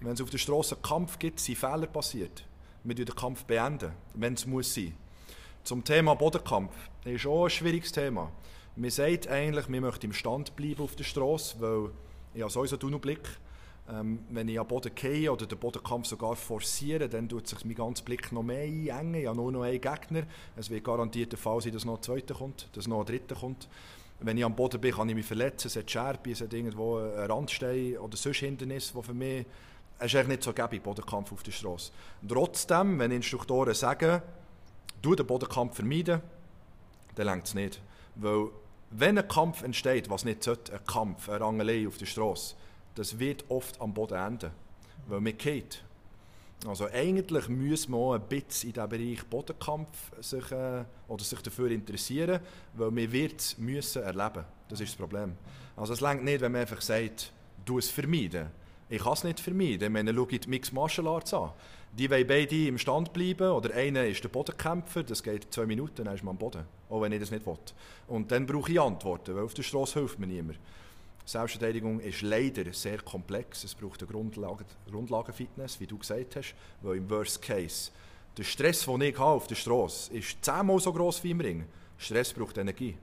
Wenn 0.00 0.12
es 0.12 0.20
auf 0.20 0.28
der 0.28 0.38
Straße 0.38 0.76
Kampf 0.76 1.18
gibt, 1.18 1.40
sind 1.40 1.56
Fehler 1.56 1.86
passiert 1.86 2.44
wir 2.84 2.94
den 2.94 3.14
Kampf 3.14 3.44
beenden, 3.44 3.92
wenn 4.14 4.34
es 4.34 4.46
muss 4.46 4.74
sein. 4.74 4.94
Zum 5.64 5.84
Thema 5.84 6.14
Bodenkampf. 6.14 6.72
Das 7.04 7.12
ist 7.12 7.26
auch 7.26 7.44
ein 7.44 7.50
schwieriges 7.50 7.92
Thema. 7.92 8.30
Man 8.76 8.90
sagt 8.90 9.28
eigentlich, 9.28 9.68
wir 9.68 9.80
möchten 9.80 10.06
im 10.06 10.12
Stand 10.12 10.56
bleiben 10.56 10.82
auf 10.82 10.96
der 10.96 11.04
Straße, 11.04 11.56
weil 11.60 11.90
ich 12.34 12.40
habe 12.40 12.50
sowieso 12.50 12.76
Tunnelblick. 12.76 13.20
Ähm, 13.90 14.20
wenn 14.30 14.48
ich 14.48 14.58
am 14.58 14.68
Boden 14.68 14.94
gehe 14.94 15.30
oder 15.30 15.46
den 15.46 15.58
Bodenkampf 15.58 16.06
sogar 16.06 16.36
forciere, 16.36 17.08
dann 17.08 17.28
tut 17.28 17.48
sich 17.48 17.64
mein 17.64 17.74
ganzer 17.74 18.04
Blick 18.04 18.30
noch 18.30 18.42
mehr 18.42 18.62
einengen. 18.62 19.14
Ich 19.14 19.26
habe 19.26 19.36
nur 19.36 19.50
noch 19.50 19.62
einen 19.62 19.80
Gegner. 19.80 20.22
Es 20.56 20.70
wird 20.70 20.84
garantiert 20.84 21.32
der 21.32 21.38
Fall 21.38 21.60
sein, 21.60 21.72
dass 21.72 21.84
noch 21.84 21.96
ein 21.96 22.02
zweiter 22.02 22.34
kommt, 22.34 22.68
dass 22.72 22.86
noch 22.86 23.00
ein 23.00 23.06
dritter 23.06 23.34
kommt. 23.34 23.68
Wenn 24.20 24.36
ich 24.36 24.44
am 24.44 24.54
Boden 24.54 24.80
bin, 24.80 24.94
kann 24.94 25.08
ich 25.08 25.14
mich 25.14 25.26
verletzen. 25.26 25.66
Es 25.68 25.76
hat 25.76 25.90
Scherbe, 25.90 26.30
es 26.30 26.40
hat 26.40 26.52
irgendwo 26.52 26.98
einen 26.98 27.30
Randstein 27.30 27.96
oder 27.98 28.16
sonst 28.16 28.38
Hindernis, 28.38 28.92
die 28.92 29.02
für 29.02 29.14
mich 29.14 29.46
es 30.00 30.06
ist 30.06 30.14
eigentlich 30.14 30.28
nicht 30.28 30.42
so 30.42 30.52
gäbig, 30.52 30.82
Bodenkampf 30.82 31.30
auf 31.30 31.42
der 31.42 31.52
Straße. 31.52 31.92
Trotzdem, 32.26 32.98
wenn 32.98 33.10
Instruktoren 33.10 33.74
sagen, 33.74 34.22
du 35.02 35.14
den 35.14 35.26
Bodenkampf 35.26 35.76
vermeiden, 35.76 36.22
dann 37.14 37.26
längt 37.26 37.46
es 37.46 37.54
nicht. 37.54 37.80
Weil, 38.14 38.48
wenn 38.90 39.18
ein 39.18 39.28
Kampf 39.28 39.62
entsteht, 39.62 40.08
was 40.08 40.24
nicht 40.24 40.42
sollte, 40.42 40.72
ein 40.72 40.84
Kampf, 40.84 41.28
eine 41.28 41.40
Rangelei 41.40 41.86
auf 41.86 41.98
der 41.98 42.06
Straße, 42.06 42.56
das 42.94 43.18
wird 43.18 43.44
oft 43.50 43.80
am 43.80 43.92
Boden 43.92 44.18
enden, 44.18 44.50
weil 45.06 45.20
man 45.20 45.36
geht. 45.36 45.84
Also 46.66 46.86
eigentlich 46.86 47.48
müssen 47.48 47.92
wir 47.92 48.14
ein 48.14 48.22
bisschen 48.22 48.70
in 48.70 48.74
diesem 48.74 48.88
Bereich 48.88 49.26
Bodenkampf 49.26 50.12
sich, 50.20 50.50
äh, 50.50 50.84
oder 51.08 51.24
sich 51.24 51.40
dafür 51.40 51.70
interessieren, 51.70 52.40
weil 52.74 52.94
wir 52.94 53.12
wird 53.12 53.56
müssen 53.58 54.02
erleben. 54.02 54.44
Das 54.68 54.80
ist 54.80 54.92
das 54.92 54.96
Problem. 54.96 55.36
Also 55.76 55.92
es 55.92 56.00
längt 56.00 56.24
nicht, 56.24 56.40
wenn 56.40 56.52
man 56.52 56.62
einfach 56.62 56.80
sagt, 56.80 57.32
du 57.64 57.78
es 57.78 57.90
vermeiden. 57.90 58.48
Ich 58.92 59.04
kann 59.04 59.12
es 59.12 59.22
nicht 59.22 59.38
vermeiden. 59.38 59.96
Ich 59.96 60.14
schau 60.14 60.24
die 60.26 60.48
Mixed 60.48 60.72
Martial 60.72 61.06
Arts 61.06 61.32
an. 61.32 61.52
Die 61.92 62.10
wollen 62.10 62.26
beide 62.26 62.66
im 62.66 62.76
Stand 62.76 63.12
bleiben 63.12 63.52
oder 63.52 63.72
einer 63.72 64.04
ist 64.04 64.22
der 64.24 64.28
Bodenkämpfer, 64.28 65.04
das 65.04 65.22
geht 65.22 65.46
zwei 65.54 65.64
Minuten, 65.64 66.04
dann 66.04 66.14
ist 66.14 66.24
man 66.24 66.32
am 66.32 66.38
Boden. 66.38 66.64
Auch 66.88 67.00
wenn 67.00 67.12
ich 67.12 67.20
das 67.20 67.30
nicht 67.30 67.46
will. 67.46 67.56
Und 68.08 68.32
dann 68.32 68.46
brauche 68.46 68.72
ich 68.72 68.80
Antworten, 68.80 69.36
weil 69.36 69.44
auf 69.44 69.54
der 69.54 69.62
Straße 69.62 70.00
hilft 70.00 70.18
mir 70.18 70.26
niemand. 70.26 70.58
Selbstverteidigung 71.24 72.00
ist 72.00 72.22
leider 72.22 72.72
sehr 72.72 72.98
komplex. 72.98 73.62
Es 73.62 73.76
braucht 73.76 74.02
eine 74.02 74.10
Grundlage, 74.10 74.64
Grundlagenfitness, 74.90 75.78
wie 75.78 75.86
du 75.86 75.96
gesagt 75.96 76.34
hast, 76.34 76.54
weil 76.82 76.96
im 76.96 77.08
Worst 77.08 77.40
Case 77.40 77.92
der 78.36 78.44
Stress, 78.44 78.86
den 78.86 79.02
ich 79.02 79.18
habe 79.18 79.30
auf 79.30 79.46
der 79.46 79.54
Straße, 79.54 80.12
ist 80.12 80.44
zehnmal 80.44 80.80
so 80.80 80.92
groß 80.92 81.22
wie 81.22 81.30
im 81.30 81.40
Ring. 81.40 81.64
Stress 81.96 82.32
braucht 82.32 82.58
Energie. 82.58 82.96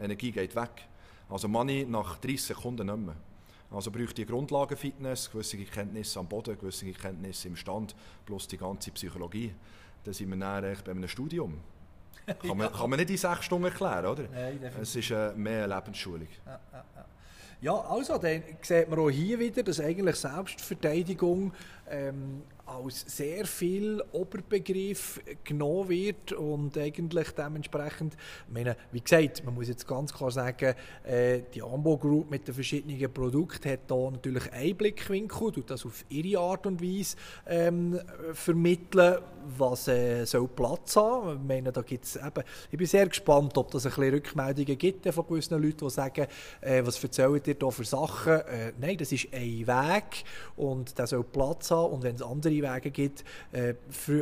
Energie 0.00 0.32
geht 0.32 0.56
weg. 0.56 0.88
Also 1.28 1.46
Money 1.46 1.86
nach 1.88 2.18
30 2.18 2.42
Sekunden 2.42 2.86
nicht 2.86 3.06
mehr. 3.06 3.27
Also 3.70 3.90
bräuchte 3.90 4.14
die 4.14 4.26
Grundlagenfitness, 4.26 5.30
gewisse 5.30 5.58
Kenntnisse 5.58 6.18
am 6.18 6.26
Boden, 6.26 6.58
gewisse 6.58 6.90
Kenntnisse 6.92 7.48
im 7.48 7.56
Stand, 7.56 7.94
plus 8.24 8.48
die 8.48 8.56
ganze 8.56 8.90
Psychologie. 8.90 9.54
Dann 10.04 10.14
sind 10.14 10.30
wir 10.30 10.36
dann 10.36 10.76
bei 10.84 10.90
einem 10.90 11.08
Studium. 11.08 11.60
Kann 12.46 12.58
man, 12.58 12.70
kann 12.70 12.90
man 12.90 12.98
nicht 12.98 13.10
in 13.10 13.16
sechs 13.16 13.44
Stunden 13.46 13.66
erklären, 13.66 14.04
oder? 14.04 14.24
Nein, 14.30 14.60
es 14.82 14.94
ist 14.94 15.10
äh, 15.10 15.32
mehr 15.32 15.64
eine 15.64 15.74
Lebensschulung. 15.74 16.28
Ja, 16.44 16.60
ja, 16.72 16.84
ja. 16.94 17.04
Ja, 17.60 17.72
also, 17.72 18.18
dann 18.18 18.42
sieht 18.62 18.88
man 18.88 18.98
auch 19.00 19.10
hier 19.10 19.38
wieder, 19.38 19.62
dass 19.64 19.80
eigentlich 19.80 20.14
Selbstverteidigung 20.16 21.52
ähm, 21.90 22.42
als 22.68 23.04
sehr 23.06 23.46
viel 23.46 24.02
Oberbegriff 24.12 25.20
genommen 25.44 25.88
wird 25.88 26.32
und 26.32 26.76
eigentlich 26.76 27.30
dementsprechend, 27.30 28.16
meine, 28.48 28.76
wie 28.92 29.00
gesagt, 29.00 29.44
man 29.44 29.54
muss 29.54 29.68
jetzt 29.68 29.86
ganz 29.86 30.12
klar 30.12 30.30
sagen, 30.30 30.74
äh, 31.04 31.40
die 31.54 31.62
Ambo 31.62 31.96
Group 31.96 32.30
mit 32.30 32.46
den 32.46 32.54
verschiedenen 32.54 33.12
Produkten 33.12 33.70
hat 33.70 33.80
da 33.88 34.10
natürlich 34.10 34.52
einen 34.52 34.76
Blickwinkel, 34.76 35.52
tut 35.52 35.70
das 35.70 35.86
auf 35.86 36.04
ihre 36.08 36.40
Art 36.40 36.66
und 36.66 36.82
Weise 36.82 37.16
ähm, 37.46 37.98
vermitteln, 38.32 39.18
was 39.56 39.88
äh, 39.88 40.24
soll 40.24 40.48
Platz 40.48 40.96
haben. 40.96 41.40
Ich 41.40 41.48
meine, 41.48 41.72
da 41.72 41.82
gibt's 41.82 42.16
eben, 42.16 42.44
ich 42.70 42.78
bin 42.78 42.86
sehr 42.86 43.08
gespannt, 43.08 43.56
ob 43.56 43.70
das 43.70 43.86
ein 43.86 43.90
bisschen 43.90 44.14
Rückmeldungen 44.14 44.76
gibt 44.76 45.12
von 45.12 45.26
gewissen 45.26 45.62
Leuten, 45.62 45.86
die 45.86 45.90
sagen, 45.90 46.26
äh, 46.60 46.84
was 46.84 47.02
erzählt 47.02 47.46
ihr 47.46 47.54
da 47.54 47.70
für 47.70 47.84
Sachen? 47.84 48.40
Äh, 48.40 48.72
nein, 48.78 48.96
das 48.98 49.12
ist 49.12 49.28
ein 49.32 49.66
Weg 49.66 50.24
und 50.56 50.98
der 50.98 51.06
soll 51.06 51.24
Platz 51.24 51.70
haben 51.70 51.94
und 51.94 52.02
wenn 52.02 52.16
es 52.16 52.22
andere 52.22 52.57
Wege 52.62 52.90
gibt, 52.90 53.24
äh, 53.52 53.74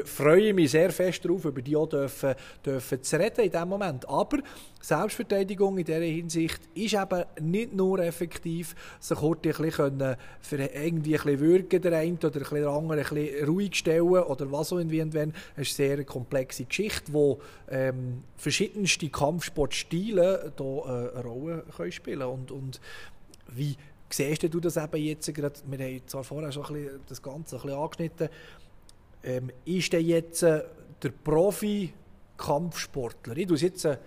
freue 0.05 0.49
ich 0.49 0.55
mich 0.55 0.71
sehr 0.71 0.91
fest 0.91 1.25
darauf, 1.25 1.45
über 1.45 1.63
die 1.63 1.77
auch 1.77 1.89
dürfen, 1.89 2.35
dürfen 2.65 3.03
zu 3.03 3.19
reden 3.19 3.45
in 3.45 3.51
diesem 3.51 3.69
Moment. 3.69 4.09
Aber 4.09 4.39
Selbstverteidigung 4.81 5.79
in 5.79 5.85
dieser 5.85 6.01
Hinsicht 6.01 6.61
ist 6.75 6.95
eben 6.95 7.25
nicht 7.41 7.75
nur 7.75 7.99
effektiv, 7.99 8.75
sich 9.01 9.21
heute 9.21 9.49
ein 9.51 9.67
bisschen 9.67 10.17
für 10.41 10.57
irgendwie 10.57 11.17
ein 11.17 11.23
bisschen 11.25 11.41
würgen, 11.41 11.83
der 11.83 11.99
eine 11.99 12.13
oder 12.15 12.31
der 12.31 12.69
andere 12.69 13.01
ein 13.01 13.09
bisschen 13.09 13.49
ruhig 13.49 13.75
stellen 13.75 14.03
oder 14.03 14.53
was 14.53 14.73
auch 14.73 14.79
wenn. 14.79 15.33
Es 15.57 15.71
ist 15.71 15.81
eine 15.81 15.97
sehr 15.97 16.05
komplexe 16.05 16.65
Geschichte, 16.65 17.13
wo 17.13 17.41
ähm, 17.69 18.23
verschiedenste 18.37 19.09
Kampfsportstile 19.09 20.53
hier 20.57 20.67
äh, 20.67 21.19
eine 21.19 21.25
Rolle 21.25 21.65
können 21.77 21.93
spielen 21.93 22.23
und, 22.23 22.51
und 22.51 22.81
wie 23.49 23.77
siehst 24.11 24.43
du 24.43 24.61
das 24.61 24.77
eben 24.77 25.03
jetzt 25.03 25.35
gerade, 25.35 25.59
wir 25.67 25.79
haben 25.79 26.03
zwar 26.07 26.23
vorher 26.25 26.53
schon 26.53 26.67
ein 26.67 26.75
bisschen 26.75 27.01
das 27.09 27.23
Ganze 27.23 27.57
ein 27.57 27.63
bisschen 27.63 27.79
angeschnitten, 27.79 28.29
ähm, 29.25 29.51
ist 29.65 29.91
denn 29.93 30.07
jetzt 30.07 30.43
äh, 30.43 30.63
der 31.03 31.11
Profi-Kampfsportler, 31.11 33.37
ich 33.37 33.47
tue 33.47 33.57
es 33.57 33.63
jetzt 33.63 33.85
äh, 33.85 33.99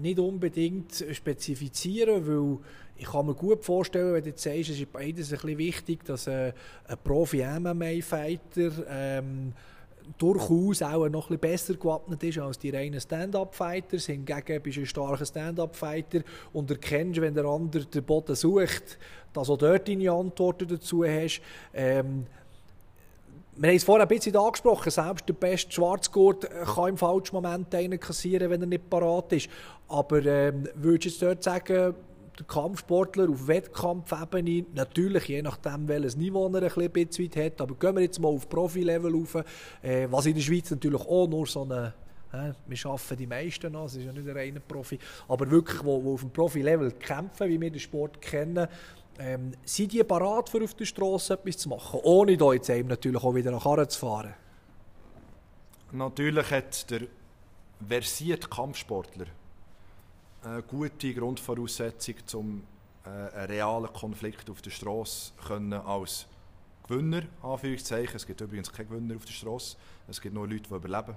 nicht 0.00 0.18
unbedingt 0.18 1.04
spezifizieren, 1.12 2.26
weil 2.26 2.58
ich 2.96 3.06
kann 3.06 3.26
mir 3.26 3.34
gut 3.34 3.64
vorstellen, 3.64 4.12
wenn 4.12 4.22
du 4.22 4.28
jetzt 4.28 4.42
sagst, 4.42 4.70
es 4.70 4.78
ist 4.78 4.92
beides 4.92 5.32
ein 5.32 5.38
bisschen 5.38 5.58
wichtig, 5.58 6.04
dass 6.04 6.26
äh, 6.26 6.52
ein 6.86 6.98
Profi-MMA-Fighter 7.02 8.70
ähm, 8.88 9.54
durchaus 10.18 10.82
auch 10.82 11.08
noch 11.08 11.30
ein 11.30 11.38
besser 11.38 11.74
gewappnet 11.74 12.22
ist 12.22 12.38
als 12.38 12.58
die 12.58 12.70
reinen 12.70 13.00
Stand-Up-Fighters. 13.00 14.06
Hingegen 14.06 14.62
bist 14.62 14.76
du 14.76 14.80
ein 14.80 14.86
starker 14.86 15.26
Stand-Up-Fighter 15.26 16.20
und 16.52 16.70
erkennst, 16.70 17.20
wenn 17.20 17.34
der 17.34 17.44
andere 17.44 17.84
den 17.84 18.04
Boden 18.04 18.34
sucht, 18.34 18.98
dass 19.32 19.50
auch 19.50 19.58
dort 19.58 19.88
deine 19.88 20.10
Antworten 20.10 20.68
dazu 20.68 21.04
hast. 21.04 21.40
Ähm, 21.72 22.26
wir 23.56 23.68
haben 23.68 23.76
es 23.76 23.84
vorher 23.84 24.06
ein 24.06 24.08
bisschen 24.08 24.36
angesprochen, 24.36 24.90
selbst 24.90 25.28
der 25.28 25.34
beste 25.34 25.70
Schwarzgurt 25.70 26.48
kann 26.48 26.88
im 26.88 26.96
falschen 26.96 27.34
Moment 27.34 27.74
einen 27.74 28.00
kassieren, 28.00 28.48
wenn 28.48 28.62
er 28.62 28.66
nicht 28.66 28.88
parat 28.88 29.32
ist. 29.32 29.50
Aber 29.88 30.24
ähm, 30.24 30.66
würdest 30.76 31.20
du 31.20 31.26
jetzt 31.26 31.44
dort 31.46 31.66
sagen, 31.66 31.94
Kampfsportler 32.44 33.28
auf 33.28 33.46
Wettkampfebene, 33.46 34.66
natürlich 34.74 35.24
je 35.26 35.42
nachdem, 35.42 35.88
welches 35.88 36.16
Niveau 36.16 36.48
er 36.48 36.76
ein 36.76 36.90
bisschen 36.90 37.30
hat, 37.36 37.60
aber 37.60 37.74
gehen 37.74 37.94
wir 37.94 38.02
jetzt 38.02 38.20
mal 38.20 38.28
auf 38.28 38.48
Profi-Level 38.48 39.14
rauf, 39.14 39.44
äh, 39.82 40.06
was 40.10 40.26
in 40.26 40.34
der 40.34 40.42
Schweiz 40.42 40.70
natürlich 40.70 41.00
auch 41.00 41.26
nur 41.26 41.46
so 41.46 41.62
eine 41.62 41.94
wir 42.32 42.86
arbeiten 42.86 43.16
die 43.16 43.26
meisten 43.26 43.72
noch, 43.72 43.86
es 43.86 43.96
ist 43.96 44.04
ja 44.04 44.12
nicht 44.12 44.28
ein 44.28 44.36
reiner 44.36 44.60
Profi, 44.60 44.98
aber 45.26 45.50
wirklich, 45.50 45.84
wo, 45.84 46.02
wo 46.04 46.14
auf 46.14 46.20
dem 46.20 46.30
Profi-Level 46.30 46.92
kämpfen, 46.92 47.48
wie 47.48 47.60
wir 47.60 47.70
den 47.70 47.80
Sport 47.80 48.20
kennen, 48.20 48.68
ähm, 49.18 49.52
sind 49.64 49.92
die 49.92 50.04
parat 50.04 50.48
für 50.48 50.62
auf 50.62 50.74
der 50.74 50.84
Straße 50.84 51.34
etwas 51.34 51.58
zu 51.58 51.68
machen, 51.68 52.00
ohne 52.04 52.36
da 52.36 52.52
jetzt 52.52 52.70
eben 52.70 52.88
natürlich 52.88 53.22
auch 53.22 53.34
wieder 53.34 53.50
nach 53.50 53.64
Karren 53.64 53.88
zu 53.88 53.98
fahren? 53.98 54.34
Natürlich 55.92 56.50
hat 56.50 56.90
der 56.90 57.02
versierte 57.86 58.48
Kampfsportler 58.48 59.26
eine 60.42 60.62
gute 60.62 61.14
Grundvoraussetzung, 61.14 62.14
um 62.34 62.62
äh, 63.04 63.08
einen 63.08 63.46
realen 63.46 63.92
Konflikt 63.92 64.48
auf 64.50 64.62
der 64.62 64.70
Straße 64.70 65.32
als 65.84 66.26
Gewinner, 66.88 67.22
Anführungszeichen, 67.42 68.16
es 68.16 68.26
gibt 68.26 68.40
übrigens 68.40 68.72
keine 68.72 68.88
Gewinner 68.88 69.16
auf 69.16 69.24
der 69.24 69.32
Straße, 69.32 69.76
es 70.08 70.20
gibt 70.20 70.34
nur 70.34 70.48
Leute, 70.48 70.62
die 70.68 70.74
überleben. 70.74 71.14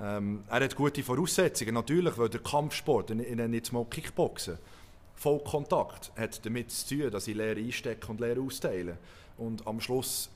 Ähm, 0.00 0.44
er 0.48 0.64
hat 0.64 0.74
gute 0.74 1.02
Voraussetzungen, 1.02 1.74
natürlich, 1.74 2.16
weil 2.16 2.28
der 2.28 2.40
Kampfsport, 2.40 3.10
ich 3.10 3.16
nenne 3.36 3.56
jetzt 3.56 3.72
mal 3.72 3.84
Kickboxen, 3.84 4.58
Vollkontakt, 5.14 6.12
hat 6.16 6.44
damit 6.44 6.70
zu 6.70 6.96
tun, 6.96 7.10
dass 7.10 7.28
ich 7.28 7.36
Lehre 7.36 7.60
einstecke 7.60 8.08
und 8.08 8.20
Lehre 8.20 8.40
austeile. 8.40 8.98
Und 9.36 9.66
am 9.66 9.80
Schluss 9.80 10.30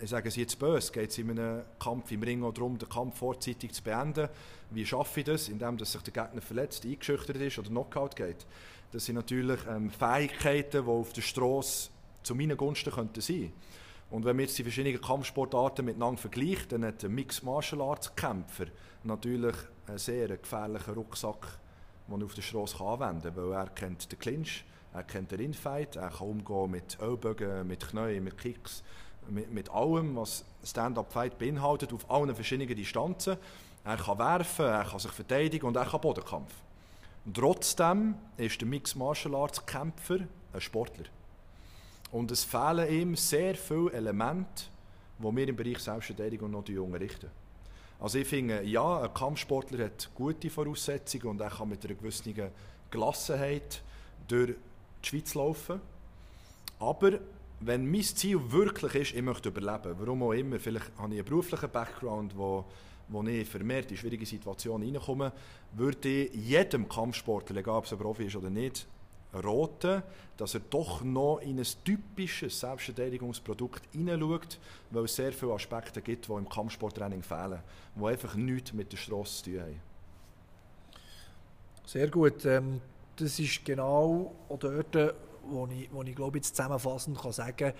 ich 0.00 0.10
sage 0.10 0.28
es 0.28 0.36
jetzt 0.36 0.58
böse, 0.58 0.92
geht 0.92 1.10
es 1.10 1.18
in 1.18 1.30
einem 1.30 1.62
Kampf 1.78 2.10
im 2.10 2.22
Ring 2.22 2.42
auch 2.42 2.52
darum, 2.52 2.78
den 2.78 2.88
Kampf 2.88 3.18
vorzeitig 3.18 3.72
zu 3.72 3.82
beenden. 3.82 4.28
Wie 4.70 4.84
schaffe 4.84 5.20
ich 5.20 5.26
das? 5.26 5.48
Indem 5.48 5.76
dass 5.78 5.92
sich 5.92 6.02
der 6.02 6.12
Gegner 6.12 6.42
verletzt, 6.42 6.84
eingeschüchtert 6.84 7.36
ist 7.36 7.58
oder 7.58 7.68
Knockout 7.68 8.16
geht. 8.16 8.46
Das 8.92 9.04
sind 9.04 9.16
natürlich 9.16 9.60
ähm, 9.68 9.90
Fähigkeiten, 9.90 10.84
die 10.84 10.90
auf 10.90 11.12
der 11.12 11.22
Straße 11.22 11.90
zu 12.22 12.34
meinen 12.34 12.56
Gunsten 12.56 12.92
könnten 12.92 13.20
sein 13.20 13.52
Und 14.10 14.24
wenn 14.24 14.36
man 14.36 14.44
jetzt 14.44 14.58
die 14.58 14.62
verschiedenen 14.62 15.00
Kampfsportarten 15.00 15.84
miteinander 15.84 16.20
vergleicht, 16.20 16.72
dann 16.72 16.84
hat 16.84 17.04
ein 17.04 17.14
Mixed 17.14 17.44
Martial 17.44 17.82
Arts 17.82 18.14
Kämpfer 18.14 18.66
natürlich 19.04 19.56
einen 19.86 19.98
sehr 19.98 20.28
gefährlichen 20.28 20.94
Rucksack, 20.94 21.46
den 22.08 22.20
er 22.20 22.24
auf 22.24 22.34
der 22.34 22.42
Straße 22.42 22.80
anwenden 22.80 23.34
kann, 23.34 23.36
weil 23.36 23.52
er 23.52 23.68
kennt 23.70 24.10
den 24.10 24.18
Clinch, 24.18 24.64
er 24.92 25.04
kennt 25.04 25.30
den 25.30 25.40
Infight, 25.40 25.96
er 25.96 26.10
kann 26.10 26.28
umgehen 26.28 26.70
mit 26.70 26.98
Ellbogen, 27.00 27.66
mit 27.66 27.88
Knien, 27.88 28.24
mit 28.24 28.38
Kicks 28.38 28.82
mit, 29.30 29.52
mit 29.52 29.70
allem, 29.70 30.16
was 30.16 30.44
Stand-Up-Fight 30.64 31.38
beinhaltet, 31.38 31.92
auf 31.92 32.10
allen 32.10 32.34
verschiedenen 32.34 32.74
Distanzen. 32.76 33.36
Er 33.84 33.96
kann 33.96 34.18
werfen, 34.18 34.66
er 34.66 34.84
kann 34.84 34.98
sich 34.98 35.12
verteidigen 35.12 35.66
und 35.66 35.76
er 35.76 35.86
kann 35.86 36.00
Bodenkampf. 36.00 36.52
Und 37.24 37.36
trotzdem 37.36 38.14
ist 38.36 38.60
der 38.60 38.68
Mixed 38.68 38.96
Martial 38.96 39.34
Arts 39.34 39.64
Kämpfer 39.64 40.20
ein 40.52 40.60
Sportler. 40.60 41.06
Und 42.12 42.30
es 42.30 42.44
fehlen 42.44 42.88
ihm 42.88 43.16
sehr 43.16 43.54
viele 43.56 43.92
Elemente, 43.92 44.64
die 45.18 45.36
wir 45.36 45.48
im 45.48 45.56
Bereich 45.56 45.78
Selbstverteidigung 45.78 46.50
noch 46.50 46.68
unterrichten. 46.68 47.30
Also 47.98 48.18
ich 48.18 48.28
finde, 48.28 48.62
ja, 48.62 49.02
ein 49.02 49.14
Kampfsportler 49.14 49.86
hat 49.86 50.10
gute 50.14 50.50
Voraussetzungen 50.50 51.26
und 51.28 51.40
er 51.40 51.50
kann 51.50 51.68
mit 51.68 51.84
einer 51.84 51.94
gewissen 51.94 52.34
Gelassenheit 52.90 53.82
durch 54.28 54.54
die 55.02 55.08
Schweiz 55.08 55.34
laufen. 55.34 55.80
Aber 56.78 57.18
wenn 57.60 57.90
mein 57.90 58.02
Ziel 58.02 58.40
wirklich 58.52 58.94
ist, 58.94 59.14
ich 59.14 59.22
möchte 59.22 59.48
überleben, 59.48 59.94
warum 59.98 60.22
auch 60.22 60.32
immer, 60.32 60.58
vielleicht 60.58 60.90
habe 60.98 61.14
ich 61.14 61.20
einen 61.20 61.28
beruflichen 61.28 61.70
Background, 61.70 62.36
wo, 62.36 62.64
wo 63.08 63.22
ich 63.22 63.48
vermehrt 63.48 63.90
in 63.90 63.96
schwierige 63.96 64.26
Situationen 64.26 64.94
reinkomme, 64.94 65.32
würde 65.72 66.08
ich 66.08 66.34
jedem 66.34 66.88
Kampfsportler, 66.88 67.56
egal 67.56 67.78
ob 67.78 67.84
es 67.86 67.92
ein 67.92 67.98
Profi 67.98 68.24
ist 68.24 68.36
oder 68.36 68.50
nicht, 68.50 68.86
raten, 69.32 70.02
dass 70.36 70.54
er 70.54 70.60
doch 70.60 71.02
noch 71.02 71.38
in 71.38 71.58
ein 71.58 71.66
typisches 71.84 72.60
Selbstverteidigungsprodukt 72.60 73.82
hineinschaut, 73.92 74.58
weil 74.90 75.04
es 75.04 75.16
sehr 75.16 75.32
viele 75.32 75.52
Aspekte 75.52 76.02
gibt, 76.02 76.28
die 76.28 76.32
im 76.32 76.48
Kampfsporttraining 76.48 77.22
fehlen, 77.22 77.60
die 77.94 78.04
einfach 78.04 78.34
nichts 78.34 78.72
mit 78.72 78.92
der 78.92 78.96
Straße 78.98 79.44
zu 79.44 79.50
tun 79.50 79.60
haben. 79.60 79.80
Sehr 81.86 82.08
gut. 82.08 82.44
Ähm, 82.44 82.80
das 83.16 83.38
ist 83.38 83.64
genau 83.64 84.34
dort, 84.58 85.14
wo 85.48 85.66
ich, 85.66 85.88
wo 85.92 86.02
ich 86.02 86.14
glaube, 86.14 86.38
jetzt 86.38 86.56
zusammenfassend 86.56 87.18
kann 87.20 87.32
sagen 87.32 87.72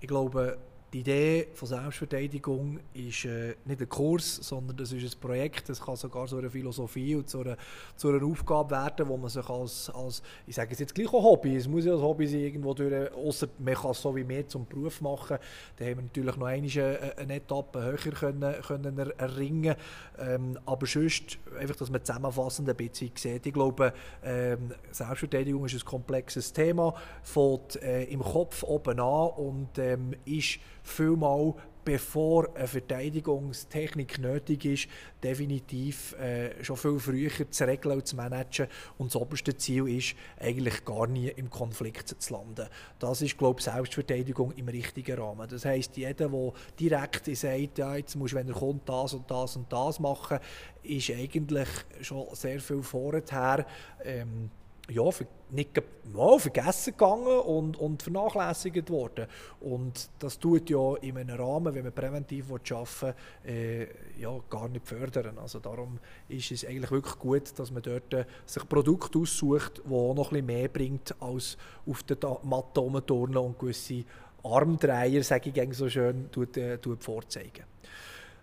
ich 0.00 0.08
glaube, 0.08 0.58
die 0.94 1.00
Idee 1.00 1.48
von 1.54 1.66
Selbstverteidigung 1.66 2.78
ist 2.94 3.24
äh, 3.24 3.56
nicht 3.64 3.80
ein 3.80 3.88
Kurs, 3.88 4.36
sondern 4.36 4.76
das 4.76 4.92
ist 4.92 5.16
ein 5.16 5.20
Projekt. 5.20 5.68
Das 5.68 5.80
kann 5.80 5.96
sogar 5.96 6.28
so 6.28 6.36
eine 6.38 6.48
Philosophie 6.48 7.16
und 7.16 7.28
so 7.28 7.40
eine, 7.40 7.56
zu 7.96 8.10
einer 8.10 8.24
Aufgabe 8.24 8.70
werden, 8.70 9.08
wo 9.08 9.16
man 9.16 9.28
sich 9.28 9.48
als, 9.48 9.90
als 9.90 10.22
ich 10.46 10.54
sage 10.54 10.72
es 10.72 10.78
jetzt 10.78 10.94
gleich 10.94 11.12
ein 11.12 11.20
Hobby, 11.20 11.56
es 11.56 11.66
muss 11.66 11.84
ja 11.84 11.94
ein 11.94 12.00
Hobby 12.00 12.28
sein, 12.28 12.42
irgendwo 12.42 12.74
durch, 12.74 13.12
außer 13.12 13.48
man 13.58 13.74
kann 13.74 13.90
es 13.90 14.02
so 14.02 14.14
wie 14.14 14.22
mehr 14.22 14.46
zum 14.46 14.66
Beruf 14.66 15.00
machen. 15.00 15.38
Da 15.76 15.84
haben 15.84 15.96
wir 15.96 16.02
natürlich 16.02 16.36
noch 16.36 16.46
eine, 16.46 17.18
eine 17.18 17.34
Etappe 17.34 17.82
höher 17.82 18.12
können, 18.12 18.54
können 18.62 18.96
erringen 19.18 19.74
ähm, 20.20 20.56
Aber 20.64 20.86
sonst, 20.86 21.38
einfach, 21.58 21.74
dass 21.74 21.90
man 21.90 22.04
zusammenfassend 22.04 22.68
ein 22.68 22.76
bisschen 22.76 23.10
sieht. 23.16 23.44
Ich 23.44 23.52
glaube, 23.52 23.92
ähm, 24.22 24.70
Selbstverteidigung 24.92 25.64
ist 25.64 25.74
ein 25.74 25.84
komplexes 25.84 26.52
Thema, 26.52 26.94
fängt 27.24 27.82
äh, 27.82 28.04
im 28.04 28.20
Kopf 28.20 28.62
oben 28.62 29.00
an 29.00 29.30
und 29.30 29.76
ähm, 29.78 30.14
ist 30.24 30.60
vielmal 30.84 31.54
bevor 31.84 32.48
eine 32.54 32.66
Verteidigungstechnik 32.66 34.18
nötig 34.18 34.64
ist, 34.64 34.88
definitiv 35.22 36.14
äh, 36.14 36.62
schon 36.64 36.76
viel 36.76 36.98
früher 36.98 37.50
zu 37.50 37.64
regeln 37.66 37.98
und 37.98 38.06
zu 38.06 38.16
managen. 38.16 38.68
Und 38.98 39.14
das 39.14 39.20
oberste 39.20 39.56
Ziel 39.56 39.88
ist, 39.88 40.14
eigentlich 40.38 40.84
gar 40.84 41.06
nie 41.06 41.28
im 41.28 41.50
Konflikt 41.50 42.08
zu 42.20 42.32
landen. 42.32 42.68
Das 42.98 43.22
ist, 43.22 43.36
glaube 43.36 43.60
ich, 43.60 43.64
Selbstverteidigung 43.64 44.52
im 44.52 44.68
richtigen 44.68 45.18
Rahmen. 45.18 45.48
Das 45.48 45.64
heisst, 45.64 45.96
jeder, 45.96 46.28
der 46.28 46.52
direkt 46.78 47.36
sagt, 47.36 47.78
ja, 47.78 47.96
jetzt 47.96 48.16
muss, 48.16 48.34
wenn 48.34 48.48
er 48.48 48.54
kommt, 48.54 48.88
das 48.88 49.14
und 49.14 49.30
das 49.30 49.56
und 49.56 49.72
das 49.72 50.00
machen, 50.00 50.38
ist 50.82 51.10
eigentlich 51.10 51.68
schon 52.00 52.26
sehr 52.32 52.60
viel 52.60 52.82
vorher. 52.82 53.66
Ähm, 54.02 54.50
ja, 54.90 55.04
nicht 55.50 55.82
mal 56.12 56.38
vergessen 56.38 56.92
gegangen 56.92 57.40
und, 57.40 57.76
und 57.78 58.02
vernachlässigt 58.02 58.90
worden. 58.90 59.26
Und 59.60 60.10
das 60.18 60.38
tut 60.38 60.68
ja 60.68 60.96
in 60.96 61.16
einem 61.16 61.40
Rahmen, 61.40 61.74
wenn 61.74 61.84
man 61.84 61.92
präventiv 61.92 62.50
arbeiten 62.50 63.14
will, 63.44 63.52
äh, 63.52 64.20
ja, 64.20 64.38
gar 64.50 64.68
nicht 64.68 64.86
fördern. 64.86 65.38
Also 65.38 65.58
darum 65.58 65.98
ist 66.28 66.50
es 66.50 66.66
eigentlich 66.66 66.90
wirklich 66.90 67.18
gut, 67.18 67.58
dass 67.58 67.70
man 67.70 67.82
dort 67.82 68.12
äh, 68.12 68.24
sich 68.44 68.68
Produkte 68.68 69.20
aussucht, 69.20 69.82
die 69.84 69.90
noch 69.90 70.32
ein 70.32 70.44
mehr 70.44 70.68
bringt, 70.68 71.14
als 71.20 71.56
auf 71.86 72.02
der 72.02 72.18
Matte 72.42 72.80
rumturnen 72.80 73.38
und 73.38 73.58
gewisse 73.58 74.04
Armdreier, 74.42 75.22
sage 75.22 75.50
ich 75.54 75.76
so 75.76 75.88
schön, 75.88 76.30
tut, 76.30 76.56
äh, 76.58 76.76
tut 76.78 77.02
vorzeigen. 77.02 77.73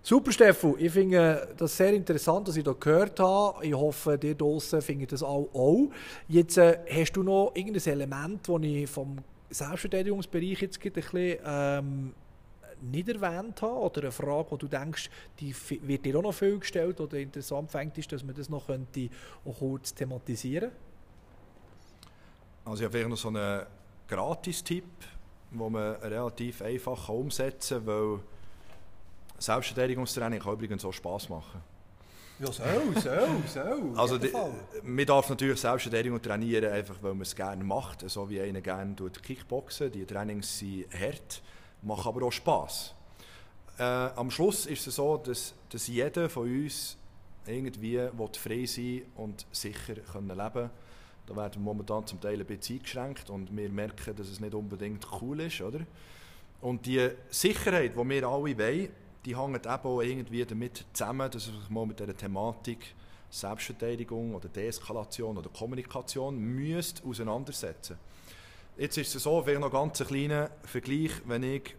Super, 0.03 0.31
Steffu. 0.31 0.75
Ich 0.79 0.91
finde 0.91 1.47
das 1.55 1.77
sehr 1.77 1.93
interessant, 1.93 2.47
dass 2.47 2.55
ich 2.55 2.63
da 2.63 2.73
gehört 2.73 3.19
habe. 3.19 3.63
Ich 3.63 3.73
hoffe, 3.73 4.19
ihr 4.23 4.33
draußen 4.33 4.81
findet 4.81 5.11
das 5.11 5.21
auch. 5.21 5.91
Jetzt 6.27 6.57
äh, 6.57 6.79
hast 6.89 7.13
du 7.13 7.21
noch 7.21 7.51
irgendein 7.53 7.93
Element, 7.93 8.49
das 8.49 8.61
ich 8.63 8.89
vom 8.89 9.19
Selbstverteidigungsbereich 9.51 10.59
jetzt 10.59 10.83
ein 10.83 10.91
bisschen 10.91 11.37
ähm, 11.45 12.13
nicht 12.81 13.09
erwähnt 13.09 13.61
habe 13.61 13.75
oder 13.75 14.01
eine 14.01 14.11
Frage, 14.11 14.47
wo 14.49 14.57
du 14.57 14.67
denkst, 14.67 15.09
die 15.39 15.53
wird 15.83 16.03
dir 16.03 16.17
auch 16.17 16.23
noch 16.23 16.33
viel 16.33 16.57
gestellt 16.57 16.99
oder 16.99 17.17
interessant 17.17 17.69
fängt 17.69 17.95
ist, 17.99 18.11
dass 18.11 18.23
man 18.23 18.35
das 18.35 18.49
noch 18.49 18.65
könnte 18.65 19.07
auch 19.45 19.59
kurz 19.59 19.93
thematisieren 19.93 20.71
Also 22.65 22.81
ich 22.81 22.85
habe 22.85 22.93
vielleicht 22.93 23.09
noch 23.09 23.17
so 23.17 23.27
einen 23.27 23.67
Gratis-Tipp, 24.07 24.83
den 25.51 25.71
man 25.71 25.95
relativ 25.97 26.63
einfach 26.63 27.07
umsetzen 27.09 27.85
kann, 27.85 27.87
weil 27.87 28.19
Selbstverteidigungstraining 29.41 30.39
kann 30.39 30.53
übrigens 30.53 30.85
auch 30.85 30.93
Spass 30.93 31.27
machen. 31.27 31.61
Ja, 32.39 32.51
soll, 32.51 33.01
soll, 33.01 33.27
soll. 33.47 33.93
Also, 33.95 34.17
die, 34.17 34.31
man 34.83 35.05
darf 35.05 35.29
natürlich 35.29 35.59
Selbstverteidigung 35.59 36.21
trainieren, 36.21 36.71
einfach 36.71 36.95
weil 37.01 37.13
man 37.13 37.21
es 37.21 37.35
gerne 37.35 37.63
macht. 37.63 38.07
So 38.09 38.29
wie 38.29 38.41
einer 38.41 38.61
gerne 38.61 38.95
tut 38.95 39.21
Kickboxen. 39.21 39.91
Die 39.91 40.05
Trainings 40.05 40.59
sind 40.59 40.85
hart, 40.93 41.41
machen 41.81 42.07
aber 42.07 42.25
auch 42.25 42.31
Spass. 42.31 42.95
Äh, 43.77 43.83
am 43.83 44.29
Schluss 44.31 44.65
ist 44.65 44.85
es 44.87 44.95
so, 44.95 45.17
dass, 45.17 45.53
dass 45.69 45.87
jeder 45.87 46.29
von 46.29 46.43
uns 46.43 46.97
irgendwie 47.45 47.99
frei 48.37 48.65
sein 48.65 49.03
und 49.15 49.45
sicher 49.51 49.95
können 49.95 50.29
leben 50.29 50.51
können. 50.51 50.69
Da 51.27 51.35
werden 51.35 51.63
wir 51.63 51.73
momentan 51.73 52.05
zum 52.05 52.19
Teil 52.19 52.39
ein 52.39 52.45
bisschen 52.45 52.77
eingeschränkt 52.77 53.29
und 53.29 53.55
wir 53.55 53.69
merken, 53.69 54.15
dass 54.15 54.27
es 54.27 54.39
nicht 54.39 54.53
unbedingt 54.53 55.07
cool 55.21 55.41
ist. 55.41 55.61
Oder? 55.61 55.81
Und 56.61 56.85
die 56.85 57.09
Sicherheit, 57.29 57.93
die 57.95 58.09
wir 58.09 58.27
alle 58.27 58.57
wollen, 58.57 58.89
die 59.25 59.37
hängen 59.37 59.55
eben 59.55 59.67
auch 59.67 60.01
irgendwie 60.01 60.45
damit 60.45 60.85
zusammen, 60.93 61.29
dass 61.29 61.47
man 61.47 61.59
sich 61.59 61.69
mal 61.69 61.85
mit 61.85 61.99
dieser 61.99 62.15
Thematik 62.15 62.95
Selbstverteidigung 63.29 64.35
oder 64.35 64.49
Deeskalation 64.49 65.37
oder 65.37 65.49
Kommunikation 65.49 66.37
müsst 66.37 67.03
auseinandersetzen 67.05 67.97
Jetzt 68.77 68.97
ist 68.97 69.13
es 69.13 69.23
so, 69.23 69.43
vielleicht 69.43 69.61
noch 69.61 69.71
ganz 69.71 70.01
ein 70.01 70.07
kleiner 70.07 70.49
Vergleich, 70.63 71.11
wenn 71.25 71.43
ich 71.43 71.75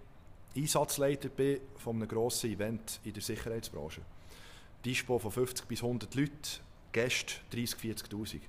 Einsatzleiter 0.55 1.31
bin 1.31 1.61
von 1.77 1.97
einem 1.97 2.07
grossen 2.07 2.51
Event 2.51 3.01
in 3.03 3.15
der 3.15 3.23
Sicherheitsbranche. 3.23 4.03
Dispo 4.85 5.19
von 5.19 5.33
50 5.33 5.67
bis 5.67 5.83
100 5.83 6.15
Leuten, 6.15 6.61
Gäste 6.93 7.35
30, 7.51 7.79
40'000. 7.81 8.41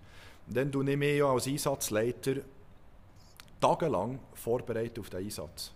Dann 0.47 0.69
nehme 0.69 0.91
ich 0.91 0.97
mich 0.97 1.17
ja 1.17 1.31
als 1.31 1.47
Einsatzleiter 1.47 2.41
tagelang 3.61 4.19
vorbereitet 4.33 4.99
auf 4.99 5.09
den 5.09 5.23
Einsatz. 5.23 5.71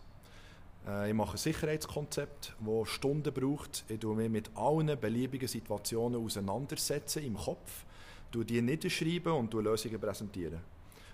Äh, 0.88 1.09
ich 1.09 1.13
mache 1.13 1.33
ein 1.33 1.38
Sicherheitskonzept, 1.38 2.55
das 2.59 2.89
Stunden 2.89 3.33
braucht. 3.33 3.85
Ich 3.89 3.99
tue 3.99 4.15
mich 4.15 4.29
mit 4.29 4.49
allen 4.55 4.99
beliebigen 4.99 5.47
Situationen 5.47 6.23
auseinandersetzen 6.23 7.23
im 7.23 7.35
Kopf, 7.35 7.85
die 8.33 8.61
niederschreiben 8.61 9.33
und 9.33 9.53
Lösungen 9.53 9.99
präsentieren. 9.99 10.59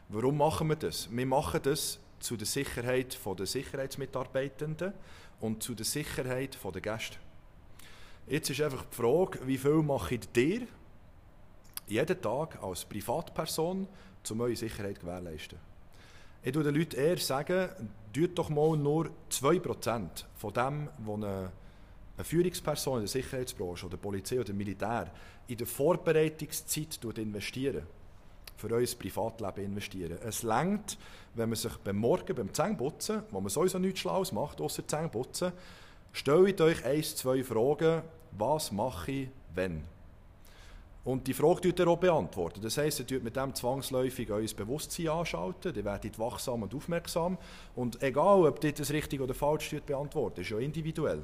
Warum 0.09 0.37
machen 0.37 0.67
wir 0.67 0.75
das? 0.75 1.09
Wir 1.11 1.25
machen 1.25 1.61
das 1.63 1.99
zu 2.19 2.37
der 2.37 2.47
Sicherheit 2.47 3.17
der 3.37 3.45
Sicherheitsmitarbeitenden 3.45 4.93
und 5.39 5.63
zu 5.63 5.73
der 5.73 5.85
Sicherheit 5.85 6.57
der 6.63 6.81
Gäste. 6.81 7.17
Jetzt 8.27 8.49
ist 8.49 8.61
einfach 8.61 8.85
die 8.85 8.95
Frage, 8.95 9.39
wie 9.45 9.57
viel 9.57 9.81
mache 9.81 10.15
ich 10.15 10.31
dir 10.31 10.67
jeden 11.87 12.21
Tag 12.21 12.61
als 12.63 12.85
Privatperson, 12.85 13.87
um 14.29 14.41
eure 14.41 14.55
Sicherheit 14.55 14.95
zu 14.95 15.01
gewährleisten? 15.01 15.59
Ich 16.41 16.53
würde 16.53 16.71
den 16.71 16.79
Leuten 16.79 16.95
eher 16.95 17.17
sagen, 17.17 17.69
tut 18.13 18.37
doch 18.37 18.49
mal 18.49 18.77
nur 18.77 19.09
2% 19.29 20.07
von 20.35 20.53
dem, 20.53 20.89
was 20.99 21.15
eine, 21.15 21.51
Führungsperson 22.23 22.97
in 22.97 23.01
der 23.01 23.07
Sicherheitsbranche 23.07 23.87
oder 23.87 23.97
Polizei 23.97 24.39
oder 24.39 24.53
Militär 24.53 25.11
in 25.47 25.57
der 25.57 25.65
Vorbereitungszeit 25.67 26.99
investieren. 27.17 27.83
Für 28.55 28.71
euer 28.71 28.87
Privatleben 28.97 29.65
investieren. 29.65 30.19
Es 30.23 30.43
längt, 30.43 30.97
wenn 31.33 31.49
man 31.49 31.55
sich 31.55 31.75
beim 31.77 31.97
Morgen, 31.97 32.35
beim 32.35 32.53
Zähneputzen, 32.53 33.23
wo 33.31 33.41
man 33.41 33.49
sowieso 33.49 33.79
nichts 33.79 34.01
Schlaues 34.01 34.31
macht, 34.31 34.61
außer 34.61 34.87
Zähneputzen, 34.87 35.51
stellt 36.13 36.61
euch 36.61 36.85
ein, 36.85 37.03
zwei 37.03 37.43
Fragen, 37.43 38.03
was 38.31 38.71
mache 38.71 39.11
ich, 39.11 39.29
wenn? 39.55 39.83
Und 41.05 41.27
die 41.27 41.33
Frage 41.33 41.61
tut 41.61 41.79
er 41.81 41.87
auch 41.87 41.97
beantworten. 41.97 42.61
Das 42.61 42.77
heisst, 42.77 43.01
er 43.01 43.07
tut 43.07 43.23
mit 43.23 43.35
dem 43.35 43.53
zwangsläufig 43.53 44.31
euer 44.31 44.47
Bewusstsein 44.55 45.09
anschalten, 45.09 45.75
ihr 45.75 45.83
werdet 45.83 46.17
wachsam 46.17 46.63
und 46.63 46.73
aufmerksam. 46.73 47.37
Und 47.75 48.01
egal, 48.01 48.45
ob 48.45 48.63
ihr 48.63 48.71
das 48.71 48.91
richtig 48.91 49.19
oder 49.19 49.33
falsch 49.33 49.75
beantwortet, 49.85 50.39
ist 50.39 50.51
ja 50.51 50.59
individuell. 50.59 51.23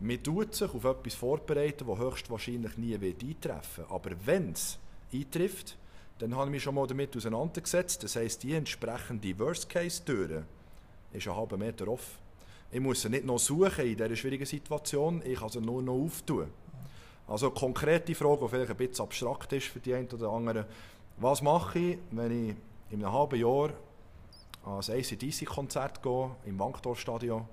Man 0.00 0.20
tut 0.20 0.56
sich 0.56 0.74
auf 0.74 0.84
etwas 0.84 1.14
vorbereiten, 1.14 1.86
das 1.86 1.98
höchstwahrscheinlich 1.98 2.76
nie 2.76 3.00
wird 3.00 3.22
eintreffen 3.22 3.84
Aber 3.88 4.10
wenn 4.24 4.50
es 4.50 4.78
eintrifft, 5.12 5.76
dann 6.18 6.34
habe 6.34 6.46
ich 6.46 6.52
mich 6.52 6.62
schon 6.64 6.74
mal 6.74 6.88
damit 6.88 7.16
auseinandergesetzt. 7.16 8.02
Das 8.02 8.16
heisst, 8.16 8.42
die 8.42 8.54
entsprechende 8.54 9.38
Worst-Case-Türe 9.38 10.44
ist 11.12 11.28
einen 11.28 11.36
halben 11.36 11.60
Meter 11.60 11.86
offen. 11.86 12.18
Ich 12.72 12.80
muss 12.80 13.02
sie 13.02 13.10
nicht 13.10 13.24
noch 13.24 13.38
suchen 13.38 13.84
in 13.84 13.96
dieser 13.96 14.16
schwierigen 14.16 14.46
Situation, 14.46 15.22
ich 15.24 15.38
kann 15.38 15.50
sie 15.50 15.60
nur 15.60 15.82
noch 15.82 15.92
auftun. 15.92 16.48
Also 17.26 17.46
eine 17.46 17.54
konkrete 17.54 18.14
Frage, 18.14 18.42
die 18.42 18.48
vielleicht 18.48 18.70
ein 18.70 18.76
bisschen 18.76 19.04
abstrakt 19.04 19.52
ist 19.52 19.66
für 19.66 19.80
die 19.80 19.94
einen 19.94 20.08
oder 20.08 20.28
anderen. 20.28 20.64
Was 21.18 21.42
mache 21.42 21.78
ich, 21.78 21.98
wenn 22.10 22.48
ich 22.48 22.56
in 22.90 23.04
einem 23.04 23.12
halben 23.12 23.40
Jahr 23.40 23.70
an 24.64 24.80
ein 24.80 25.00
ACDC-Konzert 25.00 26.02
gehe, 26.02 26.30
im 26.46 26.58
Wankdorfstadion 26.58 27.46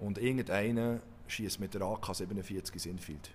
und 0.00 0.18
irgendeiner 0.18 1.00
schießt 1.28 1.60
mit 1.60 1.74
der 1.74 1.82
AK-47 1.82 2.72
in 2.72 2.78
Sinfield? 2.78 3.30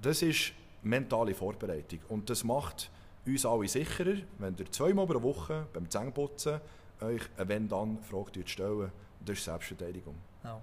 Das 0.00 0.22
ist 0.22 0.52
mentale 0.82 1.34
Vorbereitung 1.34 2.00
und 2.08 2.28
das 2.28 2.44
macht 2.44 2.90
uns 3.26 3.46
alle 3.46 3.68
sicherer, 3.68 4.16
wenn 4.38 4.56
ihr 4.58 4.70
zweimal 4.70 5.06
pro 5.06 5.22
Woche 5.22 5.66
beim 5.72 5.88
Zähneputzen 5.88 6.60
euch 7.00 7.22
eine 7.36 7.48
Wenn-Dann-Frage 7.48 8.46
stellen. 8.46 8.92
Das 9.24 9.38
ist 9.38 9.44
Selbstverteidigung. 9.44 10.14
Ja. 10.42 10.60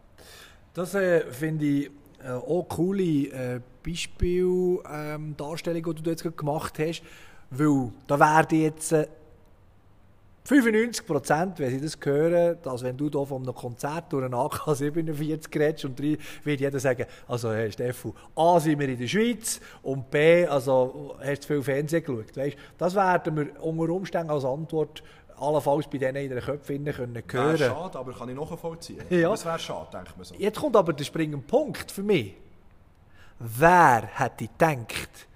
Das 0.74 0.94
äh, 0.94 1.32
finde 1.32 1.66
ich 1.66 1.92
äh, 2.26 2.32
auch 2.32 2.66
coole 2.70 3.04
äh, 3.04 3.60
Beispieldarstellungen, 3.84 5.86
ähm, 5.86 5.96
die 5.96 6.04
du 6.04 6.10
jetzt 6.10 6.38
gemacht 6.38 6.80
hast. 6.80 7.04
Weil 7.50 7.92
da 8.08 8.20
werden 8.20 8.62
jetzt 8.62 8.94
äh, 8.94 9.08
95 10.44 11.06
Prozent, 11.06 11.60
wenn 11.60 11.70
sie 11.70 11.82
das 11.82 11.98
hören, 12.04 12.58
dass 12.64 12.84
wenn 12.84 12.98
du 12.98 13.10
hier 13.10 13.26
von 13.26 13.44
einem 13.44 13.54
Konzert 13.54 14.12
durch 14.12 14.26
einen 14.26 14.34
AK 14.34 14.76
47 14.76 15.56
redest 15.56 15.86
und 15.86 16.00
drei, 16.00 16.18
wird 16.44 16.60
jeder 16.60 16.80
sagen, 16.80 17.06
also 17.28 17.52
Herr 17.52 17.72
Steffu, 17.72 18.14
A, 18.36 18.60
sind 18.60 18.80
wir 18.80 18.90
in 18.90 18.98
der 18.98 19.08
Schweiz 19.08 19.62
und 19.84 20.10
B, 20.10 20.46
also 20.48 21.16
hast 21.24 21.44
du 21.44 21.48
viel 21.48 21.62
Fernsehen 21.62 22.04
geschaut. 22.04 22.36
Weißt, 22.36 22.58
das 22.78 22.96
werden 22.96 23.38
wir 23.38 23.64
unter 23.64 23.94
Umständen 23.94 24.32
als 24.32 24.44
Antwort 24.44 25.04
allenfalls 25.42 25.88
bei 25.88 25.98
denen 25.98 26.24
in 26.24 26.30
den 26.30 26.40
Köpfen 26.40 26.86
können 26.86 27.24
hören. 27.32 27.60
Wäre 27.60 27.72
schade, 27.72 28.00
aber 28.00 28.14
kann 28.14 28.30
ich 28.30 28.36
nachvollziehen. 28.36 29.04
Ja. 29.10 29.30
Das 29.30 29.46
wäre 29.46 29.60
schade, 29.60 29.88
denkt 29.92 30.16
man 30.16 30.26
so. 30.26 30.36
Jetzt 30.36 30.60
kommt 30.60 30.76
aber 30.76 30.94
der 30.94 31.04
springende 31.04 31.46
Punkt 31.46 31.92
für 31.92 32.04
mich. 32.04 32.36
Wer 33.40 34.04
hätte 34.14 34.48
gedacht, 34.48 35.28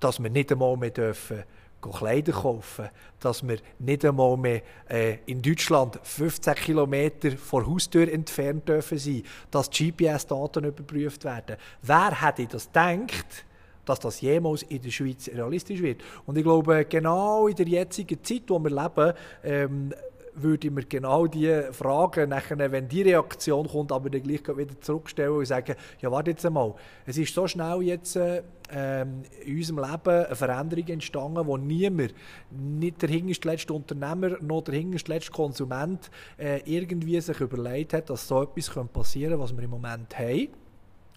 dass 0.00 0.22
wir 0.22 0.30
nicht 0.30 0.50
einmal 0.50 0.76
mehr 0.76 0.90
dürfen 0.90 1.44
Kleider 1.80 2.32
kaufen, 2.32 2.88
dass 3.20 3.46
wir 3.46 3.58
nicht 3.78 4.04
einmal 4.04 4.36
mehr 4.36 4.62
äh, 4.88 5.18
in 5.26 5.42
Deutschland 5.42 5.98
15 6.02 6.54
Kilometer 6.54 7.32
vor 7.32 7.66
Haustür 7.66 8.10
entfernt 8.10 8.68
dürfen 8.68 8.98
sein, 8.98 9.22
dass 9.50 9.70
GPS-Daten 9.70 10.64
überprüft 10.64 11.24
werden. 11.24 11.56
Wer 11.82 12.22
hätte 12.22 12.46
das 12.46 12.66
gedacht, 12.66 13.44
dass 13.84 14.00
das 14.00 14.20
jemals 14.20 14.62
in 14.62 14.82
der 14.82 14.90
Schweiz 14.90 15.28
realistisch 15.28 15.82
wird? 15.82 16.02
Und 16.26 16.36
ich 16.36 16.44
glaube, 16.44 16.84
genau 16.84 17.48
in 17.48 17.56
der 17.56 17.66
jetzigen 17.66 18.22
Zeit, 18.22 18.42
wo 18.48 18.58
wir 18.58 18.70
leben, 18.70 19.12
ähm, 19.42 19.94
würde 20.34 20.66
ich 20.66 20.72
mir 20.72 20.84
genau 20.84 21.26
diese 21.26 21.72
Fragen, 21.72 22.30
nachher, 22.30 22.72
wenn 22.72 22.88
die 22.88 23.02
Reaktion 23.02 23.68
kommt, 23.68 23.92
aber 23.92 24.10
dann 24.10 24.22
gleich 24.22 24.46
wieder 24.56 24.80
zurückstellen 24.80 25.36
und 25.36 25.46
sagen, 25.46 25.76
ja 26.00 26.10
warte 26.10 26.30
jetzt 26.30 26.44
einmal, 26.44 26.74
es 27.06 27.16
ist 27.18 27.34
so 27.34 27.46
schnell 27.46 27.82
jetzt 27.82 28.16
äh, 28.16 28.42
in 28.72 29.56
unserem 29.56 29.78
Leben 29.78 30.26
eine 30.26 30.34
Veränderung 30.34 30.88
entstanden, 30.88 31.46
wo 31.46 31.56
niemand, 31.56 32.14
nicht 32.50 33.02
der 33.02 33.08
hinterste 33.10 33.72
Unternehmer 33.72 34.36
noch 34.40 34.62
der 34.62 34.74
hinterste 34.74 35.30
Konsument 35.30 36.10
äh, 36.36 36.60
irgendwie 36.64 37.20
sich 37.20 37.40
überlegt 37.40 37.92
hat, 37.92 38.10
dass 38.10 38.26
so 38.26 38.42
etwas 38.42 38.70
passieren 38.88 39.32
könnte, 39.32 39.42
was 39.42 39.56
wir 39.56 39.62
im 39.62 39.70
Moment 39.70 40.18
haben. 40.18 40.63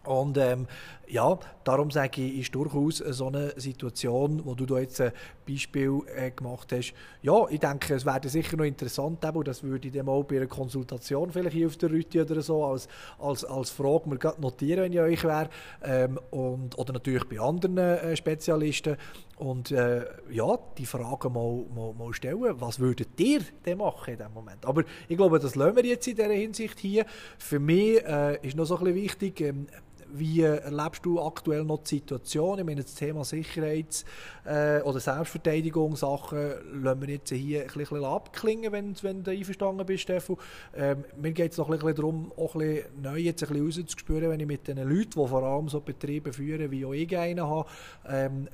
Und 0.07 0.37
ähm, 0.37 0.67
ja, 1.09 1.37
darum 1.63 1.91
sage 1.91 2.21
ich, 2.21 2.39
ist 2.39 2.55
durchaus 2.55 2.97
so 2.97 3.27
eine 3.27 3.53
Situation, 3.57 4.41
wo 4.45 4.55
du 4.55 4.65
da 4.65 4.79
jetzt 4.79 4.99
ein 5.01 5.11
Beispiel 5.47 6.01
äh, 6.15 6.31
gemacht 6.31 6.71
hast. 6.71 6.93
Ja, 7.21 7.45
ich 7.49 7.59
denke, 7.59 7.95
es 7.95 8.05
wäre 8.05 8.27
sicher 8.27 8.57
noch 8.57 8.65
interessant, 8.65 9.23
eben, 9.23 9.43
das 9.43 9.63
würde 9.63 9.87
ich 9.87 9.93
dann 9.93 10.05
mal 10.05 10.23
bei 10.23 10.37
einer 10.37 10.47
Konsultation 10.47 11.31
vielleicht 11.31 11.55
hier 11.55 11.67
auf 11.67 11.77
der 11.77 11.91
Rüti 11.91 12.21
oder 12.21 12.41
so 12.41 12.63
als, 12.63 12.87
als, 13.19 13.45
als 13.45 13.69
Frage 13.69 14.09
mir 14.09 14.19
notieren, 14.39 14.83
wenn 14.83 14.93
ich 14.93 14.99
euch 14.99 15.23
wäre. 15.23 15.49
Ähm, 15.83 16.19
und, 16.31 16.77
oder 16.77 16.93
natürlich 16.93 17.25
bei 17.25 17.39
anderen 17.39 17.77
äh, 17.77 18.15
Spezialisten. 18.15 18.97
Und 19.37 19.71
äh, 19.71 20.05
ja, 20.31 20.57
die 20.77 20.85
Frage 20.85 21.29
mal, 21.29 21.65
mal, 21.73 21.93
mal 21.93 22.13
stellen, 22.13 22.59
was 22.59 22.79
würdet 22.79 23.19
ihr 23.19 23.41
denn 23.65 23.77
machen 23.77 24.13
in 24.13 24.17
diesem 24.17 24.33
Moment? 24.33 24.65
Aber 24.65 24.83
ich 25.07 25.15
glaube, 25.15 25.39
das 25.39 25.55
lassen 25.55 25.75
wir 25.75 25.85
jetzt 25.85 26.07
in 26.07 26.15
dieser 26.15 26.31
Hinsicht 26.31 26.79
hier. 26.79 27.05
Für 27.37 27.59
mich 27.59 28.03
äh, 28.03 28.45
ist 28.45 28.57
noch 28.57 28.65
so 28.65 28.77
ein 28.77 28.83
bisschen 28.83 28.95
wichtig, 28.95 29.41
ähm, 29.41 29.67
wie 30.13 30.41
erlebst 30.41 31.05
du 31.05 31.21
aktuell 31.21 31.63
noch 31.63 31.83
die 31.83 31.95
Situation? 31.95 32.59
Ich 32.59 32.65
meine, 32.65 32.81
das 32.83 32.95
Thema 32.95 33.23
Sicherheits- 33.23 34.05
äh, 34.45 34.81
oder 34.81 34.99
Selbstverteidigungssachen 34.99 36.83
lassen 36.83 37.01
wir 37.01 37.09
jetzt 37.09 37.29
hier 37.29 37.63
ein 37.63 37.67
bisschen 37.67 38.03
abklingen, 38.03 38.71
wenn, 38.71 38.95
wenn 39.01 39.23
du 39.23 39.31
einverstanden 39.31 39.85
bist, 39.85 40.03
Stefan. 40.03 40.37
Ähm, 40.75 41.03
mir 41.21 41.31
geht 41.31 41.51
es 41.51 41.57
noch 41.57 41.69
ein 41.69 41.79
bisschen 41.79 41.95
darum, 41.95 42.31
auch 42.37 42.55
ein 42.55 42.59
bisschen 42.59 43.01
neu 43.01 43.17
jetzt 43.17 43.49
rauszuspüren, 43.49 44.29
wenn 44.29 44.39
ich 44.39 44.47
mit 44.47 44.67
den 44.67 44.77
Leuten, 44.77 45.21
die 45.21 45.27
vor 45.27 45.43
allem 45.43 45.69
so 45.69 45.81
Betriebe 45.81 46.31
führen, 46.33 46.71
wie 46.71 46.85
auch 46.85 46.93
ich 46.93 47.17
einen 47.17 47.45
habe, 47.45 47.67
ähm, 48.07 48.47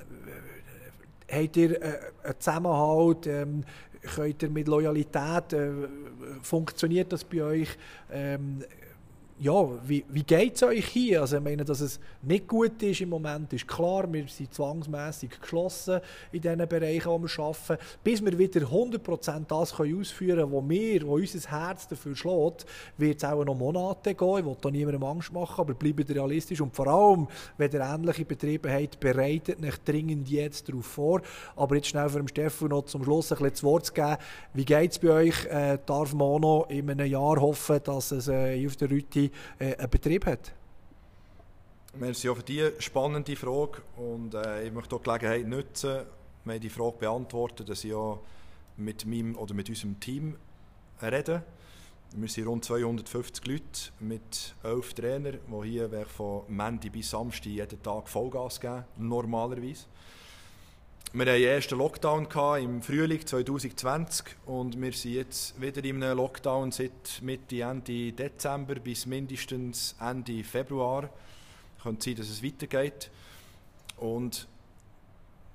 habt 1.31 1.57
ihr 1.57 1.81
äh, 1.81 1.99
einen 2.23 2.39
Zusammenhalt, 2.39 3.27
ähm, 3.27 3.63
könnt 4.15 4.43
ihr 4.43 4.49
mit 4.49 4.67
Loyalität, 4.67 5.53
äh, 5.53 5.71
funktioniert 6.41 7.11
das 7.11 7.23
bei 7.23 7.43
euch? 7.43 7.69
Ähm, 8.11 8.63
ja, 9.43 9.67
wie, 9.85 10.05
wie 10.07 10.23
geht 10.23 10.55
es 10.55 10.63
euch 10.63 10.85
hier? 10.85 11.19
Also 11.19 11.35
ich 11.35 11.43
meine, 11.43 11.65
dass 11.65 11.81
es 11.81 11.99
nicht 12.21 12.47
gut 12.47 12.81
ist 12.81 13.01
im 13.01 13.09
Moment, 13.09 13.51
ist 13.51 13.67
klar. 13.67 14.11
Wir 14.11 14.25
sind 14.29 14.53
zwangsmässig 14.53 15.37
geschlossen 15.41 15.99
in 16.31 16.41
den 16.41 16.65
Bereichen, 16.65 17.07
wo 17.07 17.19
wir 17.19 17.43
arbeiten. 17.43 17.77
Bis 18.01 18.23
wir 18.23 18.39
wieder 18.39 18.61
100% 18.61 19.45
das 19.47 19.75
können 19.75 19.99
ausführen 19.99 20.39
können, 20.39 20.51
wo 20.51 20.69
wir, 20.69 21.05
wo 21.05 21.15
unser 21.15 21.51
Herz 21.51 21.89
dafür 21.89 22.15
schlägt, 22.15 22.65
wird 22.97 23.17
es 23.17 23.25
auch 23.25 23.43
noch 23.43 23.53
Monate 23.53 24.15
gehen. 24.15 24.37
Ich 24.37 24.45
will 24.45 24.55
da 24.61 24.71
niemandem 24.71 25.03
Angst 25.03 25.33
machen, 25.33 25.59
aber 25.59 25.73
bleibt 25.73 26.09
realistisch. 26.09 26.61
Und 26.61 26.73
vor 26.73 26.87
allem, 26.87 27.27
wenn 27.57 27.69
ihr 27.69 27.81
ähnliche 27.81 28.23
Betriebe 28.23 28.71
habt, 28.71 28.97
bereitet 29.01 29.61
euch 29.61 29.77
dringend 29.83 30.29
jetzt 30.29 30.69
darauf 30.69 30.85
vor. 30.85 31.21
Aber 31.57 31.75
jetzt 31.75 31.89
schnell 31.89 32.07
für 32.07 32.19
den 32.19 32.29
Stefan 32.29 32.69
noch 32.69 32.85
zum 32.85 33.03
Schluss 33.03 33.29
ein 33.33 33.39
bisschen 33.39 33.51
das 33.51 33.63
Wort 33.63 33.85
zu 33.87 33.93
geben. 33.93 34.17
Wie 34.53 34.63
geht 34.63 34.91
es 34.91 34.99
bei 34.99 35.09
euch? 35.09 35.45
Äh, 35.47 35.79
darf 35.85 36.13
man 36.13 36.27
auch 36.27 36.39
noch 36.39 36.69
in 36.69 36.89
einem 36.89 37.07
Jahr 37.07 37.41
hoffen, 37.41 37.81
dass 37.83 38.11
es 38.11 38.29
äh, 38.29 38.65
auf 38.65 38.77
der 38.77 38.89
Rüti 38.89 39.32
äh, 39.59 39.75
einen 39.75 39.89
Betrieb 39.89 40.25
hat? 40.25 40.53
Merci 41.95 42.29
auch 42.29 42.37
für 42.37 42.43
diese 42.43 42.81
spannende 42.81 43.35
Frage 43.35 43.81
und 43.97 44.33
äh, 44.33 44.65
ich 44.65 44.73
möchte 44.73 44.95
die 44.97 45.03
Gelegenheit 45.03 45.47
nutzen, 45.47 46.01
mir 46.43 46.59
die 46.59 46.69
Frage 46.69 46.97
beantworten, 46.97 47.65
dass 47.65 47.83
ich 47.83 47.93
auch 47.93 48.19
mit 48.77 49.05
meinem 49.05 49.37
oder 49.37 49.53
mit 49.53 49.69
unserem 49.69 49.99
Team 49.99 50.35
rede. 51.01 51.43
Wir 52.15 52.29
sind 52.29 52.47
rund 52.47 52.65
250 52.65 53.47
Leute 53.47 53.63
mit 53.99 54.55
elf 54.63 54.93
Trainern, 54.93 55.39
die 55.47 55.67
hier 55.69 56.05
von 56.07 56.43
Montag 56.47 56.91
bis 56.91 57.09
Samstag 57.09 57.45
jeden 57.47 57.81
Tag 57.81 58.07
Vollgas 58.07 58.59
geben, 58.59 58.85
normalerweise. 58.97 59.85
Wir 61.15 61.27
hatten 61.27 61.41
den 61.41 61.47
ersten 61.47 61.77
Lockdown 61.77 62.27
im 62.59 62.81
Frühling 62.81 63.23
2020 63.23 64.35
und 64.47 64.81
wir 64.81 64.91
sind 64.93 65.13
jetzt 65.13 65.61
wieder 65.61 65.83
in 65.83 66.01
einem 66.01 66.17
Lockdown 66.17 66.71
seit 66.71 67.21
Mitte, 67.21 67.61
Ende 67.61 68.11
Dezember 68.11 68.73
bis 68.73 69.05
mindestens 69.05 69.95
Ende 70.01 70.43
Februar. 70.43 71.07
Könnte 71.83 72.05
sein, 72.05 72.15
dass 72.15 72.29
es 72.29 72.43
weitergeht. 72.43 73.11
Und 73.97 74.47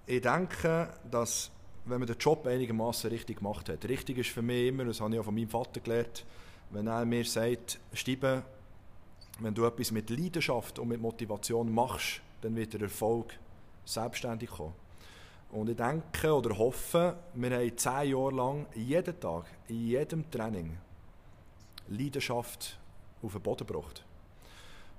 ich 0.06 0.22
denke, 0.22 0.90
dass 1.10 1.50
wenn 1.86 1.98
man 1.98 2.06
den 2.06 2.18
Job 2.18 2.46
einigermaßen 2.46 3.10
richtig 3.10 3.38
gemacht 3.38 3.68
hat, 3.68 3.84
richtig 3.88 4.18
ist 4.18 4.30
für 4.30 4.42
mich 4.42 4.68
immer, 4.68 4.84
das 4.84 5.00
habe 5.00 5.12
ich 5.14 5.18
auch 5.18 5.24
von 5.24 5.34
meinem 5.34 5.48
Vater 5.48 5.80
gelernt, 5.80 6.24
wenn 6.70 6.86
er 6.86 7.04
mir 7.04 7.24
sagt, 7.24 7.80
Stiebe, 7.94 8.44
wenn 9.40 9.54
du 9.54 9.64
etwas 9.64 9.90
mit 9.90 10.08
Leidenschaft 10.08 10.78
und 10.78 10.86
mit 10.86 11.00
Motivation 11.00 11.74
machst, 11.74 12.20
dann 12.42 12.54
wird 12.54 12.74
der 12.74 12.82
Erfolg 12.82 13.36
selbstständig 13.84 14.50
kommen. 14.50 14.87
Und 15.50 15.70
ich 15.70 15.76
denke 15.76 16.32
oder 16.32 16.56
hoffe, 16.58 17.16
wir 17.34 17.50
haben 17.50 17.78
zehn 17.78 18.10
Jahre 18.10 18.34
lang 18.34 18.66
jeden 18.74 19.18
Tag, 19.18 19.46
in 19.68 19.86
jedem 19.86 20.30
Training, 20.30 20.76
Leidenschaft 21.88 22.78
auf 23.22 23.32
den 23.32 23.42
Boden 23.42 23.66
gebracht. 23.66 24.04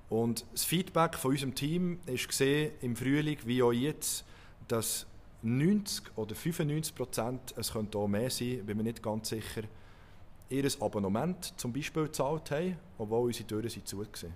Und 0.09 0.43
das 0.51 0.65
Feedback 0.65 1.15
von 1.15 1.31
unserem 1.31 1.53
Team 1.53 1.99
ist 2.07 2.27
gesehen 2.27 2.71
im 2.81 2.95
Frühling 2.95 3.37
wie 3.45 3.61
auch 3.61 3.71
jetzt, 3.71 4.25
dass 4.67 5.05
90 5.43 6.17
oder 6.17 6.33
95 6.35 6.95
Prozent, 6.95 7.53
es 7.55 7.71
könnte 7.71 7.97
auch 7.97 8.07
mehr 8.07 8.29
sein, 8.29 8.65
bin 8.65 8.77
mir 8.77 8.83
nicht 8.83 9.03
ganz 9.03 9.29
sicher, 9.29 9.61
ihr 10.49 10.67
Abonnement 10.79 11.53
zum 11.57 11.71
Beispiel 11.71 12.05
gezahlt 12.05 12.49
haben, 12.49 12.77
obwohl 12.97 13.27
unsere 13.27 13.47
Türen 13.47 13.69
sind 13.69 13.87
zu 13.87 13.99
waren. 13.99 14.33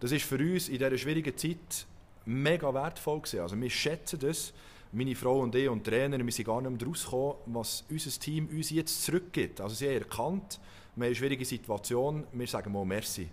Das 0.00 0.12
ist 0.12 0.24
für 0.24 0.38
uns 0.38 0.68
in 0.68 0.78
dieser 0.78 0.96
schwierigen 0.96 1.36
Zeit 1.36 1.86
mega 2.24 2.72
wertvoll 2.72 3.20
gewesen. 3.20 3.40
Also 3.40 3.60
wir 3.60 3.70
schätzen 3.70 4.18
das, 4.18 4.54
meine 4.94 5.14
Frau 5.14 5.40
und 5.40 5.54
ich 5.54 5.68
und 5.68 5.84
Trainer, 5.84 6.24
wir 6.24 6.32
sind 6.32 6.44
gar 6.44 6.60
nicht 6.60 6.80
mehr 6.80 6.88
rausgekommen, 6.88 7.34
was 7.46 7.84
unser 7.90 8.20
Team 8.20 8.48
uns 8.48 8.70
jetzt 8.70 9.02
zurückgibt. 9.04 9.60
Also 9.60 9.74
sie 9.74 9.88
haben 9.88 9.98
erkannt, 9.98 10.60
wir 10.94 11.04
haben 11.04 11.08
eine 11.08 11.14
schwierige 11.14 11.44
Situation, 11.44 12.24
wir 12.32 12.46
sagen 12.46 12.72
mal 12.72 12.84
Merci. 12.84 13.28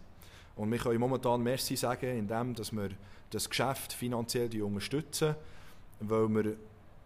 Und 0.55 0.71
wir 0.71 0.79
können 0.79 0.99
momentan 0.99 1.41
Merci 1.41 1.75
sagen, 1.75 2.17
indem 2.17 2.55
dass 2.55 2.71
wir 2.71 2.89
das 3.29 3.49
Geschäft 3.49 3.93
finanziell 3.93 4.61
unterstützen, 4.61 5.35
weil 5.99 6.27
wir 6.29 6.55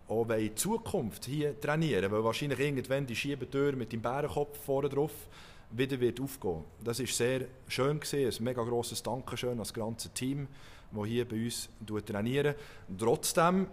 auch 0.08 0.30
in 0.30 0.56
Zukunft 0.56 1.26
hier 1.26 1.60
trainieren, 1.60 2.12
weil 2.12 2.24
wahrscheinlich 2.24 2.60
irgendwann 2.60 3.06
die 3.06 3.16
Schiebetür 3.16 3.76
mit 3.76 3.92
dem 3.92 4.02
Bärenkopf 4.02 4.58
vorne 4.64 4.88
drauf 4.90 5.12
wieder 5.72 6.00
wird 6.00 6.22
aufgehen. 6.22 6.64
Das 6.84 7.00
ist 7.00 7.18
sehr 7.18 7.46
schön 7.68 8.00
gewesen, 8.00 8.40
ein 8.40 8.44
mega 8.44 8.64
grosses 8.64 9.04
Dankeschön 9.04 9.52
an 9.52 9.58
das 9.58 9.74
ganze 9.74 10.10
Team, 10.10 10.48
das 10.92 11.06
hier 11.06 11.28
bei 11.28 11.44
uns 11.44 11.70
trainieren. 12.06 12.56
Trotzdem 12.98 13.68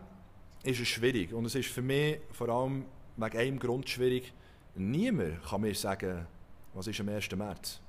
ist 0.65 0.81
es 0.81 0.89
schwierig. 0.89 1.33
Und 1.33 1.45
es 1.47 1.55
ist 1.55 1.69
für 1.69 1.83
mich 1.83 2.19
vor 2.31 2.49
allem 2.49 2.85
wegen 3.17 3.39
einem 3.39 3.59
Grund 3.59 3.89
schwierig. 3.89 4.33
Niemand 4.75 5.43
kann 5.45 5.61
mir 5.61 5.75
sagen, 5.75 6.27
was 6.75 6.87
ist 6.87 7.01
am 7.01 7.09
1. 7.09 7.31
März. 7.37 7.81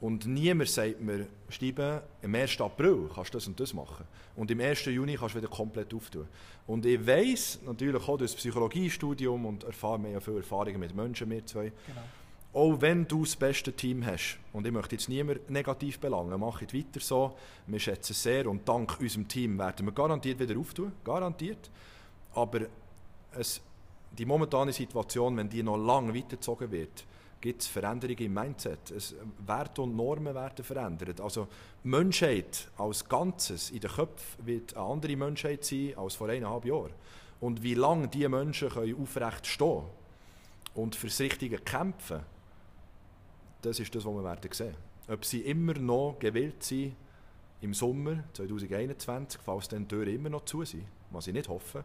Und 0.00 0.26
niemand 0.26 0.68
sagt 0.68 1.00
mir, 1.00 1.26
Stiebe, 1.48 2.02
am 2.22 2.34
1. 2.34 2.60
April 2.60 3.10
kannst 3.12 3.34
du 3.34 3.38
das 3.38 3.48
und 3.48 3.58
das 3.58 3.74
machen. 3.74 4.04
Und 4.36 4.50
im 4.50 4.60
1. 4.60 4.84
Juni 4.86 5.16
kannst 5.16 5.34
du 5.34 5.38
wieder 5.40 5.48
komplett 5.48 5.92
auftun. 5.92 6.28
Und 6.68 6.86
ich 6.86 7.04
weiss 7.04 7.58
natürlich 7.66 8.02
auch 8.02 8.16
durch 8.16 8.30
das 8.30 8.36
Psychologiestudium 8.36 9.44
und 9.44 9.64
erfahre 9.64 9.98
mehr 9.98 10.12
ja 10.12 10.20
viele 10.20 10.38
Erfahrungen 10.38 10.78
mit 10.78 10.94
Menschen, 10.94 11.28
wir 11.28 11.44
zwei. 11.44 11.72
Genau. 11.86 12.00
Auch 12.52 12.80
wenn 12.80 13.06
du 13.06 13.24
das 13.24 13.36
beste 13.36 13.72
Team 13.72 14.06
hast, 14.06 14.38
und 14.52 14.66
ich 14.66 14.72
möchte 14.72 14.94
jetzt 14.94 15.08
niemand 15.08 15.50
negativ 15.50 15.98
belangen, 15.98 16.38
mach 16.40 16.62
es 16.62 16.72
weiter 16.72 17.00
so. 17.00 17.36
Wir 17.66 17.78
schätzen 17.78 18.12
es 18.12 18.22
sehr 18.22 18.48
und 18.48 18.66
dank 18.68 18.98
unserem 19.00 19.26
Team 19.28 19.58
werden 19.58 19.84
wir 19.84 19.92
garantiert 19.92 20.38
wieder 20.38 20.58
auftun. 20.58 20.92
Garantiert. 21.04 21.70
Aber 22.34 22.60
es 23.32 23.60
die 24.16 24.26
momentane 24.26 24.72
Situation, 24.72 25.36
wenn 25.36 25.48
die 25.48 25.62
noch 25.62 25.76
lange 25.76 26.14
weitergezogen 26.14 26.70
wird, 26.70 27.04
gibt 27.40 27.62
es 27.62 27.68
Veränderungen 27.68 28.18
im 28.18 28.34
Mindset. 28.34 28.90
Es, 28.90 29.14
Werte 29.46 29.82
und 29.82 29.94
Normen 29.94 30.34
werden 30.34 30.64
verändert. 30.64 31.20
Also 31.20 31.46
Menschheit 31.84 32.68
als 32.76 33.08
Ganzes 33.08 33.70
in 33.70 33.80
den 33.80 33.90
Köpfen 33.90 34.46
wird 34.46 34.76
eine 34.76 34.86
andere 34.86 35.16
Menschheit 35.16 35.64
sein 35.64 35.94
als 35.96 36.16
vor 36.16 36.28
eineinhalb 36.28 36.64
Jahren. 36.64 36.92
Und 37.40 37.62
wie 37.62 37.74
lange 37.74 38.08
diese 38.08 38.28
Menschen 38.28 38.70
können 38.70 39.00
aufrecht 39.00 39.46
stehen 39.46 39.84
und 40.74 40.96
fürs 40.96 41.20
Richtige 41.20 41.58
kämpfen, 41.58 42.20
das 43.62 43.78
ist 43.78 43.94
das, 43.94 44.04
was 44.04 44.14
wir 44.14 44.24
werden 44.24 44.52
sehen. 44.52 44.74
Ob 45.08 45.24
sie 45.24 45.42
immer 45.42 45.74
noch 45.74 46.16
gewillt 46.18 46.62
sind, 46.62 46.96
im 47.60 47.74
Sommer 47.74 48.24
2021, 48.34 49.40
falls 49.44 49.68
dann 49.68 49.82
die 49.82 49.88
Türen 49.88 50.14
immer 50.14 50.28
noch 50.28 50.44
zu 50.44 50.64
sind, 50.64 50.84
was 51.10 51.26
ich 51.26 51.34
nicht 51.34 51.48
hoffe, 51.48 51.84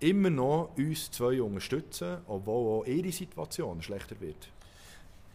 immer 0.00 0.30
noch 0.30 0.70
uns 0.76 1.10
zwei 1.10 1.40
unterstützen, 1.40 2.18
obwohl 2.26 2.80
auch 2.80 2.86
ihre 2.86 3.12
Situation 3.12 3.80
schlechter 3.82 4.20
wird. 4.20 4.48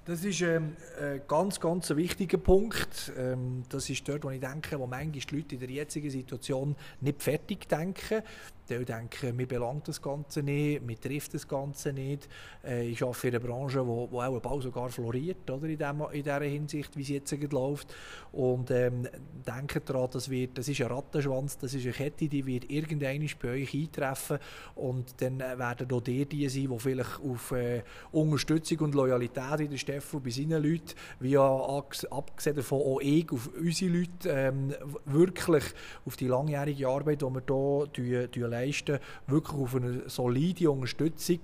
Das 0.06 0.24
ist 0.24 0.42
ähm, 0.42 0.76
ein 1.00 1.22
ganz, 1.28 1.60
ganz 1.60 1.90
wichtiger 1.92 2.40
Punkt. 2.40 3.12
Ähm, 3.16 3.64
das 3.70 3.90
ist 3.90 4.08
dort, 4.08 4.24
wo 4.24 4.32
ich 4.32 4.40
denke, 4.40 4.80
wo 4.80 4.88
manchmal 4.88 5.12
die 5.12 5.36
Leute 5.36 5.56
in 5.56 5.62
der 5.62 5.70
jetzigen 5.70 6.10
Situation 6.10 6.76
nicht 7.02 7.22
fertig 7.22 7.68
denken. 7.68 8.24
Die 8.70 8.86
denken, 8.86 9.36
mir 9.36 9.48
belangt 9.48 9.88
das 9.88 10.02
Ganze 10.02 10.44
nicht, 10.44 10.84
mir 10.86 11.00
trifft 11.00 11.34
das 11.34 11.48
Ganze 11.48 11.92
nicht. 11.92 12.30
Äh, 12.64 12.88
ich 12.88 13.04
arbeite 13.04 13.28
in 13.28 13.36
einer 13.36 13.46
Branche, 13.46 13.86
wo, 13.86 14.10
wo 14.12 14.22
auch 14.22 14.40
bald 14.40 14.64
sogar 14.64 14.90
floriert, 14.90 15.50
oder, 15.50 15.68
in, 15.68 15.78
dem, 15.78 16.02
in 16.12 16.24
dieser 16.24 16.42
Hinsicht, 16.42 16.96
wie 16.96 17.02
es 17.02 17.10
jetzt 17.10 17.52
läuft. 17.52 17.94
Und 18.32 18.72
ähm, 18.72 19.08
denken 19.46 19.82
daran, 19.86 20.10
das, 20.12 20.30
wird, 20.30 20.58
das 20.58 20.68
ist 20.68 20.82
ein 20.82 20.88
Rattenschwanz, 20.88 21.58
das 21.58 21.74
ist 21.74 21.84
eine 21.84 21.94
Kette, 21.94 22.28
die 22.28 22.46
wird 22.46 22.70
irgendwann 22.70 23.28
bei 23.42 23.50
euch 23.50 23.74
eintreffen 23.74 24.40
und 24.76 25.22
dann 25.22 25.40
äh, 25.40 25.58
werden 25.58 25.92
auch 25.92 26.02
die 26.02 26.26
die 26.26 26.48
sein, 26.48 26.70
die 26.70 26.80
vielleicht 26.80 27.20
auf 27.22 27.52
äh, 27.52 27.84
Unterstützung 28.12 28.80
und 28.80 28.96
Loyalität 28.96 29.60
in 29.60 29.72
der 29.72 29.78
Steffel 29.78 30.20
bei 30.20 30.30
seinen 30.30 30.64
Leuten, 30.64 30.94
wie 31.20 31.38
abgesehen 31.38 32.56
davon 32.56 32.82
auch 32.82 33.00
ich, 33.02 33.32
auf 33.32 33.50
unsere 33.60 33.92
Leute 33.92 34.30
ähm, 34.30 34.74
wirklich 35.06 35.64
auf 36.06 36.16
die 36.16 36.28
langjährige 36.28 36.88
Arbeit, 36.88 37.22
die 37.22 38.04
wir 38.04 38.30
hier 38.34 38.48
leisten, 38.66 39.00
wirklich 39.28 39.58
auf 39.58 39.76
eine 39.76 40.10
solide 40.10 40.72
Unterstützung 40.72 41.40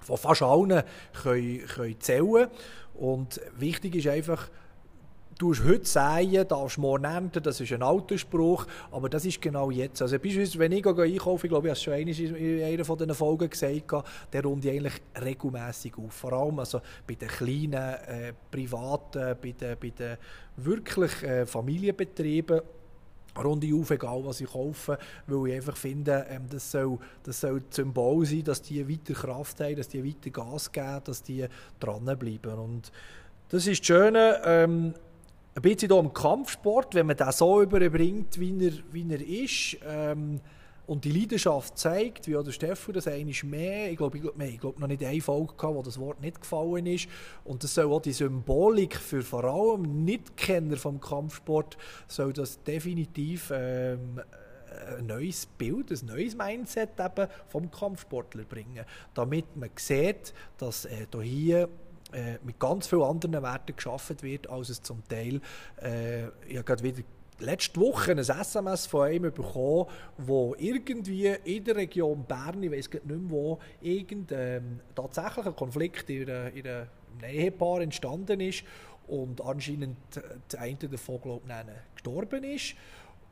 von 0.00 0.16
fast 0.16 0.42
allen 0.42 0.82
können, 1.22 1.66
können 1.66 2.00
zählen 2.00 2.48
Und 2.94 3.40
wichtig 3.58 3.96
ist 3.96 4.08
einfach, 4.08 4.48
du 5.40 5.52
hast 5.52 5.64
heute 5.64 5.86
säen, 5.86 6.46
darfst 6.46 6.76
morgen 6.76 7.04
ernten, 7.04 7.42
das 7.42 7.60
ist 7.60 7.72
ein 7.72 7.82
alter 7.82 8.18
Spruch, 8.18 8.66
aber 8.90 9.08
das 9.08 9.24
ist 9.24 9.40
genau 9.40 9.70
jetzt. 9.70 10.02
Also 10.02 10.18
beispielsweise, 10.18 10.58
wenn 10.58 10.72
ich 10.72 10.86
einkaufe, 10.86 11.46
ich 11.46 11.50
glaube, 11.50 11.68
ich 11.68 11.70
habe 11.70 11.72
es 11.72 11.82
schon 11.82 12.36
in 12.36 12.62
einer 12.62 12.84
von 12.84 12.98
diesen 12.98 13.14
Folgen 13.14 13.48
gesagt, 13.48 14.04
der 14.32 14.42
runde 14.42 14.68
ich 14.68 14.74
eigentlich 14.74 15.00
regelmässig 15.22 15.94
auf. 15.96 16.12
Vor 16.12 16.32
allem 16.32 16.58
also 16.58 16.80
bei 17.06 17.14
den 17.14 17.28
kleinen, 17.28 17.72
äh, 17.72 18.32
privaten, 18.50 19.36
bei 19.40 19.52
den, 19.52 19.76
bei 19.80 19.90
den 19.90 20.16
wirklich 20.56 21.22
äh, 21.22 21.46
Familienbetrieben 21.46 22.60
runde 23.44 23.74
auf, 23.74 23.90
egal 23.90 24.24
was 24.24 24.40
ich 24.40 24.50
kaufe, 24.50 24.98
weil 25.26 25.48
ich 25.48 25.54
einfach 25.56 25.76
finde, 25.76 26.26
ähm, 26.28 26.42
das, 26.48 26.70
soll, 26.70 26.98
das 27.22 27.40
soll 27.40 27.62
Symbol 27.70 28.24
sein, 28.24 28.44
dass 28.44 28.62
die 28.62 28.88
weiter 28.88 29.14
Kraft 29.14 29.60
haben, 29.60 29.76
dass 29.76 29.88
die 29.88 30.04
weiter 30.04 30.30
Gas 30.30 30.70
geben, 30.70 31.00
dass 31.04 31.22
die 31.22 31.46
dranbleiben. 31.78 32.54
Und 32.54 32.92
das 33.48 33.66
ist 33.66 33.80
das 33.80 33.86
Schöne, 33.86 34.40
ähm, 34.44 34.94
ein 35.54 35.62
bisschen 35.62 35.90
hier 35.90 35.98
im 35.98 36.12
Kampfsport, 36.12 36.94
wenn 36.94 37.06
man 37.06 37.16
das 37.16 37.38
so 37.38 37.62
überbringt, 37.62 38.38
wie 38.38 38.66
er, 38.66 38.72
wie 38.92 39.06
er 39.10 39.20
ist, 39.20 39.78
ähm, 39.86 40.40
und 40.90 41.04
die 41.04 41.12
Leidenschaft 41.12 41.78
zeigt, 41.78 42.26
wie 42.26 42.36
auch 42.36 42.42
der 42.42 42.50
Stefan 42.50 42.94
das 42.94 43.06
einmal 43.06 43.32
mehr, 43.44 43.92
ich 43.92 43.96
glaube, 43.96 44.18
ich, 44.18 44.24
ich 44.24 44.58
glaube 44.58 44.80
noch 44.80 44.88
nicht 44.88 45.04
eine 45.04 45.20
Folge 45.20 45.54
gehabt, 45.56 45.76
wo 45.76 45.82
das 45.82 46.00
Wort 46.00 46.20
nicht 46.20 46.40
gefallen 46.40 46.84
ist. 46.86 47.06
Und 47.44 47.62
das 47.62 47.76
soll 47.76 47.92
auch 47.92 48.02
die 48.02 48.10
Symbolik 48.10 48.96
für 48.96 49.22
vor 49.22 49.44
allem 49.44 50.04
Nichtkenner 50.04 50.76
vom 50.76 51.00
Kampfsport, 51.00 51.78
soll 52.08 52.32
das 52.32 52.60
definitiv 52.64 53.52
ähm, 53.54 54.20
ein 54.98 55.06
neues 55.06 55.46
Bild, 55.46 55.92
ein 55.92 56.06
neues 56.06 56.36
Mindset 56.36 56.98
eben 56.98 57.28
vom 57.46 57.70
Kampfsportler 57.70 58.42
bringen, 58.42 58.84
damit 59.14 59.44
man 59.54 59.70
sieht, 59.76 60.34
dass 60.58 60.86
äh, 60.86 61.06
hier 61.22 61.68
äh, 62.12 62.38
mit 62.42 62.58
ganz 62.58 62.88
vielen 62.88 63.02
anderen 63.02 63.40
Werten 63.44 63.76
geschaffen 63.76 64.16
wird, 64.22 64.50
als 64.50 64.70
es 64.70 64.82
zum 64.82 65.06
Teil, 65.06 65.40
äh, 65.80 66.26
ich 66.48 66.64
gerade 66.64 66.82
wieder 66.82 67.04
letzte 67.40 67.80
Woche 67.80 68.12
ein 68.12 68.18
SMS 68.18 68.86
von 68.86 69.10
ihm 69.12 69.22
bekommen, 69.22 69.86
wo 70.18 70.54
irgendwie 70.58 71.26
in 71.44 71.64
der 71.64 71.76
Region 71.76 72.24
Bern, 72.24 72.62
ich 72.62 72.70
weiß 72.70 72.90
nicht 72.90 73.06
mehr 73.06 73.18
wo, 73.22 73.58
irgendein 73.80 74.56
ähm, 74.56 74.80
tatsächlicher 74.94 75.52
Konflikt 75.52 76.08
in, 76.10 76.30
einem 76.30 76.86
Ehepaar 77.26 77.80
entstanden 77.80 78.40
ist 78.40 78.64
und 79.08 79.40
anscheinend 79.40 79.96
der 80.52 80.60
eine 80.60 80.76
davon, 80.76 81.20
glaube 81.20 81.42
ich, 81.46 81.94
gestorben 81.94 82.44
ist. 82.44 82.74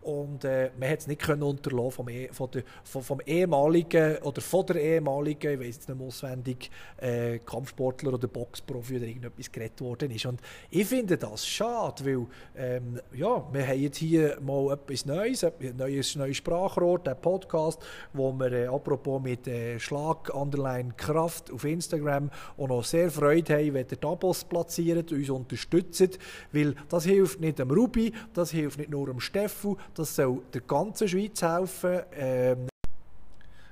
Und 0.01 0.45
äh, 0.45 0.71
man 0.79 0.89
hat 0.89 1.01
es 1.01 1.07
nicht 1.07 1.21
können 1.21 1.43
unterlassen 1.43 1.91
vom, 1.91 2.09
e 2.09 2.29
von 2.33 2.51
der, 2.51 2.63
vom, 2.85 3.03
vom, 3.03 3.21
ehemaligen 3.27 4.17
oder 4.19 4.41
von 4.41 4.65
der 4.67 4.77
ehemaligen, 4.77 5.55
ich 5.55 5.61
weiß 5.61 5.75
jetzt 5.75 5.89
nicht 5.89 6.01
auswendig, 6.01 6.71
äh, 6.99 7.39
Kampfsportler 7.41 8.15
oder 8.15 8.29
Boxprofi 8.29 8.97
oder 8.97 9.07
irgendetwas 9.07 9.51
geredet 9.51 9.81
worden 9.81 10.11
ist. 10.13 10.25
Und 10.27 10.41
ich 10.71 10.87
finde 10.87 11.19
das 11.19 11.47
schade, 11.47 12.05
weil 12.05 12.27
ähm, 12.57 13.01
ja, 13.13 13.47
wir 13.53 13.67
haben 13.67 13.81
jetzt 13.81 13.99
hier 13.99 14.39
mal 14.41 14.73
etwas 14.73 15.05
Neues, 15.05 15.45
ein 15.45 15.53
neues, 15.77 16.15
neues 16.15 16.37
Sprachrohr, 16.37 17.01
der 17.01 17.15
Podcast, 17.17 17.83
wo 18.13 18.33
wir 18.33 18.53
äh, 18.53 18.67
apropos 18.67 19.21
mit 19.21 19.47
äh, 19.49 19.79
Schlag 19.81 20.33
Underline 20.35 20.95
Kraft 20.97 21.51
auf 21.51 21.65
Instagram 21.65 22.31
auch 22.57 22.69
noch 22.69 22.85
sehr 22.85 23.11
Freude 23.11 23.55
haben, 23.55 23.75
wenn 23.75 23.87
ihr 23.91 24.09
Abos 24.09 24.45
platziert, 24.45 25.13
uns 25.13 25.29
unterstützt, 25.29 26.19
weil 26.53 26.75
das 26.89 27.05
hilft 27.05 27.41
nicht 27.41 27.59
dem 27.59 27.71
Ruby, 27.71 28.13
das 28.33 28.53
hilft 28.53 28.79
nicht 28.79 28.91
nur 28.91 29.07
dem 29.07 29.21
Steffu, 29.21 29.77
das 29.95 30.15
soll 30.15 30.43
der 30.53 30.61
ganzen 30.63 31.09
Schweiz 31.09 31.43
helfen. 31.43 32.01
Ähm, 32.13 32.69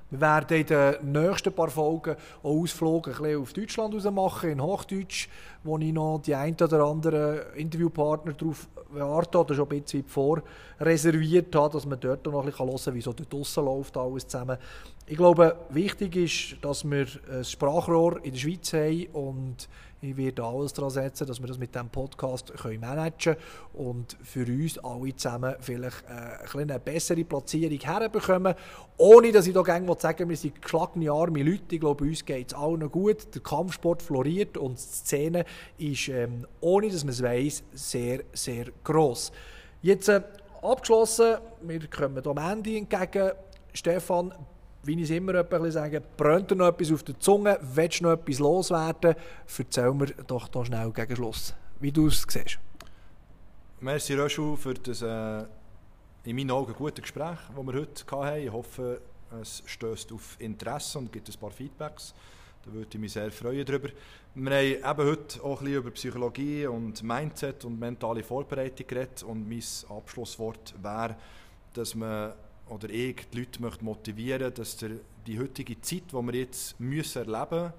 wir 0.09 0.21
werden 0.21 0.57
in 0.57 0.65
den 0.65 1.11
nächsten 1.11 1.51
paar 1.51 1.69
Folgen 1.69 2.15
auch 2.41 2.61
Ausflüge 2.61 3.37
auf 3.37 3.51
Deutschland 3.51 4.01
machen, 4.13 4.51
in 4.51 4.61
Hochdeutsch, 4.61 5.27
wo 5.65 5.77
ich 5.77 5.91
noch 5.91 6.21
die 6.25 6.33
ein 6.33 6.55
oder 6.55 6.85
anderen 6.85 7.41
Interviewpartner 7.55 8.31
darauf 8.31 8.69
warte 8.89 9.37
oder 9.37 9.53
schon 9.53 9.69
ein 9.69 9.81
bisschen 9.81 10.05
vorreserviert 10.05 11.53
habe, 11.53 11.73
dass 11.73 11.85
man 11.85 11.99
dort 11.99 12.25
noch 12.25 12.45
ein 12.45 12.57
hören 12.57 12.77
kann, 12.77 12.93
wie 12.93 13.01
so 13.01 13.11
dort 13.11 13.55
läuft 13.57 13.97
alles 13.97 14.27
zusammen. 14.27 14.57
Ich 15.07 15.17
glaube, 15.17 15.57
wichtig 15.71 16.15
ist, 16.15 16.63
dass 16.63 16.89
wir 16.89 17.07
ein 17.29 17.43
Sprachrohr 17.43 18.23
in 18.23 18.31
der 18.31 18.39
Schweiz 18.39 18.71
haben 18.71 19.07
und 19.11 19.67
ich 20.07 20.17
werde 20.17 20.43
alles 20.43 20.73
daran 20.73 20.89
setzen, 20.89 21.27
dass 21.27 21.39
wir 21.39 21.47
das 21.47 21.57
mit 21.57 21.73
diesem 21.73 21.89
Podcast 21.89 22.53
können 22.55 22.79
managen 22.79 23.35
können 23.35 23.87
und 23.87 24.17
für 24.23 24.45
uns 24.45 24.77
alle 24.79 25.15
zusammen 25.15 25.55
vielleicht 25.59 26.03
äh, 26.09 26.57
eine 26.57 26.79
bessere 26.79 27.23
Platzierung 27.23 27.79
herbekommen. 27.79 28.55
Ohne, 28.97 29.31
dass 29.31 29.47
ich 29.47 29.53
da 29.53 29.61
gerne 29.61 29.95
sagen 29.99 30.29
wir 30.29 30.35
sind 30.35 30.61
geschlagene 30.61 31.11
arme 31.11 31.43
Leute. 31.43 31.75
Ich 31.75 31.79
glaube, 31.79 32.05
uns 32.05 32.25
geht 32.25 32.47
es 32.47 32.53
allen 32.57 32.89
gut. 32.89 33.33
Der 33.33 33.41
Kampfsport 33.41 34.01
floriert 34.01 34.57
und 34.57 34.77
die 34.77 34.81
Szene 34.81 35.45
ist, 35.77 36.07
ähm, 36.07 36.47
ohne 36.61 36.89
dass 36.89 37.03
man 37.03 37.13
es 37.13 37.21
weiss, 37.21 37.63
sehr, 37.73 38.23
sehr 38.33 38.65
gross. 38.83 39.31
Jetzt 39.81 40.09
äh, 40.09 40.21
abgeschlossen, 40.61 41.37
wir 41.61 41.87
kommen 41.87 42.25
am 42.25 42.37
Ende 42.37 42.77
entgegen. 42.77 43.31
Stefan, 43.73 44.33
wie 44.83 44.93
ich 44.95 45.03
es 45.03 45.09
immer 45.09 45.35
ein 45.35 45.71
sage, 45.71 46.01
brennt 46.15 46.51
dir 46.51 46.55
noch 46.55 46.67
etwas 46.67 46.91
auf 46.91 47.03
der 47.03 47.19
Zunge, 47.19 47.59
willst 47.61 47.99
du 47.99 48.05
noch 48.05 48.13
etwas 48.13 48.39
loswerden, 48.39 49.15
erzähl 49.57 49.93
mir 49.93 50.07
doch 50.27 50.47
da 50.47 50.65
schnell 50.65 50.91
gegen 50.91 51.15
Schluss, 51.15 51.53
wie 51.79 51.91
du 51.91 52.07
es 52.07 52.25
siehst. 52.27 52.59
Merci 53.79 54.15
Röschel 54.15 54.57
für 54.57 54.73
das 54.73 55.01
äh, 55.01 55.45
in 56.23 56.35
meinen 56.35 56.51
Augen 56.51 56.73
gute 56.73 57.01
Gespräch, 57.01 57.37
das 57.55 57.65
wir 57.65 57.73
heute 57.73 58.05
hatten. 58.11 58.41
Ich 58.43 58.51
hoffe, 58.51 59.01
es 59.41 59.61
stößt 59.65 60.11
auf 60.13 60.35
Interesse 60.39 60.97
und 60.97 61.11
gibt 61.11 61.29
ein 61.29 61.39
paar 61.39 61.51
Feedbacks. 61.51 62.13
Da 62.65 62.73
würde 62.73 62.89
ich 62.91 62.99
mich 62.99 63.13
sehr 63.13 63.31
freuen 63.31 63.65
darüber. 63.65 63.89
Wir 64.35 64.81
haben 64.83 65.01
eben 65.01 65.09
heute 65.09 65.43
auch 65.43 65.59
ein 65.59 65.65
bisschen 65.65 65.77
über 65.77 65.91
Psychologie 65.91 66.67
und 66.67 67.01
Mindset 67.01 67.65
und 67.65 67.79
mentale 67.79 68.23
Vorbereitung 68.23 68.87
geredet 68.87 69.23
und 69.23 69.47
mein 69.47 69.63
Abschlusswort 69.89 70.73
wäre, 70.81 71.15
dass 71.73 71.95
man 71.95 72.33
oder 72.69 72.89
ich 72.89 73.27
die 73.29 73.39
Leute 73.39 73.61
möchte 73.61 73.83
motivieren 73.83 74.53
dass 74.53 74.77
der, 74.77 74.91
die 75.25 75.39
heutige 75.39 75.79
Zeit, 75.81 76.11
die 76.11 76.15
wir 76.15 76.33
jetzt 76.35 76.79
müssen 76.79 77.33
erleben 77.33 77.73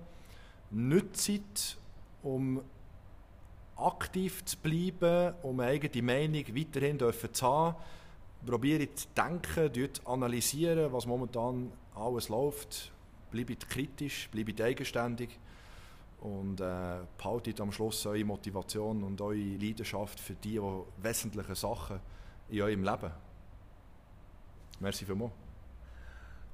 müssen, 0.70 1.08
nützt, 1.20 1.78
um 2.22 2.60
aktiv 3.76 4.44
zu 4.44 4.56
bleiben, 4.58 5.34
um 5.42 5.60
eine 5.60 5.70
eigene 5.70 6.02
Meinung 6.02 6.44
weiterhin 6.54 6.98
zu 6.98 7.46
haben. 7.46 7.76
Probiert 8.44 8.98
zu 8.98 9.06
denken, 9.16 9.94
zu 9.94 10.06
analysieren, 10.06 10.92
was 10.92 11.06
momentan 11.06 11.72
alles 11.94 12.28
läuft. 12.28 12.92
Bleibt 13.30 13.68
kritisch, 13.68 14.28
bleibt 14.30 14.60
eigenständig 14.60 15.38
und 16.20 16.60
äh, 16.60 16.98
behaltet 17.16 17.60
am 17.60 17.72
Schluss 17.72 18.06
eure 18.06 18.24
Motivation 18.24 19.04
und 19.04 19.20
eure 19.20 19.36
Leidenschaft 19.36 20.18
für 20.18 20.34
die 20.34 20.60
wesentlichen 21.02 21.54
Sachen 21.54 22.00
in 22.48 22.62
eurem 22.62 22.82
Leben. 22.82 23.27
Merci 24.80 25.04
vielmals. 25.04 25.32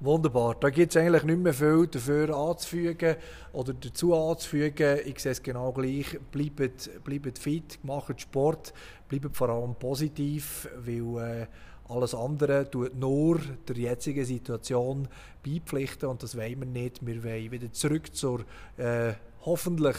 Wunderbar. 0.01 0.57
Da 0.61 0.71
gibt 0.71 0.95
es 0.95 1.01
eigentlich 1.01 1.23
nicht 1.23 1.39
mehr 1.39 1.55
viel 1.55 1.87
dafür 1.87 2.37
anzufügen 2.37 3.17
oder 3.53 3.73
dazu 3.73 4.15
anzufügen. 4.15 4.99
Ich 5.07 5.21
sehe 5.21 5.33
es 5.33 5.43
genau 5.43 5.73
gleich. 5.73 6.19
Bleibt, 6.31 6.91
bleibt 7.05 7.39
fit, 7.39 7.79
macht 7.83 8.21
Sport, 8.21 8.75
bleibt 9.09 9.37
vor 9.37 9.49
allem 9.49 9.75
positiv, 9.77 10.69
weil 10.77 11.43
äh, 11.43 11.47
alles 11.89 12.15
andere 12.15 12.71
tut 12.71 12.95
nur 12.97 13.41
der 13.69 13.77
jetzigen 13.77 14.25
Situation 14.25 15.09
beipflichten 15.45 16.09
und 16.09 16.23
das 16.23 16.37
wollen 16.37 16.61
wir 16.61 16.67
nicht. 16.67 17.07
Wir 17.07 17.23
wollen 17.23 17.51
wieder 17.51 17.73
zurück 17.73 18.15
zur 18.15 18.41
äh, 18.77 19.13
hoffentlich 19.45 19.97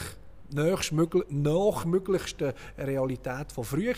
nachmöglichsten 0.51 2.53
Realität 2.77 3.51
von 3.51 3.63
früher, 3.63 3.95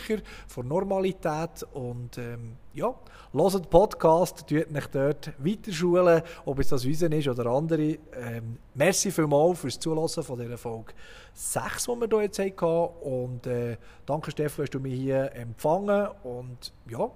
von 0.48 0.68
Normalität. 0.68 1.64
Und 1.74 2.18
ähm, 2.18 2.56
ja, 2.74 2.94
hört 3.34 3.70
Podcast, 3.70 4.48
tut 4.48 4.72
mich 4.72 4.88
dort 4.88 5.32
weiterschulen, 5.40 6.22
ob 6.46 6.60
es 6.60 6.70
das 6.70 6.86
unsere 6.86 7.16
ist 7.16 7.28
oder 7.28 7.48
andere. 7.48 7.98
Ähm, 8.14 8.58
merci 8.74 9.12
vielmals 9.12 9.60
fürs 9.60 9.80
Zulassen 9.80 10.24
von 10.24 10.40
dieser 10.40 10.58
Folge 10.58 10.94
6, 11.34 11.86
die 11.86 11.92
wir 11.92 12.08
hier 12.08 12.22
jetzt 12.24 12.40
hatten. 12.40 12.90
Und 13.02 13.46
äh, 13.48 13.78
danke 14.06 14.32
Stefan, 14.32 14.66
dass 14.66 14.72
du 14.72 14.80
mich 14.80 15.00
hier 15.00 15.32
empfangen 15.34 16.08
und 16.24 16.74
ja, 16.90 17.10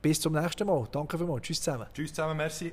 bis 0.00 0.20
zum 0.20 0.34
nächsten 0.34 0.66
Mal. 0.66 0.86
Danke 0.92 1.16
vielmals. 1.16 1.42
Tschüss 1.42 1.62
zusammen. 1.62 1.86
Tschüss 1.92 2.12
zusammen, 2.12 2.36
merci. 2.36 2.72